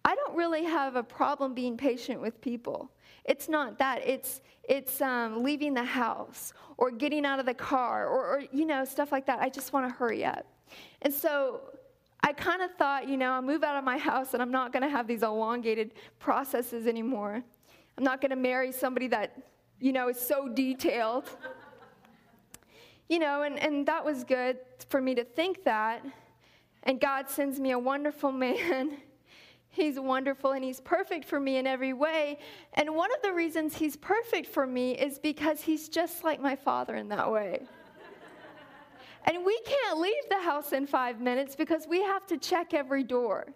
I 0.04 0.14
don't 0.14 0.34
really 0.34 0.64
have 0.64 0.96
a 0.96 1.02
problem 1.02 1.52
being 1.52 1.76
patient 1.76 2.20
with 2.20 2.40
people. 2.40 2.90
It's 3.26 3.48
not 3.48 3.78
that. 3.78 4.06
It's 4.06 4.40
it's 4.68 5.00
um, 5.00 5.42
leaving 5.42 5.74
the 5.74 5.84
house 5.84 6.52
or 6.78 6.90
getting 6.90 7.24
out 7.26 7.38
of 7.38 7.46
the 7.46 7.54
car 7.54 8.08
or, 8.08 8.26
or 8.26 8.42
you 8.50 8.64
know 8.64 8.84
stuff 8.84 9.12
like 9.12 9.26
that. 9.26 9.40
I 9.40 9.48
just 9.50 9.72
want 9.72 9.88
to 9.88 9.94
hurry 9.94 10.24
up. 10.24 10.46
And 11.02 11.12
so 11.12 11.60
I 12.22 12.32
kind 12.32 12.62
of 12.62 12.72
thought, 12.76 13.08
you 13.08 13.16
know, 13.16 13.32
I'll 13.32 13.42
move 13.42 13.62
out 13.62 13.76
of 13.76 13.84
my 13.84 13.98
house 13.98 14.32
and 14.32 14.42
I'm 14.42 14.50
not 14.50 14.72
going 14.72 14.82
to 14.82 14.88
have 14.88 15.06
these 15.06 15.22
elongated 15.22 15.92
processes 16.18 16.86
anymore. 16.86 17.42
I'm 17.98 18.04
not 18.04 18.20
going 18.20 18.30
to 18.30 18.36
marry 18.36 18.72
somebody 18.72 19.06
that, 19.08 19.38
you 19.80 19.92
know, 19.92 20.08
is 20.08 20.18
so 20.18 20.48
detailed 20.48 21.28
you 23.08 23.18
know, 23.18 23.42
and, 23.42 23.58
and 23.58 23.86
that 23.86 24.04
was 24.04 24.24
good 24.24 24.58
for 24.88 25.00
me 25.00 25.14
to 25.14 25.24
think 25.24 25.64
that. 25.64 26.04
And 26.82 27.00
God 27.00 27.28
sends 27.28 27.58
me 27.60 27.72
a 27.72 27.78
wonderful 27.78 28.32
man. 28.46 28.98
He's 29.68 30.00
wonderful 30.00 30.52
and 30.52 30.64
He's 30.64 30.80
perfect 30.80 31.26
for 31.26 31.38
me 31.38 31.58
in 31.58 31.66
every 31.66 31.92
way. 31.92 32.38
And 32.74 32.94
one 32.94 33.10
of 33.14 33.20
the 33.22 33.32
reasons 33.32 33.76
He's 33.76 33.96
perfect 33.96 34.46
for 34.46 34.66
me 34.66 34.92
is 34.92 35.18
because 35.18 35.60
He's 35.60 35.88
just 35.88 36.24
like 36.24 36.40
my 36.40 36.56
Father 36.56 36.96
in 36.96 37.08
that 37.10 37.30
way. 37.30 37.66
And 39.26 39.44
we 39.44 39.58
can't 39.66 39.98
leave 39.98 40.28
the 40.30 40.40
house 40.40 40.72
in 40.72 40.86
five 40.86 41.20
minutes 41.20 41.56
because 41.56 41.86
we 41.88 42.00
have 42.02 42.26
to 42.28 42.38
check 42.38 42.74
every 42.74 43.02
door. 43.02 43.48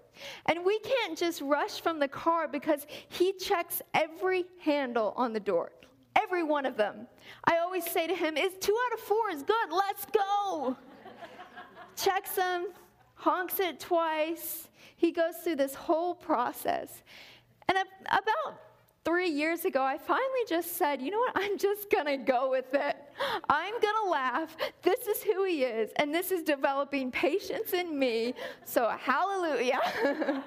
And 0.46 0.64
we 0.64 0.80
can't 0.80 1.16
just 1.16 1.40
rush 1.40 1.80
from 1.80 2.00
the 2.00 2.08
car 2.08 2.48
because 2.48 2.86
he 3.08 3.32
checks 3.34 3.80
every 3.94 4.46
handle 4.60 5.14
on 5.16 5.32
the 5.32 5.38
door, 5.38 5.70
every 6.16 6.42
one 6.42 6.66
of 6.66 6.76
them. 6.76 7.06
I 7.44 7.58
always 7.58 7.88
say 7.90 8.06
to 8.06 8.14
him, 8.14 8.36
Is 8.36 8.52
two 8.60 8.76
out 8.86 8.98
of 8.98 9.00
four 9.00 9.30
is 9.30 9.42
good? 9.42 9.70
Let's 9.70 10.06
go. 10.06 10.76
Checks 11.96 12.34
them, 12.34 12.68
honks 13.14 13.60
it 13.60 13.80
twice. 13.80 14.68
He 14.96 15.12
goes 15.12 15.36
through 15.42 15.56
this 15.56 15.74
whole 15.74 16.14
process. 16.14 17.02
And 17.68 17.78
about 18.06 18.60
three 19.04 19.30
years 19.30 19.64
ago, 19.64 19.82
I 19.82 19.96
finally 19.98 20.44
just 20.48 20.76
said, 20.76 21.00
you 21.00 21.10
know 21.10 21.18
what? 21.18 21.32
I'm 21.34 21.58
just 21.58 21.90
going 21.90 22.06
to 22.06 22.16
go 22.16 22.50
with 22.50 22.72
it. 22.74 22.96
I'm 23.48 23.72
going 23.80 23.94
to 24.04 24.10
laugh. 24.10 24.56
This 24.82 25.06
is 25.06 25.22
who 25.22 25.44
he 25.44 25.62
is, 25.62 25.90
and 25.96 26.14
this 26.14 26.30
is 26.30 26.42
developing 26.42 27.10
patience 27.10 27.72
in 27.72 27.98
me. 27.98 28.34
So, 28.64 28.88
hallelujah. 28.98 29.80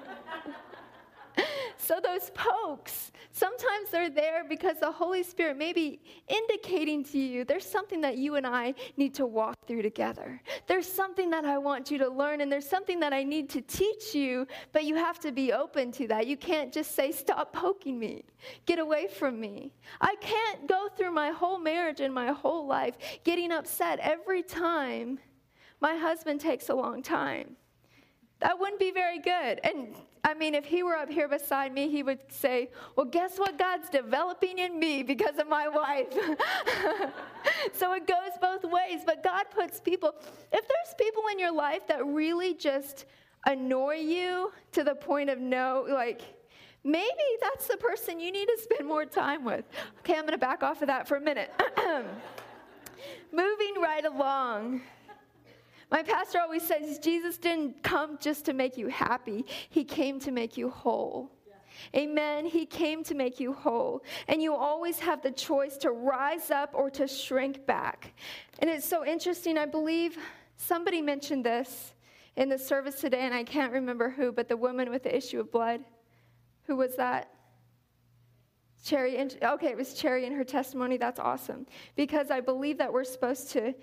so, 1.84 2.00
those 2.02 2.30
pokes, 2.34 3.12
sometimes 3.30 3.90
they're 3.90 4.08
there 4.08 4.44
because 4.48 4.80
the 4.80 4.90
Holy 4.90 5.22
Spirit 5.22 5.58
may 5.58 5.72
be 5.72 6.00
indicating 6.28 7.04
to 7.04 7.18
you 7.18 7.44
there's 7.44 7.66
something 7.66 8.00
that 8.00 8.16
you 8.16 8.36
and 8.36 8.46
I 8.46 8.74
need 8.96 9.12
to 9.14 9.26
walk 9.26 9.56
through 9.66 9.82
together. 9.82 10.40
There's 10.66 10.90
something 10.90 11.28
that 11.30 11.44
I 11.44 11.58
want 11.58 11.90
you 11.90 11.98
to 11.98 12.08
learn, 12.08 12.40
and 12.40 12.50
there's 12.50 12.68
something 12.68 13.00
that 13.00 13.12
I 13.12 13.22
need 13.22 13.50
to 13.50 13.60
teach 13.60 14.14
you, 14.14 14.46
but 14.72 14.84
you 14.84 14.94
have 14.96 15.18
to 15.20 15.32
be 15.32 15.52
open 15.52 15.92
to 15.92 16.08
that. 16.08 16.26
You 16.26 16.38
can't 16.38 16.72
just 16.72 16.94
say, 16.94 17.12
Stop 17.12 17.52
poking 17.52 17.98
me, 17.98 18.24
get 18.64 18.78
away 18.78 19.06
from 19.06 19.38
me. 19.38 19.74
I 20.00 20.14
can't 20.20 20.66
go 20.66 20.88
through 20.96 21.12
my 21.12 21.30
whole 21.30 21.58
marriage 21.58 22.00
and 22.00 22.14
my 22.14 22.32
whole 22.32 22.66
life 22.66 22.96
getting 23.24 23.52
upset 23.52 23.98
every 24.00 24.42
time 24.42 25.18
my 25.80 25.96
husband 25.96 26.40
takes 26.40 26.70
a 26.70 26.74
long 26.74 27.02
time. 27.02 27.56
That 28.40 28.58
wouldn't 28.58 28.80
be 28.80 28.90
very 28.90 29.18
good. 29.18 29.60
And 29.62 29.94
I 30.26 30.32
mean, 30.32 30.54
if 30.54 30.64
he 30.64 30.82
were 30.82 30.96
up 30.96 31.10
here 31.10 31.28
beside 31.28 31.74
me, 31.74 31.90
he 31.90 32.02
would 32.02 32.20
say, 32.32 32.70
Well, 32.96 33.04
guess 33.04 33.38
what 33.38 33.58
God's 33.58 33.90
developing 33.90 34.58
in 34.58 34.78
me 34.78 35.02
because 35.02 35.38
of 35.38 35.48
my 35.48 35.68
wife? 35.68 36.12
so 37.74 37.92
it 37.92 38.06
goes 38.06 38.32
both 38.40 38.64
ways. 38.64 39.02
But 39.04 39.22
God 39.22 39.44
puts 39.50 39.80
people, 39.80 40.14
if 40.50 40.66
there's 40.66 40.94
people 40.98 41.22
in 41.30 41.38
your 41.38 41.52
life 41.52 41.86
that 41.88 42.04
really 42.06 42.54
just 42.54 43.04
annoy 43.46 43.96
you 43.96 44.50
to 44.72 44.82
the 44.82 44.94
point 44.94 45.28
of 45.28 45.38
no, 45.38 45.86
like, 45.90 46.22
maybe 46.84 47.06
that's 47.42 47.68
the 47.68 47.76
person 47.76 48.18
you 48.18 48.32
need 48.32 48.46
to 48.46 48.58
spend 48.62 48.88
more 48.88 49.04
time 49.04 49.44
with. 49.44 49.66
Okay, 50.00 50.14
I'm 50.14 50.22
going 50.22 50.32
to 50.32 50.38
back 50.38 50.62
off 50.62 50.80
of 50.80 50.88
that 50.88 51.06
for 51.06 51.16
a 51.16 51.20
minute. 51.20 51.52
Moving 53.32 53.74
right 53.78 54.06
along. 54.06 54.80
My 55.94 56.02
pastor 56.02 56.40
always 56.40 56.64
says 56.64 56.98
Jesus 56.98 57.38
didn't 57.38 57.84
come 57.84 58.18
just 58.20 58.46
to 58.46 58.52
make 58.52 58.76
you 58.76 58.88
happy, 58.88 59.46
He 59.70 59.84
came 59.84 60.18
to 60.20 60.32
make 60.32 60.56
you 60.56 60.68
whole. 60.68 61.30
Amen. 61.94 62.46
He 62.46 62.66
came 62.66 63.04
to 63.04 63.14
make 63.14 63.38
you 63.38 63.52
whole. 63.52 64.02
And 64.26 64.42
you 64.42 64.56
always 64.56 64.98
have 64.98 65.22
the 65.22 65.30
choice 65.30 65.76
to 65.78 65.92
rise 65.92 66.50
up 66.50 66.70
or 66.74 66.90
to 66.90 67.06
shrink 67.06 67.64
back. 67.64 68.12
And 68.58 68.68
it's 68.68 68.84
so 68.84 69.06
interesting. 69.06 69.56
I 69.56 69.66
believe 69.66 70.18
somebody 70.56 71.00
mentioned 71.00 71.44
this 71.44 71.94
in 72.34 72.48
the 72.48 72.58
service 72.58 73.00
today, 73.00 73.20
and 73.20 73.32
I 73.32 73.44
can't 73.44 73.72
remember 73.72 74.10
who, 74.10 74.32
but 74.32 74.48
the 74.48 74.56
woman 74.56 74.90
with 74.90 75.04
the 75.04 75.16
issue 75.16 75.38
of 75.38 75.52
blood. 75.52 75.80
Who 76.64 76.74
was 76.74 76.96
that? 76.96 77.30
Cherry. 78.84 79.16
okay, 79.20 79.68
it 79.68 79.76
was 79.76 79.94
Cherry 79.94 80.26
in 80.26 80.32
her 80.32 80.44
testimony. 80.44 80.96
That's 80.96 81.20
awesome. 81.20 81.66
Because 81.94 82.32
I 82.32 82.40
believe 82.40 82.78
that 82.78 82.92
we're 82.92 83.04
supposed 83.04 83.52
to 83.52 83.74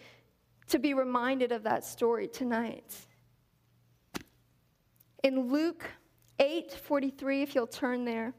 to 0.72 0.80
be 0.80 0.93
reminded 0.93 1.51
of 1.51 1.63
that 1.63 1.84
story 1.84 2.28
tonight. 2.28 2.95
In 5.24 5.51
Luke 5.51 5.84
8 6.39 6.72
43, 6.72 7.41
if 7.41 7.53
you'll 7.53 7.67
turn 7.67 8.05
there. 8.05 8.34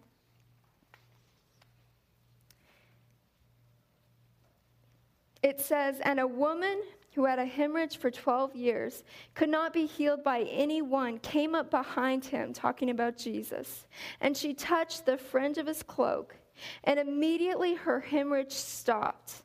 It 5.42 5.60
says, 5.60 6.00
And 6.00 6.18
a 6.18 6.26
woman 6.26 6.82
who 7.14 7.26
had 7.26 7.38
a 7.38 7.44
hemorrhage 7.44 7.98
for 7.98 8.10
12 8.10 8.56
years 8.56 9.04
could 9.34 9.50
not 9.50 9.74
be 9.74 9.84
healed 9.84 10.24
by 10.24 10.42
anyone 10.50 11.18
came 11.18 11.54
up 11.54 11.70
behind 11.70 12.24
him, 12.24 12.54
talking 12.54 12.88
about 12.88 13.18
Jesus. 13.18 13.86
And 14.20 14.34
she 14.34 14.54
touched 14.54 15.04
the 15.04 15.18
fringe 15.18 15.58
of 15.58 15.66
his 15.66 15.82
cloak, 15.82 16.34
and 16.84 16.98
immediately 16.98 17.74
her 17.74 18.00
hemorrhage 18.00 18.52
stopped. 18.52 19.42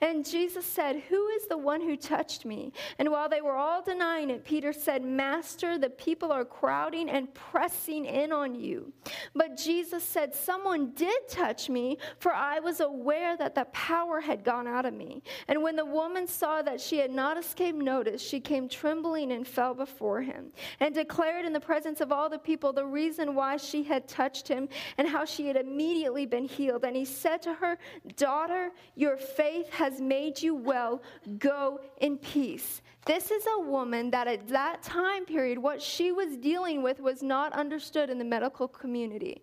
And 0.00 0.28
Jesus 0.28 0.64
said, 0.64 1.02
Who 1.08 1.28
is 1.28 1.46
the 1.46 1.58
one 1.58 1.80
who 1.80 1.96
touched 1.96 2.44
me? 2.44 2.72
And 2.98 3.10
while 3.10 3.28
they 3.28 3.40
were 3.40 3.56
all 3.56 3.82
denying 3.82 4.30
it, 4.30 4.44
Peter 4.44 4.72
said, 4.72 5.02
Master, 5.02 5.78
the 5.78 5.90
people 5.90 6.32
are 6.32 6.44
crowding 6.44 7.08
and 7.08 7.32
pressing 7.34 8.04
in 8.04 8.32
on 8.32 8.54
you. 8.54 8.92
But 9.34 9.56
Jesus 9.56 10.04
said, 10.04 10.34
Someone 10.34 10.92
did 10.94 11.28
touch 11.28 11.68
me, 11.68 11.98
for 12.18 12.32
I 12.32 12.60
was 12.60 12.80
aware 12.80 13.36
that 13.36 13.54
the 13.54 13.66
power 13.66 14.20
had 14.20 14.44
gone 14.44 14.66
out 14.66 14.86
of 14.86 14.94
me. 14.94 15.22
And 15.48 15.62
when 15.62 15.76
the 15.76 15.84
woman 15.84 16.26
saw 16.26 16.62
that 16.62 16.80
she 16.80 16.98
had 16.98 17.10
not 17.10 17.38
escaped 17.38 17.78
notice, 17.78 18.22
she 18.22 18.40
came 18.40 18.68
trembling 18.68 19.32
and 19.32 19.46
fell 19.46 19.74
before 19.74 20.22
him, 20.22 20.52
and 20.80 20.94
declared 20.94 21.44
in 21.44 21.52
the 21.52 21.60
presence 21.60 22.00
of 22.00 22.12
all 22.12 22.28
the 22.28 22.38
people 22.38 22.72
the 22.72 22.84
reason 22.84 23.34
why 23.34 23.56
she 23.56 23.82
had 23.82 24.08
touched 24.08 24.48
him 24.48 24.68
and 24.96 25.08
how 25.08 25.24
she 25.24 25.46
had 25.46 25.56
immediately 25.56 26.26
been 26.26 26.44
healed. 26.44 26.84
And 26.84 26.96
he 26.96 27.04
said 27.04 27.42
to 27.42 27.54
her, 27.54 27.78
Daughter, 28.16 28.70
your 28.94 29.16
faith 29.16 29.67
has 29.70 30.00
made 30.00 30.40
you 30.40 30.54
well. 30.54 31.02
Go 31.38 31.80
in 32.00 32.18
peace. 32.18 32.82
This 33.06 33.30
is 33.30 33.44
a 33.56 33.60
woman 33.60 34.10
that 34.10 34.28
at 34.28 34.48
that 34.48 34.82
time 34.82 35.24
period, 35.24 35.58
what 35.58 35.80
she 35.80 36.12
was 36.12 36.36
dealing 36.36 36.82
with 36.82 37.00
was 37.00 37.22
not 37.22 37.52
understood 37.52 38.10
in 38.10 38.18
the 38.18 38.24
medical 38.24 38.68
community. 38.68 39.42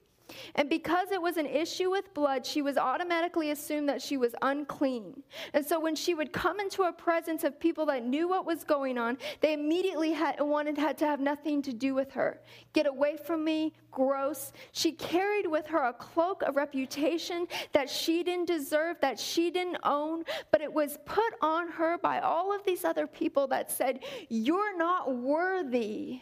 And 0.56 0.70
because 0.70 1.12
it 1.12 1.22
was 1.22 1.38
an 1.38 1.46
issue 1.46 1.90
with 1.92 2.14
blood, 2.14 2.46
she 2.46 2.62
was 2.62 2.78
automatically 2.78 3.52
assumed 3.52 3.90
that 3.90 4.02
she 4.02 4.18
was 4.18 4.34
unclean. 4.42 5.24
And 5.54 5.66
so 5.66 5.80
when 5.80 5.96
she 5.96 6.14
would 6.14 6.34
come 6.34 6.60
into 6.60 6.84
a 6.84 6.92
presence 6.92 7.44
of 7.44 7.60
people 7.60 7.86
that 7.88 8.06
knew 8.06 8.28
what 8.28 8.46
was 8.46 8.64
going 8.64 8.98
on, 8.98 9.18
they 9.42 9.54
immediately 9.54 10.12
had, 10.12 10.40
wanted 10.40 10.78
had 10.78 10.98
to 11.00 11.06
have 11.06 11.20
nothing 11.20 11.62
to 11.64 11.74
do 11.74 11.94
with 11.94 12.12
her. 12.12 12.42
Get 12.74 12.88
away 12.88 13.18
from 13.18 13.44
me, 13.44 13.74
gross. 13.92 14.52
She 14.72 14.92
carried 14.92 15.48
with 15.48 15.68
her 15.68 15.84
a 15.84 15.94
cloak 15.94 16.42
of 16.42 16.56
reputation 16.56 17.48
that 17.74 17.90
she 17.90 18.24
didn't 18.24 18.48
deserve, 18.48 18.98
that 19.02 19.20
she 19.20 19.52
didn't 19.52 19.78
own, 19.84 20.24
but 20.52 20.62
it 20.62 20.72
was 20.72 20.98
put 21.06 21.34
on 21.42 21.70
her 21.70 21.98
by 21.98 22.20
all 22.20 22.54
of 22.54 22.64
these 22.66 22.84
other 22.84 23.08
people 23.08 23.48
that 23.48 23.72
said, 23.72 24.00
You're 24.30 24.78
not 24.78 25.16
worthy 25.16 26.22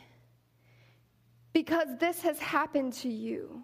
because 1.54 1.88
this 1.99 2.22
has 2.22 2.39
happened 2.39 2.93
to 2.93 3.10
you. 3.10 3.64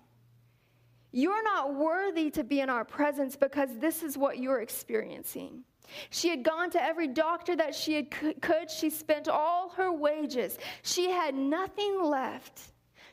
You're 1.12 1.44
not 1.44 1.76
worthy 1.76 2.30
to 2.32 2.44
be 2.44 2.60
in 2.60 2.70
our 2.70 2.86
presence 2.86 3.36
because 3.36 3.70
this 3.80 4.04
is 4.04 4.18
what 4.18 4.38
you're 4.38 4.62
experiencing. 4.62 5.64
She 6.12 6.30
had 6.30 6.44
gone 6.44 6.70
to 6.72 6.84
every 6.84 7.08
doctor 7.08 7.56
that 7.56 7.74
she 7.74 8.04
could. 8.04 8.70
She 8.70 8.90
spent 8.90 9.28
all 9.28 9.70
her 9.70 9.92
wages. 9.92 10.58
She 10.84 11.10
had 11.10 11.34
nothing 11.34 12.04
left. 12.04 12.62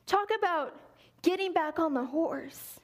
Talk 0.07 0.28
about 0.38 0.78
getting 1.22 1.53
back 1.53 1.78
on 1.78 1.94
the 1.94 2.05
horse. 2.05 2.80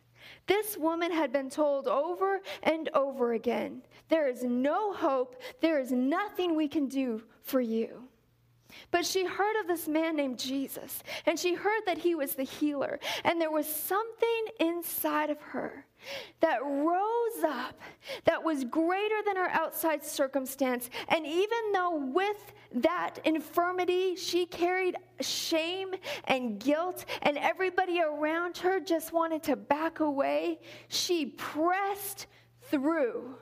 This 0.46 0.76
woman 0.76 1.12
had 1.12 1.32
been 1.32 1.50
told 1.50 1.86
over 1.86 2.40
and 2.62 2.88
over 2.94 3.34
again 3.34 3.82
there 4.08 4.28
is 4.28 4.42
no 4.42 4.92
hope, 4.92 5.40
there 5.60 5.78
is 5.78 5.92
nothing 5.92 6.54
we 6.54 6.68
can 6.68 6.86
do 6.86 7.22
for 7.42 7.60
you. 7.60 8.01
But 8.91 9.07
she 9.07 9.25
heard 9.25 9.61
of 9.61 9.66
this 9.66 9.89
man 9.89 10.16
named 10.16 10.39
Jesus, 10.39 11.03
and 11.27 11.39
she 11.39 11.55
heard 11.55 11.83
that 11.87 11.99
he 11.99 12.14
was 12.14 12.35
the 12.35 12.45
healer. 12.45 12.99
And 13.25 13.41
there 13.41 13.51
was 13.51 13.66
something 13.66 14.45
inside 14.61 15.31
of 15.31 15.41
her 15.41 15.87
that 16.41 16.64
rose 16.64 17.45
up 17.47 17.81
that 18.25 18.43
was 18.43 18.64
greater 18.64 19.23
than 19.25 19.37
her 19.37 19.49
outside 19.51 20.05
circumstance. 20.05 20.91
And 21.09 21.27
even 21.27 21.73
though 21.73 22.11
with 22.12 22.53
that 22.75 23.20
infirmity, 23.25 24.16
she 24.16 24.47
carried 24.47 24.97
shame 25.20 25.95
and 26.25 26.59
guilt, 26.59 27.05
and 27.23 27.39
everybody 27.39 28.01
around 28.01 28.59
her 28.59 28.81
just 28.81 29.12
wanted 29.12 29.43
to 29.45 29.57
back 29.57 30.01
away, 30.01 30.59
she 30.89 31.27
pressed 31.27 32.27
through. 32.62 33.37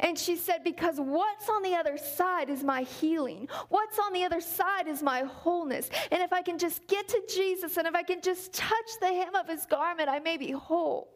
And 0.00 0.18
she 0.18 0.36
said, 0.36 0.64
Because 0.64 0.98
what's 0.98 1.48
on 1.48 1.62
the 1.62 1.74
other 1.74 1.96
side 1.96 2.50
is 2.50 2.62
my 2.62 2.82
healing. 2.82 3.48
What's 3.68 3.98
on 3.98 4.12
the 4.12 4.24
other 4.24 4.40
side 4.40 4.88
is 4.88 5.02
my 5.02 5.22
wholeness. 5.22 5.90
And 6.10 6.22
if 6.22 6.32
I 6.32 6.42
can 6.42 6.58
just 6.58 6.86
get 6.86 7.08
to 7.08 7.22
Jesus 7.28 7.76
and 7.76 7.86
if 7.86 7.94
I 7.94 8.02
can 8.02 8.20
just 8.20 8.52
touch 8.52 8.90
the 9.00 9.08
hem 9.08 9.34
of 9.34 9.48
his 9.48 9.66
garment, 9.66 10.08
I 10.08 10.18
may 10.18 10.36
be 10.36 10.50
whole. 10.50 11.08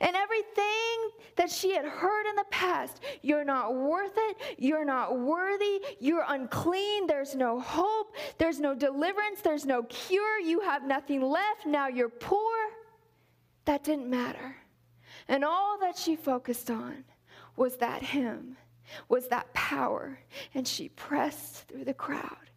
And 0.00 0.14
everything 0.14 1.10
that 1.36 1.50
she 1.50 1.74
had 1.74 1.84
heard 1.84 2.28
in 2.28 2.36
the 2.36 2.44
past 2.50 3.00
you're 3.22 3.44
not 3.44 3.74
worth 3.74 4.12
it, 4.14 4.36
you're 4.56 4.84
not 4.84 5.18
worthy, 5.18 5.80
you're 5.98 6.24
unclean, 6.28 7.06
there's 7.06 7.34
no 7.34 7.58
hope, 7.58 8.14
there's 8.38 8.60
no 8.60 8.74
deliverance, 8.74 9.40
there's 9.42 9.66
no 9.66 9.82
cure, 9.84 10.38
you 10.38 10.60
have 10.60 10.86
nothing 10.86 11.22
left, 11.22 11.66
now 11.66 11.88
you're 11.88 12.08
poor 12.08 12.56
that 13.64 13.84
didn't 13.84 14.08
matter. 14.08 14.56
And 15.28 15.44
all 15.44 15.78
that 15.80 15.96
she 15.96 16.16
focused 16.16 16.70
on 16.70 17.04
was 17.60 17.76
that 17.76 18.02
hymn, 18.02 18.56
was 19.10 19.28
that 19.28 19.52
power. 19.52 20.18
And 20.54 20.66
she 20.66 20.88
pressed 20.88 21.68
through 21.68 21.84
the 21.84 21.92
crowd. 21.92 22.48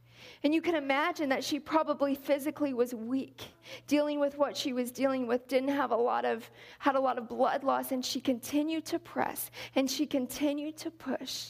And 0.43 0.53
you 0.53 0.61
can 0.61 0.75
imagine 0.75 1.27
that 1.27 1.43
she 1.43 1.59
probably 1.59 2.15
physically 2.15 2.73
was 2.73 2.93
weak, 2.93 3.43
dealing 3.85 4.21
with 4.21 4.37
what 4.37 4.55
she 4.55 4.71
was 4.71 4.93
dealing 4.93 5.27
with, 5.27 5.49
didn't 5.49 5.75
have 5.75 5.91
a 5.91 5.97
lot 5.97 6.23
of, 6.23 6.49
had 6.79 6.95
a 6.95 7.01
lot 7.01 7.17
of 7.17 7.27
blood 7.27 7.65
loss, 7.65 7.91
and 7.91 8.03
she 8.03 8.21
continued 8.21 8.85
to 8.85 8.97
press 8.97 9.51
and 9.75 9.91
she 9.91 10.05
continued 10.05 10.77
to 10.77 10.89
push. 10.89 11.49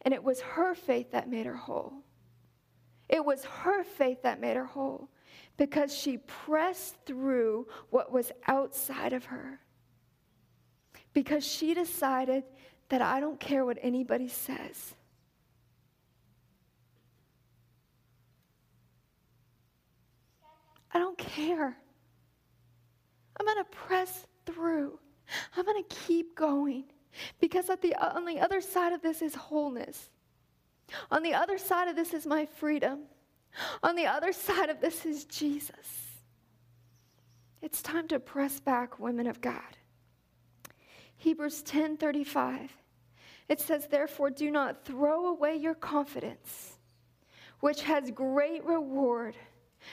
And 0.00 0.14
it 0.14 0.24
was 0.24 0.40
her 0.40 0.74
faith 0.74 1.12
that 1.12 1.28
made 1.28 1.44
her 1.44 1.56
whole. 1.56 1.92
It 3.10 3.22
was 3.22 3.44
her 3.44 3.84
faith 3.84 4.22
that 4.22 4.40
made 4.40 4.56
her 4.56 4.64
whole 4.64 5.10
because 5.58 5.94
she 5.94 6.16
pressed 6.16 6.96
through 7.04 7.66
what 7.90 8.10
was 8.10 8.32
outside 8.46 9.12
of 9.12 9.26
her. 9.26 9.60
Because 11.12 11.46
she 11.46 11.74
decided 11.74 12.42
that 12.88 13.02
I 13.02 13.20
don't 13.20 13.40
care 13.40 13.64
what 13.64 13.78
anybody 13.80 14.28
says. 14.28 14.94
I 20.92 20.98
don't 20.98 21.18
care. 21.18 21.76
I'm 23.38 23.46
going 23.46 23.58
to 23.58 23.64
press 23.64 24.26
through. 24.46 24.98
I'm 25.56 25.64
going 25.64 25.82
to 25.82 25.96
keep 26.06 26.36
going 26.36 26.84
because 27.40 27.68
at 27.68 27.82
the, 27.82 27.94
on 27.96 28.24
the 28.24 28.40
other 28.40 28.60
side 28.60 28.92
of 28.92 29.02
this 29.02 29.22
is 29.22 29.34
wholeness. 29.34 30.10
On 31.10 31.22
the 31.22 31.34
other 31.34 31.58
side 31.58 31.88
of 31.88 31.96
this 31.96 32.14
is 32.14 32.26
my 32.26 32.46
freedom. 32.46 33.00
On 33.82 33.96
the 33.96 34.06
other 34.06 34.32
side 34.32 34.68
of 34.68 34.80
this 34.80 35.04
is 35.04 35.24
Jesus. 35.24 36.04
It's 37.62 37.82
time 37.82 38.08
to 38.08 38.20
press 38.20 38.60
back, 38.60 39.00
women 39.00 39.26
of 39.26 39.40
God. 39.40 39.78
Hebrews 41.24 41.62
10:35. 41.62 42.76
It 43.48 43.58
says, 43.58 43.86
"Therefore 43.86 44.28
do 44.28 44.50
not 44.50 44.84
throw 44.84 45.26
away 45.26 45.56
your 45.56 45.74
confidence, 45.74 46.78
which 47.60 47.80
has 47.82 48.10
great 48.10 48.62
reward." 48.62 49.34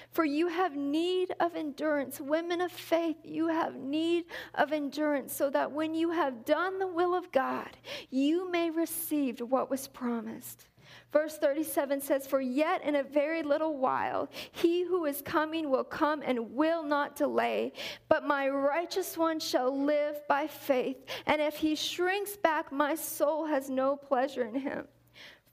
For 0.10 0.26
you 0.26 0.48
have 0.48 0.76
need 0.76 1.34
of 1.40 1.56
endurance. 1.56 2.20
Women 2.20 2.60
of 2.60 2.72
faith, 2.72 3.18
you 3.26 3.48
have 3.48 3.76
need 3.76 4.26
of 4.54 4.74
endurance, 4.74 5.34
so 5.34 5.50
that 5.50 5.72
when 5.72 5.94
you 5.94 6.12
have 6.12 6.46
done 6.46 6.80
the 6.80 6.88
will 6.88 7.14
of 7.14 7.32
God, 7.32 7.78
you 8.10 8.50
may 8.50 8.70
receive 8.70 9.40
what 9.40 9.70
was 9.70 9.88
promised. 9.88 10.68
Verse 11.12 11.38
37 11.38 12.02
says, 12.02 12.26
For 12.26 12.40
yet 12.40 12.84
in 12.84 12.96
a 12.96 13.04
very 13.04 13.44
little 13.44 13.78
while, 13.78 14.30
he 14.52 14.84
who 14.84 15.06
is 15.06 15.22
coming 15.22 15.70
will 15.70 15.84
come 15.84 16.22
and 16.26 16.54
will 16.54 16.84
not 16.84 17.16
delay. 17.16 17.74
But 18.08 18.26
my 18.26 18.48
righteous 18.48 19.18
one 19.18 19.40
shall 19.40 19.78
live 19.78 20.26
by 20.28 20.48
faith. 20.48 20.98
And 21.26 21.42
if 21.42 21.56
he 21.58 21.76
shrinks 21.76 22.38
back, 22.38 22.72
my 22.72 22.96
soul 22.96 23.46
has 23.46 23.70
no 23.70 23.98
pleasure 23.98 24.46
in 24.46 24.56
him. 24.56 24.88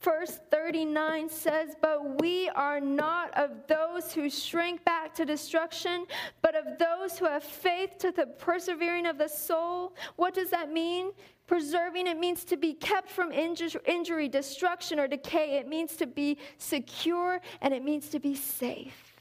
Verse 0.00 0.38
39 0.52 1.28
says, 1.28 1.74
But 1.80 2.20
we 2.20 2.48
are 2.50 2.80
not 2.80 3.36
of 3.36 3.50
those 3.66 4.12
who 4.12 4.30
shrink 4.30 4.84
back 4.84 5.12
to 5.16 5.24
destruction, 5.24 6.06
but 6.40 6.54
of 6.54 6.78
those 6.78 7.18
who 7.18 7.24
have 7.24 7.42
faith 7.42 7.98
to 7.98 8.12
the 8.12 8.26
persevering 8.26 9.06
of 9.06 9.18
the 9.18 9.28
soul. 9.28 9.94
What 10.14 10.34
does 10.34 10.50
that 10.50 10.70
mean? 10.70 11.10
Preserving, 11.48 12.06
it 12.06 12.18
means 12.18 12.44
to 12.44 12.56
be 12.56 12.74
kept 12.74 13.10
from 13.10 13.32
injury, 13.32 14.28
destruction, 14.28 15.00
or 15.00 15.08
decay. 15.08 15.56
It 15.56 15.66
means 15.66 15.96
to 15.96 16.06
be 16.06 16.38
secure, 16.58 17.40
and 17.60 17.74
it 17.74 17.82
means 17.82 18.08
to 18.10 18.20
be 18.20 18.36
safe. 18.36 19.16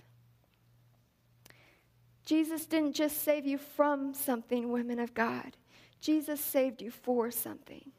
Jesus 2.24 2.66
didn't 2.66 2.94
just 2.94 3.24
save 3.24 3.48
you 3.48 3.58
from 3.58 4.14
something, 4.14 4.70
women 4.70 5.00
of 5.00 5.14
God, 5.14 5.56
Jesus 6.02 6.42
saved 6.42 6.82
you 6.82 6.92
for 6.92 7.32
something. 7.32 7.94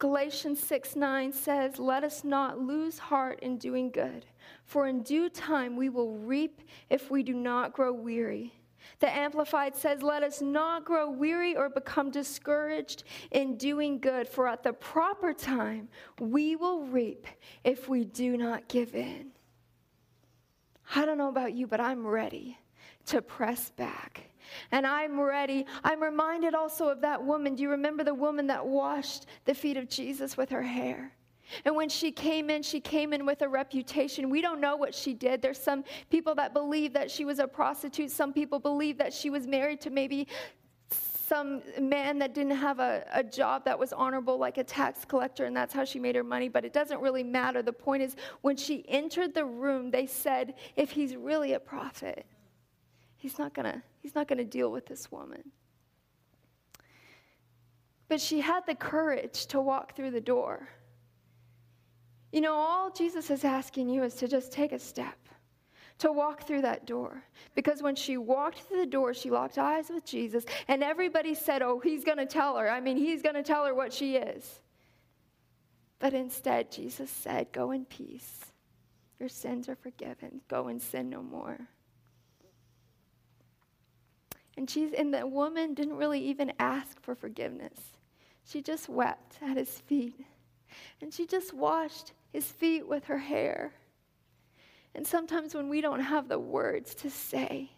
Galatians 0.00 0.58
6 0.60 0.96
9 0.96 1.30
says, 1.30 1.78
Let 1.78 2.04
us 2.04 2.24
not 2.24 2.58
lose 2.58 2.98
heart 2.98 3.38
in 3.40 3.58
doing 3.58 3.90
good, 3.90 4.24
for 4.64 4.86
in 4.86 5.02
due 5.02 5.28
time 5.28 5.76
we 5.76 5.90
will 5.90 6.16
reap 6.16 6.62
if 6.88 7.10
we 7.10 7.22
do 7.22 7.34
not 7.34 7.74
grow 7.74 7.92
weary. 7.92 8.54
The 9.00 9.14
Amplified 9.14 9.76
says, 9.76 10.02
Let 10.02 10.22
us 10.22 10.40
not 10.40 10.86
grow 10.86 11.10
weary 11.10 11.54
or 11.54 11.68
become 11.68 12.10
discouraged 12.10 13.04
in 13.30 13.58
doing 13.58 14.00
good, 14.00 14.26
for 14.26 14.48
at 14.48 14.62
the 14.62 14.72
proper 14.72 15.34
time 15.34 15.90
we 16.18 16.56
will 16.56 16.86
reap 16.86 17.26
if 17.62 17.86
we 17.86 18.06
do 18.06 18.38
not 18.38 18.68
give 18.68 18.94
in. 18.94 19.32
I 20.94 21.04
don't 21.04 21.18
know 21.18 21.28
about 21.28 21.52
you, 21.52 21.66
but 21.66 21.78
I'm 21.78 22.06
ready 22.06 22.58
to 23.04 23.20
press 23.20 23.68
back 23.68 24.29
and 24.72 24.86
I'm 24.86 25.20
ready. 25.20 25.66
I'm 25.84 26.02
reminded 26.02 26.54
also 26.54 26.88
of 26.88 27.00
that 27.02 27.22
woman. 27.22 27.54
Do 27.54 27.62
you 27.62 27.70
remember 27.70 28.04
the 28.04 28.14
woman 28.14 28.46
that 28.48 28.66
washed 28.66 29.26
the 29.44 29.54
feet 29.54 29.76
of 29.76 29.88
Jesus 29.88 30.36
with 30.36 30.50
her 30.50 30.62
hair? 30.62 31.12
And 31.64 31.74
when 31.74 31.88
she 31.88 32.12
came 32.12 32.48
in, 32.48 32.62
she 32.62 32.80
came 32.80 33.12
in 33.12 33.26
with 33.26 33.42
a 33.42 33.48
reputation. 33.48 34.30
We 34.30 34.40
don't 34.40 34.60
know 34.60 34.76
what 34.76 34.94
she 34.94 35.14
did. 35.14 35.42
There's 35.42 35.60
some 35.60 35.84
people 36.08 36.34
that 36.36 36.52
believe 36.52 36.92
that 36.92 37.10
she 37.10 37.24
was 37.24 37.38
a 37.38 37.46
prostitute. 37.46 38.10
Some 38.10 38.32
people 38.32 38.58
believe 38.58 38.98
that 38.98 39.12
she 39.12 39.30
was 39.30 39.46
married 39.46 39.80
to 39.82 39.90
maybe 39.90 40.28
some 40.92 41.62
man 41.80 42.18
that 42.18 42.34
didn't 42.34 42.56
have 42.56 42.80
a, 42.80 43.04
a 43.12 43.22
job 43.22 43.64
that 43.64 43.78
was 43.78 43.92
honorable, 43.92 44.36
like 44.36 44.58
a 44.58 44.64
tax 44.64 45.04
collector, 45.04 45.44
and 45.44 45.56
that's 45.56 45.72
how 45.72 45.84
she 45.84 46.00
made 46.00 46.16
her 46.16 46.24
money. 46.24 46.48
But 46.48 46.64
it 46.64 46.72
doesn't 46.72 47.00
really 47.00 47.22
matter. 47.22 47.62
The 47.62 47.72
point 47.72 48.02
is, 48.02 48.16
when 48.40 48.56
she 48.56 48.84
entered 48.88 49.32
the 49.32 49.44
room, 49.44 49.92
they 49.92 50.06
said, 50.06 50.54
if 50.74 50.90
he's 50.90 51.14
really 51.14 51.52
a 51.52 51.60
prophet, 51.60 52.26
he's 53.20 53.38
not 53.38 53.54
to 53.54 53.82
He's 54.02 54.14
not 54.14 54.28
to 54.28 54.44
deal 54.44 54.72
with 54.72 54.86
this 54.86 55.12
woman. 55.12 55.52
But 58.08 58.20
she 58.20 58.40
had 58.40 58.66
the 58.66 58.74
courage 58.74 59.46
to 59.46 59.60
walk 59.60 59.94
through 59.94 60.10
the 60.10 60.20
door. 60.20 60.68
You 62.32 62.40
know, 62.40 62.54
all 62.54 62.90
Jesus 62.90 63.30
is 63.30 63.44
asking 63.44 63.88
you 63.88 64.02
is 64.02 64.14
to 64.16 64.26
just 64.26 64.50
take 64.52 64.72
a 64.72 64.78
step, 64.78 65.18
to 65.98 66.10
walk 66.10 66.46
through 66.46 66.62
that 66.62 66.86
door. 66.86 67.22
Because 67.54 67.82
when 67.82 67.94
she 67.94 68.16
walked 68.16 68.60
through 68.60 68.80
the 68.80 68.86
door, 68.86 69.14
she 69.14 69.30
locked 69.30 69.58
eyes 69.58 69.90
with 69.90 70.04
Jesus, 70.04 70.44
and 70.66 70.82
everybody 70.82 71.34
said, 71.34 71.62
Oh, 71.62 71.78
he's 71.78 72.04
going 72.04 72.18
to 72.18 72.26
tell 72.26 72.56
her. 72.56 72.70
I 72.70 72.80
mean, 72.80 72.96
he's 72.96 73.22
going 73.22 73.36
to 73.36 73.42
tell 73.42 73.64
her 73.64 73.74
what 73.74 73.92
she 73.92 74.16
is. 74.16 74.60
But 75.98 76.14
instead, 76.14 76.72
Jesus 76.72 77.10
said, 77.10 77.52
Go 77.52 77.70
in 77.72 77.84
peace. 77.84 78.46
Your 79.18 79.28
sins 79.28 79.68
are 79.68 79.76
forgiven. 79.76 80.40
Go 80.48 80.68
and 80.68 80.80
sin 80.80 81.10
no 81.10 81.22
more. 81.22 81.68
And 84.60 84.68
she's 84.68 84.92
and 84.92 85.14
the 85.14 85.26
woman 85.26 85.72
didn't 85.72 85.96
really 85.96 86.20
even 86.20 86.52
ask 86.58 87.00
for 87.00 87.14
forgiveness. 87.14 87.78
She 88.44 88.60
just 88.60 88.90
wept 88.90 89.38
at 89.40 89.56
his 89.56 89.70
feet. 89.70 90.26
And 91.00 91.14
she 91.14 91.24
just 91.24 91.54
washed 91.54 92.12
his 92.30 92.44
feet 92.44 92.86
with 92.86 93.06
her 93.06 93.16
hair. 93.16 93.72
And 94.94 95.06
sometimes 95.06 95.54
when 95.54 95.70
we 95.70 95.80
don't 95.80 96.00
have 96.00 96.28
the 96.28 96.38
words 96.38 96.94
to 96.96 97.08
say, 97.08 97.70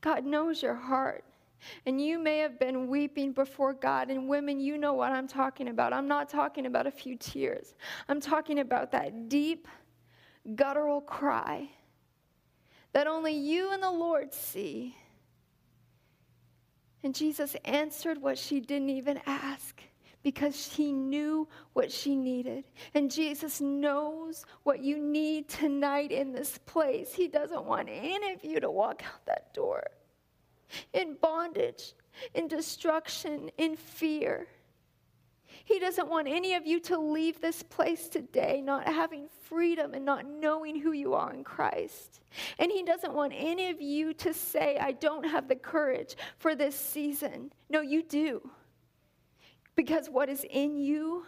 God 0.00 0.24
knows 0.24 0.64
your 0.64 0.74
heart. 0.74 1.22
And 1.86 2.00
you 2.00 2.18
may 2.18 2.38
have 2.38 2.58
been 2.58 2.88
weeping 2.88 3.30
before 3.30 3.72
God. 3.72 4.10
And 4.10 4.28
women, 4.28 4.58
you 4.58 4.78
know 4.78 4.94
what 4.94 5.12
I'm 5.12 5.28
talking 5.28 5.68
about. 5.68 5.92
I'm 5.92 6.08
not 6.08 6.28
talking 6.28 6.66
about 6.66 6.88
a 6.88 6.90
few 6.90 7.14
tears, 7.14 7.76
I'm 8.08 8.20
talking 8.20 8.58
about 8.58 8.90
that 8.90 9.28
deep, 9.28 9.68
guttural 10.56 11.02
cry 11.02 11.68
that 12.94 13.06
only 13.06 13.32
you 13.32 13.72
and 13.72 13.80
the 13.80 13.92
Lord 13.92 14.34
see. 14.34 14.96
And 17.02 17.14
Jesus 17.14 17.56
answered 17.64 18.20
what 18.20 18.38
she 18.38 18.60
didn't 18.60 18.90
even 18.90 19.20
ask 19.26 19.80
because 20.22 20.72
he 20.72 20.92
knew 20.92 21.48
what 21.72 21.90
she 21.90 22.14
needed. 22.14 22.64
And 22.94 23.10
Jesus 23.10 23.60
knows 23.60 24.44
what 24.64 24.80
you 24.80 24.98
need 24.98 25.48
tonight 25.48 26.12
in 26.12 26.32
this 26.32 26.58
place. 26.66 27.14
He 27.14 27.28
doesn't 27.28 27.64
want 27.64 27.88
any 27.90 28.32
of 28.32 28.44
you 28.44 28.60
to 28.60 28.70
walk 28.70 29.02
out 29.04 29.24
that 29.26 29.54
door 29.54 29.84
in 30.92 31.16
bondage, 31.20 31.94
in 32.34 32.48
destruction, 32.48 33.50
in 33.56 33.76
fear. 33.76 34.46
He 35.70 35.78
doesn't 35.78 36.08
want 36.08 36.26
any 36.26 36.54
of 36.54 36.66
you 36.66 36.80
to 36.80 36.98
leave 36.98 37.40
this 37.40 37.62
place 37.62 38.08
today 38.08 38.60
not 38.60 38.88
having 38.88 39.28
freedom 39.44 39.94
and 39.94 40.04
not 40.04 40.26
knowing 40.26 40.80
who 40.80 40.90
you 40.90 41.14
are 41.14 41.32
in 41.32 41.44
Christ. 41.44 42.22
And 42.58 42.72
He 42.72 42.82
doesn't 42.82 43.14
want 43.14 43.32
any 43.36 43.70
of 43.70 43.80
you 43.80 44.12
to 44.14 44.34
say, 44.34 44.78
I 44.80 44.90
don't 44.90 45.22
have 45.22 45.46
the 45.46 45.54
courage 45.54 46.16
for 46.38 46.56
this 46.56 46.74
season. 46.74 47.52
No, 47.68 47.82
you 47.82 48.02
do. 48.02 48.50
Because 49.76 50.10
what 50.10 50.28
is 50.28 50.44
in 50.50 50.76
you, 50.76 51.24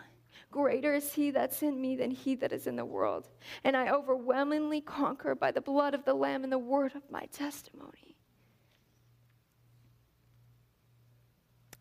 greater 0.51 0.93
is 0.93 1.13
He 1.13 1.31
that's 1.31 1.63
in 1.63 1.81
me 1.81 1.95
than 1.95 2.11
He 2.11 2.35
that 2.35 2.51
is 2.51 2.67
in 2.67 2.75
the 2.75 2.85
world. 2.85 3.29
And 3.63 3.77
I 3.77 3.91
overwhelmingly 3.91 4.81
conquer 4.81 5.37
by 5.37 5.53
the 5.53 5.61
blood 5.61 5.95
of 5.95 6.05
the 6.05 6.15
Lamb 6.15 6.43
and 6.43 6.53
the 6.53 6.59
word 6.59 6.97
of 6.97 7.09
my 7.13 7.27
testimony. 7.27 8.17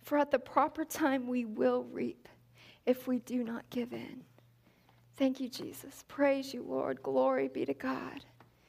For 0.04 0.20
at 0.20 0.30
the 0.30 0.38
proper 0.38 0.86
time 0.86 1.28
we 1.28 1.44
will 1.44 1.86
reap 1.86 2.28
if 2.86 3.08
we 3.08 3.20
do 3.20 3.44
not 3.44 3.70
give 3.70 3.94
in. 3.94 4.24
Thank 5.18 5.40
you, 5.40 5.50
Jesus. 5.50 6.04
Praise 6.08 6.54
you, 6.54 6.64
Lord. 6.64 7.04
Glory 7.04 7.48
be 7.48 7.66
to 7.66 7.74
God. 7.74 8.26